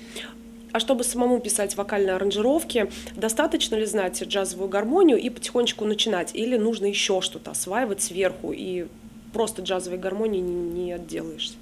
А 0.75 0.79
чтобы 0.81 1.05
самому 1.05 1.39
писать 1.39 1.77
вокальные 1.77 2.17
аранжировки, 2.17 2.91
достаточно 3.15 3.75
ли 3.75 3.85
знать 3.85 4.21
джазовую 4.21 4.67
гармонию 4.67 5.17
и 5.17 5.29
потихонечку 5.29 5.85
начинать? 5.85 6.35
Или 6.35 6.57
нужно 6.57 6.85
еще 6.87 7.21
что-то 7.21 7.51
осваивать 7.51 8.01
сверху 8.01 8.51
и 8.51 8.87
просто 9.31 9.61
джазовой 9.61 9.97
гармонии 9.97 10.41
не, 10.41 10.83
не 10.83 10.91
отделаешься? 10.91 11.53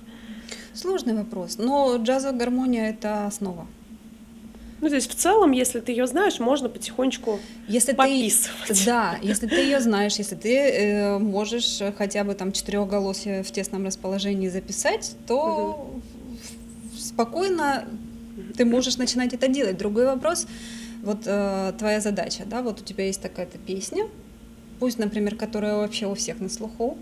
Сложный 0.74 1.14
вопрос, 1.14 1.60
но 1.60 1.98
джазовая 1.98 2.36
гармония— 2.36 2.90
это 2.90 3.28
основа. 3.28 3.68
Ну, 4.82 4.90
то 4.90 4.96
есть 4.96 5.12
в 5.12 5.14
целом, 5.14 5.52
если 5.52 5.80
ты 5.80 5.92
ее 5.92 6.08
знаешь, 6.08 6.40
можно 6.40 6.68
потихонечку 6.68 7.40
если 7.68 7.94
пописывать. 7.94 8.68
Ты, 8.68 8.86
да, 8.88 9.20
если 9.22 9.46
ты 9.46 9.58
ее 9.58 9.80
знаешь, 9.80 10.16
если 10.16 10.34
ты 10.34 10.58
э, 10.58 11.20
можешь 11.20 11.84
хотя 12.00 12.24
бы 12.24 12.34
там 12.34 12.52
четырехголосие 12.52 13.44
в 13.44 13.52
тесном 13.52 13.86
расположении 13.86 14.50
записать, 14.50 15.16
то 15.28 15.92
угу. 15.92 16.98
спокойно 16.98 17.86
ты 18.56 18.66
можешь 18.66 18.98
начинать 18.98 19.34
это 19.34 19.48
делать. 19.48 19.78
Другой 19.78 20.06
вопрос, 20.06 20.48
вот 21.02 21.24
э, 21.26 21.74
твоя 21.78 22.00
задача, 22.00 22.44
да, 22.46 22.62
вот 22.62 22.82
у 22.82 22.84
тебя 22.84 23.06
есть 23.06 23.22
такая-то 23.22 23.58
песня, 23.58 24.08
пусть, 24.80 25.00
например, 25.00 25.36
которая 25.36 25.76
вообще 25.76 26.08
у 26.08 26.16
всех 26.16 26.40
на 26.40 26.50
слуху, 26.50 26.98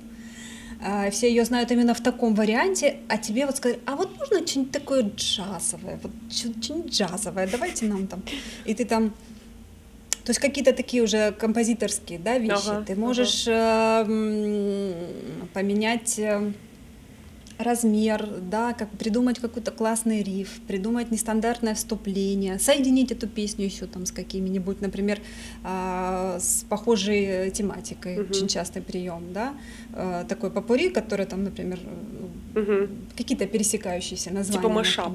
а, 0.83 1.11
все 1.11 1.29
ее 1.29 1.45
знают 1.45 1.71
именно 1.71 1.93
в 1.93 2.01
таком 2.01 2.33
варианте, 2.33 2.97
а 3.07 3.17
тебе 3.17 3.45
вот 3.45 3.57
сказать, 3.57 3.79
а 3.85 3.95
вот 3.95 4.17
можно 4.17 4.45
что-нибудь 4.47 4.71
такое 4.71 5.11
джазовое, 5.15 5.99
вот 6.01 6.11
что-нибудь 6.31 6.91
джазовое, 6.91 7.47
давайте 7.47 7.85
нам 7.85 8.07
там, 8.07 8.23
и 8.65 8.73
ты 8.73 8.85
там 8.85 9.13
то 10.23 10.29
есть 10.29 10.39
какие-то 10.39 10.73
такие 10.73 11.01
уже 11.01 11.31
композиторские 11.31 12.19
да, 12.19 12.37
вещи. 12.37 12.69
Ага, 12.69 12.83
Ты 12.85 12.95
можешь 12.95 13.45
ага. 13.47 14.07
э, 14.07 15.13
поменять 15.51 16.19
э, 16.19 16.53
размер, 17.63 18.27
да, 18.49 18.73
как 18.73 18.89
придумать 18.91 19.39
какой-то 19.39 19.71
классный 19.71 20.23
риф, 20.23 20.59
придумать 20.67 21.11
нестандартное 21.11 21.75
вступление, 21.75 22.59
соединить 22.59 23.11
эту 23.11 23.27
песню 23.27 23.65
еще 23.65 23.85
там 23.85 24.05
с 24.05 24.11
какими-нибудь, 24.11 24.81
например, 24.81 25.19
э, 25.63 26.37
с 26.39 26.65
похожей 26.69 27.51
тематикой, 27.51 28.21
угу. 28.21 28.31
очень 28.31 28.47
частый 28.47 28.81
прием, 28.81 29.33
да, 29.33 29.53
э, 29.93 30.25
такой 30.27 30.51
попури, 30.51 30.89
который 30.89 31.25
там, 31.25 31.43
например, 31.43 31.79
угу. 32.55 32.89
какие-то 33.17 33.45
пересекающиеся 33.45 34.33
названия. 34.33 34.61
Типа 34.61 34.69
машап. 34.69 35.13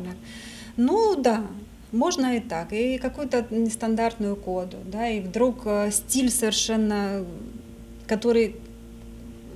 Ну 0.76 1.16
да, 1.16 1.46
можно 1.92 2.36
и 2.36 2.40
так, 2.40 2.72
и 2.72 2.98
какую-то 2.98 3.46
нестандартную 3.50 4.36
коду, 4.36 4.76
да, 4.84 5.08
и 5.08 5.20
вдруг 5.20 5.62
э, 5.64 5.90
стиль 5.90 6.30
совершенно, 6.30 7.24
который 8.06 8.56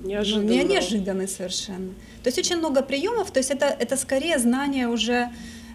неожиданный, 0.02 0.62
ну, 0.62 0.68
неожиданный 0.68 1.28
совершенно. 1.28 1.92
То 2.22 2.28
есть 2.28 2.38
очень 2.38 2.56
много 2.56 2.82
приемов, 2.82 3.30
то 3.30 3.38
есть 3.38 3.50
это, 3.50 3.66
это 3.66 3.96
скорее 3.96 4.38
знание 4.38 4.88
уже 4.88 5.30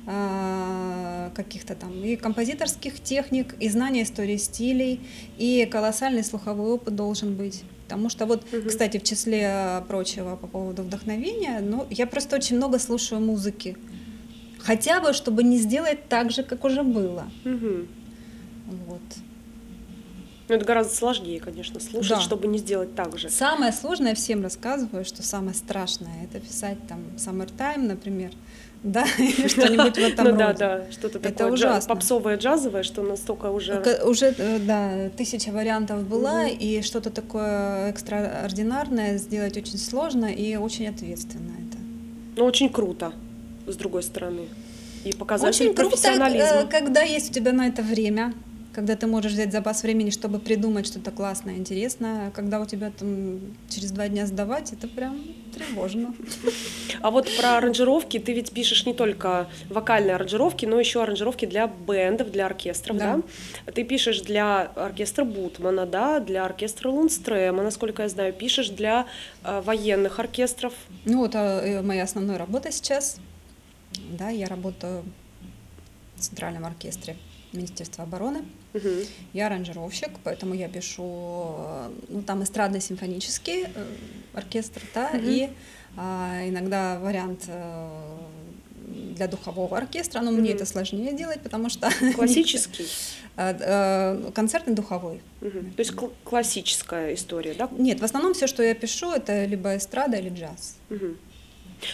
э, 0.08 1.30
каких-то 1.36 1.76
там 1.76 2.04
и 2.04 2.16
композиторских 2.16 3.00
техник, 3.00 3.56
и 3.60 3.70
знание 3.70 4.04
истории 4.04 4.38
стилей, 4.38 5.00
и 5.38 5.68
колоссальный 5.72 6.24
слуховой 6.24 6.72
опыт 6.72 6.96
должен 6.96 7.36
быть. 7.36 7.64
Потому 7.88 8.10
что 8.10 8.26
вот, 8.26 8.44
угу. 8.52 8.68
кстати, 8.68 8.98
в 8.98 9.04
числе 9.04 9.84
прочего 9.88 10.36
по 10.36 10.48
поводу 10.48 10.84
вдохновения, 10.84 11.60
ну, 11.62 11.86
я 11.90 12.08
просто 12.08 12.36
очень 12.36 12.58
много 12.58 12.80
слушаю 12.80 13.22
музыки. 13.22 13.78
Хотя 14.60 15.00
бы, 15.00 15.14
чтобы 15.14 15.44
не 15.44 15.58
сделать 15.58 16.10
так 16.10 16.32
же, 16.32 16.44
как 16.44 16.64
уже 16.66 16.82
было. 16.82 17.30
Угу. 17.46 17.88
Вот. 18.88 19.02
Ну, 20.48 20.56
это 20.56 20.66
гораздо 20.66 20.94
сложнее, 20.94 21.40
конечно, 21.40 21.80
слушать, 21.80 22.10
да. 22.10 22.22
чтобы 22.22 22.48
не 22.48 22.60
сделать 22.60 22.94
так 22.94 23.18
же. 23.18 23.30
Самое 23.30 23.72
сложное, 23.72 24.14
всем 24.14 24.44
рассказываю, 24.44 25.04
что 25.04 25.24
самое 25.24 25.56
страшное, 25.56 26.24
это 26.24 26.40
писать 26.40 26.78
там 26.88 27.00
Summertime, 27.18 27.80
например, 27.80 28.32
да, 28.84 29.06
или 29.18 29.48
что-нибудь 29.48 29.96
в 29.96 30.00
этом 30.00 30.28
Ну 30.28 30.38
да, 30.38 30.54
да, 30.54 30.84
что-то 30.92 31.20
такое 31.20 31.52
ужасно. 31.52 31.96
попсовое, 31.96 32.38
джазовое, 32.38 32.84
что 32.84 33.02
настолько 33.02 33.50
уже... 33.50 33.82
Уже, 34.06 34.36
э, 34.38 34.60
да, 34.60 35.10
тысяча 35.18 35.50
вариантов 35.50 36.04
была, 36.04 36.48
и 36.48 36.84
что-то 36.84 37.10
такое 37.10 37.90
экстраординарное 37.90 39.18
сделать 39.18 39.58
очень 39.58 39.80
сложно 39.80 40.26
и 40.26 40.56
очень 40.58 40.88
ответственно 40.88 41.54
это. 41.54 41.78
Ну, 42.36 42.46
очень 42.46 42.70
круто 42.70 43.14
с 43.66 43.76
другой 43.76 44.04
стороны. 44.04 44.48
И 45.04 45.14
показатель 45.14 45.70
Очень 45.70 45.76
круто, 45.76 46.68
когда 46.70 47.02
есть 47.02 47.32
у 47.32 47.34
тебя 47.34 47.54
на 47.54 47.68
это 47.68 47.82
время, 47.82 48.34
когда 48.76 48.98
ты 48.98 49.08
можешь 49.08 49.32
взять 49.32 49.54
запас 49.54 49.84
времени, 49.84 50.10
чтобы 50.10 50.38
придумать 50.38 50.86
что-то 50.86 51.10
классное, 51.10 51.56
интересное, 51.56 52.28
а 52.28 52.32
когда 52.32 52.60
у 52.60 52.66
тебя 52.66 52.92
там 52.92 53.40
через 53.70 53.92
два 53.92 54.10
дня 54.10 54.28
сдавать, 54.28 54.74
это 54.74 54.90
прям 54.90 55.18
тревожно. 55.54 56.14
А 57.02 57.10
вот 57.10 57.30
про 57.38 57.58
аранжировки 57.58 58.20
ты 58.20 58.34
ведь 58.34 58.52
пишешь 58.52 58.86
не 58.86 58.94
только 58.94 59.48
вокальные 59.70 60.16
аранжировки, 60.16 60.66
но 60.66 60.78
еще 60.78 61.02
аранжировки 61.02 61.46
для 61.46 61.68
бендов, 61.68 62.32
для 62.32 62.48
оркестров, 62.48 62.98
да? 62.98 63.22
да? 63.66 63.72
Ты 63.72 63.86
пишешь 63.86 64.22
для 64.22 64.64
оркестра 64.76 65.24
Бутмана, 65.24 65.86
да, 65.86 66.20
для 66.20 66.44
оркестра 66.44 66.90
Лунстрема, 66.90 67.64
насколько 67.64 68.04
я 68.04 68.10
знаю, 68.10 68.34
пишешь 68.34 68.70
для 68.70 69.08
э, 69.44 69.62
военных 69.62 70.20
оркестров. 70.20 70.74
Ну, 71.06 71.26
это 71.26 71.62
э, 71.64 71.82
моя 71.82 72.04
основная 72.04 72.38
работа 72.38 72.74
сейчас. 72.74 73.20
Да, 74.10 74.30
я 74.30 74.48
работаю 74.48 75.06
в 76.18 76.22
Центральном 76.22 76.66
оркестре 76.66 77.16
Министерства 77.54 78.04
обороны. 78.04 78.44
Угу. 78.76 78.90
Я 79.34 79.48
аранжировщик, 79.48 80.10
поэтому 80.24 80.54
я 80.54 80.68
пишу, 80.68 81.56
ну 82.10 82.22
там 82.26 82.44
эстрадно-симфонический 82.44 83.68
э, 83.74 83.86
оркестр, 84.34 84.82
да, 84.94 85.12
угу. 85.14 85.22
и 85.24 85.50
а, 85.96 86.42
иногда 86.46 87.00
вариант 87.00 87.46
э, 87.48 87.90
для 89.16 89.28
духового 89.28 89.78
оркестра, 89.78 90.20
но 90.20 90.32
угу. 90.32 90.42
мне 90.42 90.52
это 90.52 90.66
сложнее 90.66 91.14
делать, 91.14 91.42
потому 91.42 91.70
что 91.70 91.90
классический, 92.16 92.88
э, 93.38 94.32
концертный 94.36 94.74
духовой. 94.74 95.22
Угу. 95.42 95.60
То 95.78 95.80
есть 95.80 95.94
классическая 96.26 97.14
история, 97.14 97.54
да? 97.54 97.70
Нет, 97.72 98.02
в 98.02 98.04
основном 98.04 98.34
все, 98.34 98.46
что 98.46 98.62
я 98.62 98.76
пишу, 98.76 99.12
это 99.12 99.46
либо 99.46 99.78
эстрада 99.78 100.18
или 100.18 100.30
джаз. 100.30 100.76
Угу. 100.90 101.16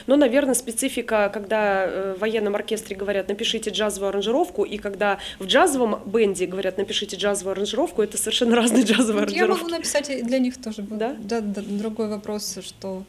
Ну, 0.08 0.16
наверное, 0.16 0.54
специфика, 0.54 1.30
когда 1.34 1.86
э, 1.86 2.16
в 2.18 2.20
военном 2.22 2.56
оркестре 2.56 2.96
говорят, 2.96 3.28
напишите 3.28 3.70
джазовую 3.70 4.10
аранжировку, 4.10 4.64
и 4.64 4.78
когда 4.78 5.20
в 5.40 5.46
джазовом 5.46 6.02
бенде 6.06 6.46
говорят, 6.46 6.78
напишите 6.78 7.18
джазовую 7.18 7.54
аранжировку, 7.54 8.02
это 8.02 8.18
совершенно 8.18 8.56
разные 8.62 8.84
джазовые 8.84 9.24
аранжировки. 9.24 9.38
Я 9.38 9.48
могу 9.48 9.68
написать 9.68 10.26
для 10.26 10.40
них 10.40 10.62
тоже. 10.62 10.82
Да? 10.84 11.16
Да, 11.20 11.42
да 11.42 11.62
другой 11.62 12.08
вопрос, 12.08 12.60
что 12.62 13.04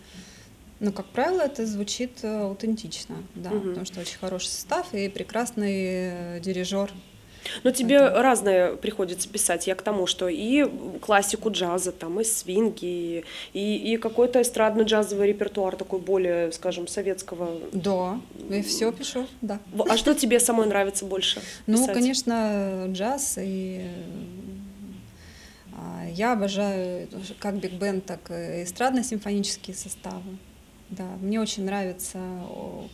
ну, 0.81 0.93
как 0.93 1.07
правило, 1.07 1.43
это 1.43 1.65
звучит 1.65 2.25
э, 2.25 2.41
аутентично, 2.43 3.15
да, 3.37 3.51
угу. 3.51 3.69
потому 3.69 3.87
что 3.87 4.01
очень 4.01 4.19
хороший 4.19 4.49
состав 4.49 4.93
и 4.93 5.09
прекрасный 5.09 5.85
э, 5.85 6.41
дирижер 6.41 6.91
но 7.63 7.71
тебе 7.71 7.97
это... 7.97 8.23
разное 8.23 8.77
приходится 8.77 9.29
писать. 9.29 9.67
Я 9.67 9.75
к 9.75 9.83
тому, 9.83 10.07
что 10.07 10.29
и 10.29 10.67
классику 11.01 11.51
джаза, 11.51 11.93
там, 11.93 12.21
и 12.21 12.25
свинги, 12.25 13.25
и, 13.53 13.93
и 13.93 13.97
какой-то 13.97 14.41
эстрадно-джазовый 14.41 15.29
репертуар 15.29 15.77
такой 15.77 16.01
более, 16.01 16.53
скажем, 16.53 16.87
советского. 16.87 17.61
Да, 17.73 18.21
и 18.51 18.63
все 18.63 18.93
пишу, 18.93 19.27
да. 19.41 19.59
А 19.89 19.97
что 19.97 20.15
тебе 20.15 20.41
самой 20.41 20.67
нравится 20.67 21.05
больше? 21.05 21.41
Ну, 21.67 21.79
писать? 21.79 21.95
Конечно, 21.95 22.87
джаз 22.89 23.39
и 23.41 23.87
а, 25.75 26.07
я 26.09 26.33
обожаю 26.33 27.09
как 27.39 27.57
биг-бенд, 27.57 28.05
так 28.05 28.31
и 28.31 28.63
эстрадно-симфонические 28.65 29.75
составы. 29.75 30.39
Да, 30.93 31.07
мне 31.23 31.41
очень 31.41 31.65
нравится, 31.65 32.19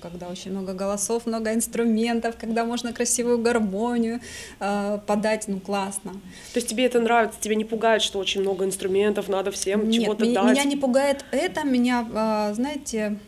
когда 0.00 0.28
очень 0.28 0.52
много 0.52 0.72
голосов, 0.72 1.26
много 1.26 1.52
инструментов, 1.52 2.36
когда 2.38 2.64
можно 2.64 2.92
красивую 2.92 3.38
гармонию 3.38 4.20
э, 4.60 5.00
подать, 5.04 5.48
ну 5.48 5.58
классно. 5.58 6.12
То 6.52 6.58
есть 6.58 6.68
тебе 6.68 6.84
это 6.84 7.00
нравится, 7.00 7.40
тебя 7.40 7.56
не 7.56 7.64
пугает, 7.64 8.02
что 8.02 8.20
очень 8.20 8.42
много 8.42 8.64
инструментов, 8.64 9.28
надо 9.28 9.50
всем 9.50 9.90
чего-то 9.90 10.32
дать? 10.32 10.44
меня 10.44 10.62
не 10.62 10.76
пугает 10.76 11.24
это, 11.32 11.64
меня, 11.64 12.06
э, 12.08 12.54
знаете, 12.54 13.18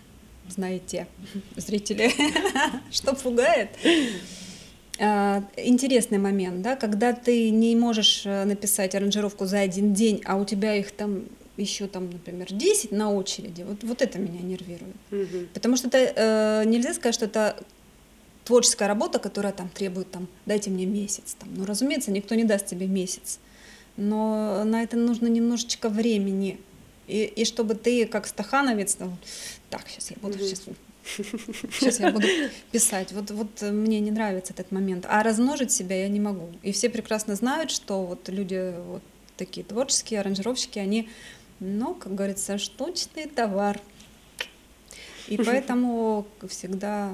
знаете, 0.49 1.09
зрители, 1.57 2.13
что 2.93 3.17
пугает? 3.17 3.71
Э, 5.01 5.43
интересный 5.57 6.19
момент, 6.19 6.63
да, 6.63 6.77
когда 6.77 7.13
ты 7.13 7.51
не 7.51 7.75
можешь 7.75 8.23
э, 8.25 8.45
написать 8.45 8.95
аранжировку 8.95 9.47
за 9.47 9.59
один 9.59 9.95
день, 9.95 10.23
а 10.25 10.37
у 10.37 10.45
тебя 10.45 10.77
их 10.77 10.93
там 10.93 11.25
еще 11.61 11.87
там, 11.87 12.11
например, 12.11 12.53
10 12.53 12.93
на 12.93 13.13
очереди, 13.13 13.63
вот, 13.63 13.83
вот 13.83 14.03
это 14.03 14.19
меня 14.19 14.41
нервирует. 14.41 14.97
Угу. 15.11 15.49
Потому 15.55 15.77
что 15.77 15.89
это 15.89 15.99
э, 15.99 16.65
нельзя 16.67 16.95
сказать, 16.95 17.15
что 17.15 17.27
это 17.27 17.57
творческая 18.45 18.89
работа, 18.89 19.19
которая 19.19 19.53
там 19.53 19.69
требует, 19.69 20.11
там, 20.11 20.27
дайте 20.47 20.71
мне 20.71 20.87
месяц. 20.87 21.37
Там. 21.39 21.49
Ну, 21.55 21.65
разумеется, 21.65 22.11
никто 22.11 22.35
не 22.35 22.45
даст 22.45 22.67
тебе 22.67 22.87
месяц. 22.87 23.39
Но 23.97 24.65
на 24.65 24.83
это 24.83 24.97
нужно 24.97 25.27
немножечко 25.27 25.89
времени. 25.89 26.59
И, 27.07 27.25
и 27.25 27.45
чтобы 27.45 27.75
ты, 27.75 28.07
как 28.07 28.27
стахановец, 28.27 28.95
там, 28.95 29.17
так, 29.69 29.83
сейчас 29.89 30.11
я 30.11 30.17
буду, 30.21 30.35
угу. 30.35 30.45
сейчас, 30.45 30.63
сейчас 31.73 32.01
я 32.01 32.11
буду 32.11 32.27
писать. 32.73 33.13
Вот, 33.13 33.31
вот 33.31 33.63
мне 33.63 34.01
не 34.01 34.11
нравится 34.11 34.53
этот 34.53 34.73
момент. 34.73 35.07
А 35.09 35.23
размножить 35.23 35.73
себя 35.73 36.03
я 36.03 36.09
не 36.09 36.21
могу. 36.21 36.49
И 36.63 36.73
все 36.73 36.89
прекрасно 36.89 37.35
знают, 37.35 37.71
что 37.71 38.05
вот 38.05 38.29
люди 38.29 38.75
вот 38.87 39.03
такие 39.37 39.65
творческие 39.65 40.21
аранжировщики, 40.21 40.79
они 40.79 41.09
но, 41.61 41.95
как 41.95 42.15
говорится, 42.15 42.59
штучный 42.59 43.27
товар. 43.27 43.81
И 45.29 45.37
поэтому 45.37 46.27
всегда 46.49 47.13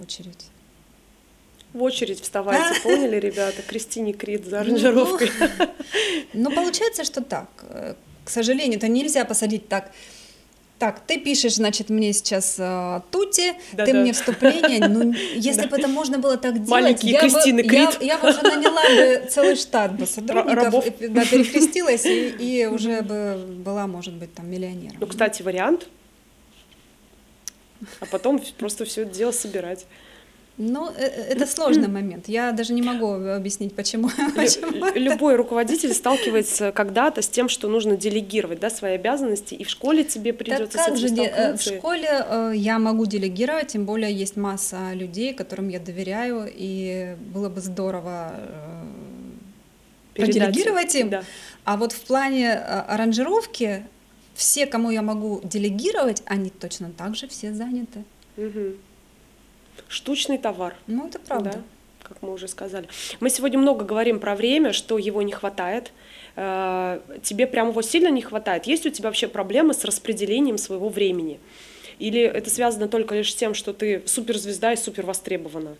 очередь. 0.00 0.50
В 1.72 1.82
очередь 1.82 2.20
вставайте, 2.20 2.80
поняли, 2.82 3.16
ребята? 3.16 3.62
Кристине 3.62 4.12
Крид 4.12 4.44
за 4.44 4.56
ну, 4.56 4.62
аранжировкой. 4.62 5.30
Ну, 6.34 6.50
получается, 6.54 7.04
что 7.04 7.22
так. 7.22 7.48
К 8.24 8.28
сожалению, 8.28 8.78
это 8.78 8.88
нельзя 8.88 9.24
посадить 9.24 9.68
так 9.68 9.92
так, 10.78 11.00
ты 11.06 11.18
пишешь, 11.18 11.54
значит, 11.54 11.88
мне 11.88 12.12
сейчас 12.12 12.56
э, 12.58 13.00
тути, 13.10 13.54
да, 13.72 13.86
ты 13.86 13.92
да. 13.92 14.00
мне 14.00 14.12
вступление. 14.12 14.86
Ну, 14.86 15.12
если 15.34 15.62
да. 15.62 15.68
бы 15.68 15.78
это 15.78 15.88
можно 15.88 16.18
было 16.18 16.36
так 16.36 16.54
делать, 16.54 16.68
Маленькие 16.68 17.12
я 17.12 17.20
Кристины 17.20 17.62
бы, 17.62 17.68
Крит. 17.68 17.96
Я, 18.00 18.06
я 18.06 18.18
бы 18.18 18.28
уже 18.28 18.42
наняла 18.42 18.82
бы 18.82 19.26
целый 19.30 19.56
штат 19.56 19.96
бы 19.96 20.06
сотрудников, 20.06 20.84
да, 21.00 21.24
перекрестилась 21.24 22.04
и, 22.04 22.28
и 22.62 22.66
уже 22.66 23.00
бы 23.00 23.36
была, 23.64 23.86
может 23.86 24.14
быть, 24.14 24.34
там 24.34 24.50
миллионером. 24.50 24.96
Ну, 25.00 25.06
кстати, 25.06 25.42
вариант. 25.42 25.88
А 28.00 28.06
потом 28.06 28.42
просто 28.58 28.84
все 28.84 29.02
это 29.02 29.14
дело 29.14 29.32
собирать. 29.32 29.86
Ну, 30.58 30.88
э, 30.88 30.94
э, 30.96 31.22
это 31.34 31.46
сложный 31.46 31.88
момент. 31.88 32.28
Я 32.28 32.52
даже 32.52 32.72
не 32.72 32.80
могу 32.80 33.12
объяснить, 33.12 33.74
почему. 33.74 34.08
почему 34.34 34.86
Любой 34.94 35.36
руководитель 35.36 35.92
сталкивается 35.92 36.72
когда-то 36.72 37.20
с 37.20 37.28
тем, 37.28 37.50
что 37.50 37.68
нужно 37.68 37.96
делегировать 37.96 38.60
да, 38.60 38.70
свои 38.70 38.94
обязанности, 38.94 39.54
и 39.54 39.64
в 39.64 39.68
школе 39.68 40.02
тебе 40.04 40.32
придется 40.32 40.78
так 40.78 40.96
с 40.96 41.02
этим 41.02 41.16
же 41.16 41.22
э. 41.22 41.56
В 41.56 41.60
школе 41.60 42.54
я 42.54 42.78
могу 42.78 43.04
делегировать, 43.04 43.68
тем 43.68 43.84
более 43.84 44.12
есть 44.12 44.36
масса 44.36 44.94
людей, 44.94 45.34
которым 45.34 45.68
я 45.68 45.78
доверяю, 45.78 46.50
и 46.50 47.16
было 47.34 47.50
бы 47.50 47.60
здорово 47.60 48.32
Передать. 50.14 50.36
проделегировать 50.36 50.94
им. 50.94 51.10
Да. 51.10 51.24
А 51.64 51.76
вот 51.76 51.92
в 51.92 52.00
плане 52.00 52.54
аранжировки 52.54 53.84
все, 54.34 54.64
кому 54.64 54.90
я 54.90 55.02
могу 55.02 55.42
делегировать, 55.44 56.22
они 56.24 56.48
точно 56.48 56.90
так 56.96 57.14
же 57.14 57.28
все 57.28 57.52
заняты. 57.52 58.04
Угу 58.38 58.76
штучный 59.88 60.38
товар. 60.38 60.74
Ну, 60.86 61.08
это 61.08 61.18
правда. 61.18 61.50
Да? 61.52 61.62
как 62.08 62.22
мы 62.22 62.32
уже 62.32 62.46
сказали. 62.46 62.88
Мы 63.18 63.30
сегодня 63.30 63.58
много 63.58 63.84
говорим 63.84 64.20
про 64.20 64.36
время, 64.36 64.72
что 64.72 64.96
его 64.96 65.22
не 65.22 65.32
хватает. 65.32 65.92
Э, 66.36 67.00
тебе 67.22 67.46
прям 67.46 67.70
его 67.70 67.82
сильно 67.82 68.08
не 68.08 68.22
хватает. 68.22 68.66
Есть 68.66 68.86
у 68.86 68.90
тебя 68.90 69.08
вообще 69.08 69.26
проблемы 69.26 69.74
с 69.74 69.84
распределением 69.84 70.58
своего 70.58 70.88
времени? 70.88 71.40
Или 71.98 72.20
это 72.20 72.50
связано 72.50 72.88
только 72.88 73.14
лишь 73.14 73.32
с 73.32 73.34
тем, 73.34 73.54
что 73.54 73.72
ты 73.72 74.02
суперзвезда 74.06 74.74
и 74.74 74.76
супер 74.76 75.04
востребована? 75.04 75.76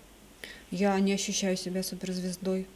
Я 0.70 0.98
не 0.98 1.12
ощущаю 1.12 1.56
себя 1.56 1.82
суперзвездой. 1.82 2.66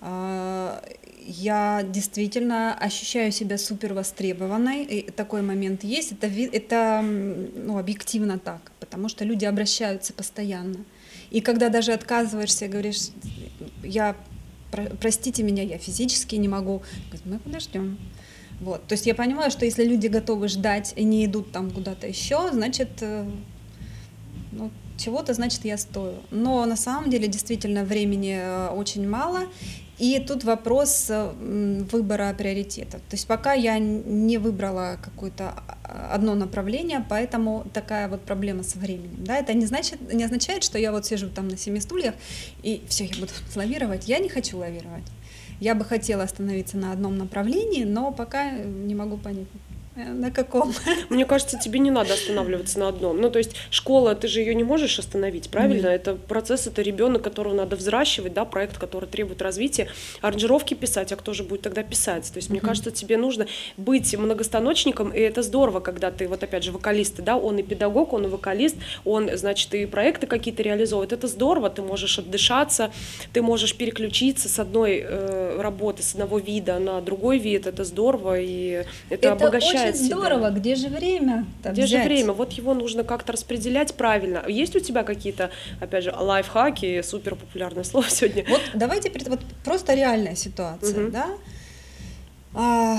А, 0.00 0.82
я 1.26 1.84
действительно 1.86 2.74
ощущаю 2.74 3.32
себя 3.32 3.58
супер 3.58 3.94
востребованной. 3.94 4.84
И 4.84 5.10
такой 5.10 5.42
момент 5.42 5.84
есть. 5.84 6.12
Это, 6.12 6.26
это 6.26 7.02
ну, 7.02 7.78
объективно 7.78 8.38
так 8.38 8.72
потому 8.88 9.08
что 9.08 9.24
люди 9.24 9.44
обращаются 9.44 10.12
постоянно. 10.12 10.84
И 11.30 11.40
когда 11.40 11.68
даже 11.68 11.92
отказываешься, 11.92 12.68
говоришь, 12.68 13.10
я, 13.82 14.16
простите 15.00 15.42
меня, 15.42 15.62
я 15.62 15.78
физически 15.78 16.36
не 16.36 16.48
могу, 16.48 16.82
мы 17.24 17.38
подождем. 17.38 17.98
Вот. 18.60 18.86
То 18.86 18.94
есть 18.94 19.06
я 19.06 19.14
понимаю, 19.14 19.50
что 19.50 19.66
если 19.66 19.84
люди 19.84 20.06
готовы 20.06 20.48
ждать 20.48 20.94
и 20.96 21.04
не 21.04 21.26
идут 21.26 21.52
там 21.52 21.70
куда-то 21.70 22.08
еще, 22.08 22.50
значит, 22.50 22.88
э, 23.02 23.30
ну, 24.52 24.70
чего-то, 24.96 25.34
значит, 25.34 25.64
я 25.64 25.76
стою. 25.76 26.14
Но 26.30 26.64
на 26.64 26.76
самом 26.76 27.10
деле 27.10 27.28
действительно 27.28 27.84
времени 27.84 28.36
э, 28.40 28.68
очень 28.70 29.06
мало, 29.08 29.42
и 29.98 30.20
тут 30.20 30.44
вопрос 30.44 31.06
э, 31.10 31.32
выбора 31.90 32.32
приоритетов. 32.32 33.00
То 33.08 33.16
есть 33.16 33.26
пока 33.26 33.52
я 33.54 33.78
не 33.78 34.38
выбрала 34.38 34.96
какое-то 35.02 35.54
а, 35.82 36.14
одно 36.14 36.36
направление, 36.36 37.04
поэтому 37.08 37.66
такая 37.72 38.08
вот 38.08 38.22
проблема 38.22 38.62
со 38.62 38.78
временем. 38.78 39.24
Да? 39.24 39.36
Это 39.36 39.54
не, 39.54 39.66
значит, 39.66 40.12
не 40.12 40.22
означает, 40.22 40.62
что 40.62 40.78
я 40.78 40.92
вот 40.92 41.04
сижу 41.04 41.28
там 41.28 41.48
на 41.48 41.56
семи 41.56 41.80
стульях 41.80 42.14
и 42.62 42.82
все, 42.88 43.06
я 43.06 43.14
буду 43.18 43.32
лавировать. 43.56 44.06
Я 44.06 44.18
не 44.18 44.28
хочу 44.28 44.58
лавировать. 44.58 45.04
Я 45.60 45.74
бы 45.74 45.84
хотела 45.84 46.22
остановиться 46.22 46.76
на 46.76 46.92
одном 46.92 47.18
направлении, 47.18 47.82
но 47.82 48.12
пока 48.12 48.52
не 48.52 48.94
могу 48.94 49.16
понять, 49.16 49.48
на 49.98 50.30
каком? 50.30 50.72
Мне 51.08 51.24
кажется, 51.24 51.58
тебе 51.58 51.80
не 51.80 51.90
надо 51.90 52.14
останавливаться 52.14 52.78
на 52.78 52.88
одном. 52.88 53.20
Ну, 53.20 53.30
то 53.30 53.38
есть 53.38 53.56
школа, 53.70 54.14
ты 54.14 54.28
же 54.28 54.40
ее 54.40 54.54
не 54.54 54.64
можешь 54.64 54.98
остановить, 54.98 55.50
правильно? 55.50 55.88
Mm. 55.88 55.90
Это 55.90 56.14
процесс, 56.14 56.66
это 56.66 56.82
ребенок, 56.82 57.22
которого 57.22 57.54
надо 57.54 57.76
взращивать, 57.76 58.32
да, 58.32 58.44
проект, 58.44 58.78
который 58.78 59.08
требует 59.08 59.42
развития. 59.42 59.88
Аранжировки 60.20 60.74
писать, 60.74 61.12
а 61.12 61.16
кто 61.16 61.32
же 61.34 61.42
будет 61.42 61.62
тогда 61.62 61.82
писать? 61.82 62.30
То 62.32 62.36
есть, 62.36 62.48
mm-hmm. 62.48 62.52
мне 62.52 62.60
кажется, 62.60 62.90
тебе 62.90 63.16
нужно 63.16 63.46
быть 63.76 64.14
многостаночником, 64.16 65.10
и 65.10 65.18
это 65.18 65.42
здорово, 65.42 65.80
когда 65.80 66.10
ты, 66.10 66.28
вот 66.28 66.42
опять 66.42 66.62
же, 66.62 66.72
вокалисты, 66.72 67.22
да, 67.22 67.36
он 67.36 67.58
и 67.58 67.62
педагог, 67.62 68.12
он 68.12 68.26
и 68.26 68.28
вокалист, 68.28 68.76
он, 69.04 69.30
значит, 69.36 69.74
и 69.74 69.86
проекты 69.86 70.26
какие-то 70.26 70.62
реализовывает. 70.62 71.12
Это 71.12 71.26
здорово, 71.26 71.70
ты 71.70 71.82
можешь 71.82 72.18
отдышаться, 72.18 72.92
ты 73.32 73.42
можешь 73.42 73.76
переключиться 73.76 74.48
с 74.48 74.58
одной 74.58 75.02
э, 75.04 75.60
работы, 75.60 76.02
с 76.02 76.12
одного 76.12 76.38
вида 76.38 76.78
на 76.78 77.00
другой 77.00 77.38
вид, 77.38 77.66
это 77.66 77.84
здорово, 77.84 78.40
и 78.40 78.84
это, 79.10 79.28
это 79.28 79.32
обогащает 79.32 79.87
очень 79.90 80.04
здорово, 80.04 80.50
где 80.50 80.74
же 80.74 80.88
время? 80.88 81.46
Где 81.62 81.84
взять? 81.84 81.88
же 81.88 82.08
время? 82.08 82.32
Вот 82.32 82.52
его 82.52 82.74
нужно 82.74 83.04
как-то 83.04 83.32
распределять 83.32 83.94
правильно. 83.94 84.44
Есть 84.48 84.76
у 84.76 84.80
тебя 84.80 85.02
какие-то, 85.02 85.50
опять 85.80 86.04
же, 86.04 86.14
лайфхаки, 86.16 87.02
супер 87.02 87.34
популярное 87.34 87.84
слово 87.84 88.06
сегодня? 88.08 88.44
Вот 88.48 88.62
давайте 88.74 89.10
вот 89.28 89.40
просто 89.64 89.94
реальная 89.94 90.34
ситуация, 90.34 91.04
угу. 91.04 91.12
да? 91.12 91.26
А, 92.54 92.98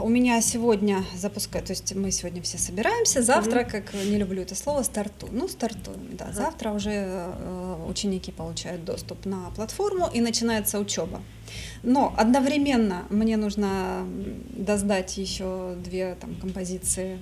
у 0.00 0.08
меня 0.08 0.40
сегодня 0.40 1.04
запускаю, 1.14 1.64
то 1.64 1.72
есть 1.72 1.94
мы 1.94 2.10
сегодня 2.10 2.42
все 2.42 2.58
собираемся, 2.58 3.22
завтра, 3.22 3.60
mm 3.60 3.70
как 3.70 3.94
не 3.94 4.18
люблю 4.18 4.42
это 4.42 4.54
слово, 4.54 4.82
старту. 4.82 5.28
Ну, 5.30 5.48
стартуем, 5.48 6.16
да. 6.16 6.26
uh 6.26 6.32
Завтра 6.32 6.72
уже 6.72 6.90
э, 6.92 7.84
ученики 7.88 8.32
получают 8.32 8.84
доступ 8.84 9.24
на 9.24 9.50
платформу 9.50 10.08
и 10.12 10.20
начинается 10.20 10.78
учеба. 10.78 11.20
Но 11.82 12.14
одновременно 12.16 13.04
мне 13.10 13.36
нужно 13.36 14.06
доздать 14.50 15.16
еще 15.16 15.74
две 15.82 16.16
там, 16.20 16.34
композиции 16.36 17.18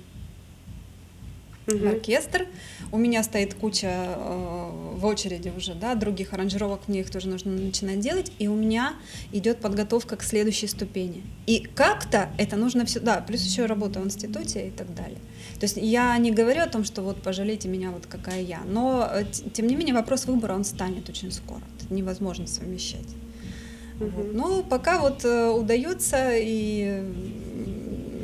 угу. 1.77 1.89
оркестр. 1.89 2.47
У 2.93 2.99
меня 2.99 3.23
стоит 3.23 3.55
куча 3.55 3.87
э, 3.87 4.71
в 4.95 5.05
очереди 5.05 5.53
уже, 5.57 5.75
да, 5.75 5.95
других 5.95 6.33
аранжировок, 6.33 6.89
мне 6.89 7.01
их 7.01 7.11
тоже 7.11 7.29
нужно 7.29 7.53
начинать 7.53 8.01
делать, 8.01 8.33
и 8.39 8.49
у 8.49 8.55
меня 8.55 8.95
идет 9.33 9.59
подготовка 9.59 10.16
к 10.16 10.23
следующей 10.23 10.66
ступени. 10.66 11.23
И 11.47 11.61
как-то 11.75 12.31
это 12.37 12.57
нужно 12.57 12.85
все, 12.85 13.01
да, 13.01 13.21
плюс 13.21 13.43
еще 13.43 13.66
работа 13.66 14.01
в 14.01 14.05
институте 14.05 14.68
и 14.68 14.71
так 14.71 14.93
далее. 14.95 15.18
То 15.61 15.64
есть 15.64 15.77
я 15.77 16.16
не 16.18 16.33
говорю 16.33 16.62
о 16.62 16.66
том, 16.68 16.85
что 16.85 17.03
вот 17.03 17.23
пожалейте 17.23 17.68
меня, 17.68 17.91
вот 17.91 18.07
какая 18.07 18.43
я, 18.43 18.61
но 18.66 19.09
э, 19.12 19.25
тем 19.53 19.66
не 19.66 19.77
менее 19.77 19.95
вопрос 19.95 20.27
выбора, 20.27 20.55
он 20.55 20.64
станет 20.64 21.09
очень 21.09 21.31
скоро. 21.31 21.61
Это 21.79 21.95
невозможно 21.95 22.47
совмещать. 22.47 23.09
Угу. 24.01 24.11
Вот. 24.11 24.35
Но 24.35 24.62
пока 24.62 25.01
вот 25.01 25.25
э, 25.25 25.51
удается, 25.51 26.31
и... 26.35 27.05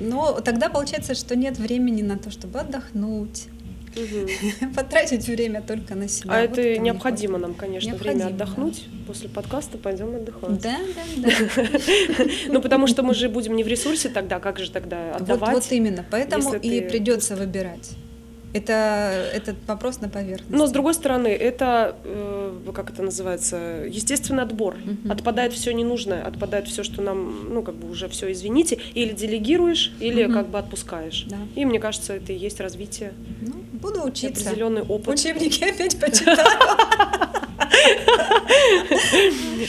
но 0.06 0.40
тогда 0.40 0.68
получается, 0.68 1.14
что 1.14 1.36
нет 1.36 1.58
времени 1.58 2.02
на 2.02 2.18
то, 2.18 2.30
чтобы 2.30 2.60
отдохнуть, 2.60 3.48
угу. 3.96 4.70
потратить 4.74 5.26
время 5.26 5.62
только 5.62 5.94
на 5.94 6.08
себя. 6.08 6.34
А 6.34 6.42
вот 6.42 6.58
это 6.58 6.78
необходимо 6.78 7.38
нам, 7.38 7.54
конечно, 7.54 7.90
необходимо, 7.90 8.24
время 8.24 8.34
отдохнуть. 8.34 8.86
Да. 8.86 9.06
После 9.06 9.28
подкаста 9.28 9.78
пойдем 9.78 10.14
отдыхать. 10.14 10.60
Да, 10.60 10.76
да, 11.16 11.30
да. 11.30 11.64
Ну, 12.48 12.60
потому 12.60 12.86
что 12.86 13.02
мы 13.02 13.14
же 13.14 13.28
будем 13.28 13.56
не 13.56 13.64
в 13.64 13.68
ресурсе 13.68 14.08
тогда, 14.08 14.38
как 14.40 14.58
же 14.58 14.70
тогда 14.70 15.16
отдавать? 15.16 15.54
Вот, 15.54 15.62
вот 15.64 15.72
именно, 15.72 16.04
поэтому 16.10 16.54
и 16.54 16.80
придется 16.80 17.36
выбирать. 17.36 17.90
Это 18.56 19.30
этот 19.34 19.56
вопрос 19.66 20.00
на 20.00 20.08
поверхности. 20.08 20.54
Но 20.54 20.66
с 20.66 20.70
другой 20.70 20.94
стороны, 20.94 21.28
это 21.28 21.96
э, 22.04 22.72
как 22.74 22.90
это 22.90 23.02
называется, 23.02 23.84
естественный 23.86 24.42
отбор. 24.42 24.76
Угу. 24.76 25.12
Отпадает 25.12 25.52
все 25.52 25.72
ненужное, 25.72 26.22
отпадает 26.22 26.68
все, 26.68 26.82
что 26.82 27.02
нам, 27.02 27.52
ну 27.52 27.62
как 27.62 27.74
бы 27.74 27.90
уже 27.90 28.08
все, 28.08 28.32
извините, 28.32 28.78
или 28.94 29.12
делегируешь, 29.12 29.92
или 30.00 30.24
угу. 30.24 30.32
как 30.32 30.48
бы 30.48 30.58
отпускаешь. 30.58 31.26
Да. 31.28 31.36
И 31.54 31.64
мне 31.64 31.78
кажется, 31.78 32.14
это 32.14 32.32
и 32.32 32.36
есть 32.36 32.60
развитие. 32.60 33.12
Ну, 33.42 33.52
буду 33.72 34.02
учиться. 34.04 34.48
Определенный 34.48 34.82
опыт. 34.82 35.14
Учебники 35.14 35.64
опять 35.64 36.00
почитаю. 36.00 36.38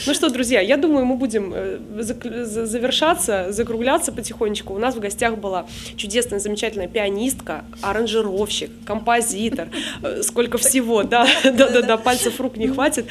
Ну 0.06 0.14
что, 0.14 0.28
друзья, 0.30 0.60
я 0.60 0.76
думаю, 0.76 1.04
мы 1.04 1.16
будем 1.16 1.52
э, 1.54 1.78
завершаться, 2.00 3.46
закругляться 3.50 4.12
потихонечку. 4.12 4.74
У 4.74 4.78
нас 4.78 4.94
в 4.94 5.00
гостях 5.00 5.38
была 5.38 5.66
чудесная, 5.96 6.38
замечательная 6.38 6.88
пианистка, 6.88 7.64
аранжировщик, 7.82 8.70
композитор, 8.84 9.68
э, 10.02 10.22
сколько 10.22 10.58
всего, 10.58 11.02
да, 11.02 11.26
да, 11.44 11.68
да, 11.68 11.82
да, 11.82 11.96
пальцев 11.96 12.40
рук 12.40 12.56
не 12.56 12.68
хватит. 12.68 13.06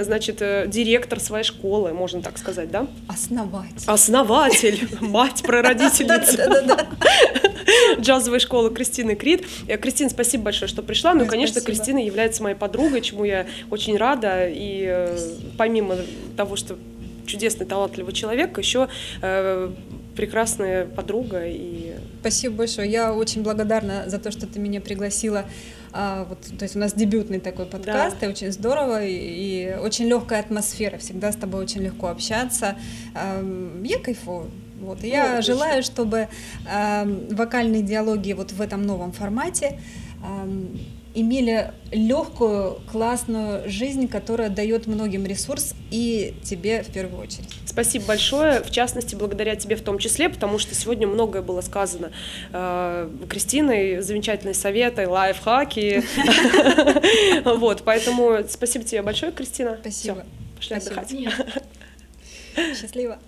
Значит, 0.00 0.40
э, 0.40 0.64
директор 0.66 1.20
своей 1.20 1.44
школы, 1.44 1.92
можно 1.92 2.22
так 2.22 2.38
сказать, 2.38 2.70
да? 2.70 2.86
Основатель. 3.08 3.82
Основатель, 3.86 4.88
мать, 5.00 5.42
прародительница 5.42 6.80
джазовой 8.00 8.40
школы 8.40 8.70
Кристины 8.70 9.14
Крид. 9.14 9.46
Кристина, 9.80 10.10
спасибо 10.10 10.44
большое, 10.44 10.68
что 10.68 10.82
пришла. 10.82 11.14
Ну, 11.14 11.26
конечно, 11.26 11.60
Кристина 11.60 11.98
является 11.98 12.42
моей 12.42 12.56
подругой, 12.56 13.00
чему 13.00 13.24
я 13.24 13.46
очень 13.70 13.96
рада. 13.96 14.48
И 14.48 14.84
э, 14.86 15.18
помимо 15.56 15.96
того, 16.36 16.56
что 16.56 16.76
чудесный, 17.26 17.66
талантливый 17.66 18.12
человек, 18.12 18.58
еще 18.58 18.88
э, 19.22 19.70
прекрасная 20.16 20.86
подруга. 20.86 21.46
И... 21.46 21.94
Спасибо 22.20 22.56
большое. 22.56 22.90
Я 22.90 23.14
очень 23.14 23.42
благодарна 23.42 24.04
за 24.06 24.18
то, 24.18 24.30
что 24.30 24.46
ты 24.46 24.58
меня 24.58 24.80
пригласила. 24.80 25.46
А, 25.92 26.24
вот, 26.24 26.38
то 26.56 26.64
есть 26.64 26.76
у 26.76 26.78
нас 26.78 26.92
дебютный 26.92 27.40
такой 27.40 27.66
подкаст, 27.66 28.16
да. 28.20 28.26
и 28.26 28.30
очень 28.30 28.52
здорово, 28.52 29.04
и, 29.04 29.12
и 29.12 29.74
очень 29.74 30.06
легкая 30.06 30.40
атмосфера. 30.40 30.98
Всегда 30.98 31.32
с 31.32 31.36
тобой 31.36 31.62
очень 31.62 31.80
легко 31.80 32.08
общаться. 32.08 32.76
А, 33.14 33.42
я 33.82 33.98
кайфую. 33.98 34.50
Вот. 34.80 34.98
И 35.04 35.08
ну, 35.08 35.12
я 35.12 35.32
отлично. 35.32 35.54
желаю, 35.54 35.82
чтобы 35.82 36.28
э, 36.68 37.26
вокальные 37.30 37.82
диалоги 37.82 38.32
вот 38.32 38.52
в 38.52 38.60
этом 38.60 38.84
новом 38.84 39.12
формате 39.12 39.78
э, 40.22 40.66
имели 41.14 41.72
легкую, 41.90 42.80
классную 42.90 43.68
жизнь, 43.68 44.08
которая 44.08 44.48
дает 44.48 44.86
многим 44.86 45.26
ресурс 45.26 45.74
и 45.90 46.34
тебе 46.44 46.82
в 46.82 46.92
первую 46.92 47.22
очередь. 47.22 47.48
Спасибо 47.66 48.06
большое, 48.06 48.62
в 48.62 48.70
частности, 48.70 49.14
благодаря 49.16 49.56
тебе 49.56 49.76
в 49.76 49.82
том 49.82 49.98
числе, 49.98 50.28
потому 50.28 50.58
что 50.58 50.74
сегодня 50.74 51.06
многое 51.06 51.42
было 51.42 51.60
сказано 51.62 52.12
э, 52.52 53.10
Кристиной, 53.28 54.00
замечательные 54.00 54.54
советы, 54.54 55.08
лайфхаки. 55.08 56.04
Вот, 57.44 57.82
поэтому 57.84 58.38
спасибо 58.48 58.84
тебе 58.84 59.02
большое, 59.02 59.32
Кристина. 59.32 59.78
Спасибо. 59.80 60.24
Пошли 60.56 60.76
отдыхать. 60.76 61.14
Счастливо. 62.80 63.18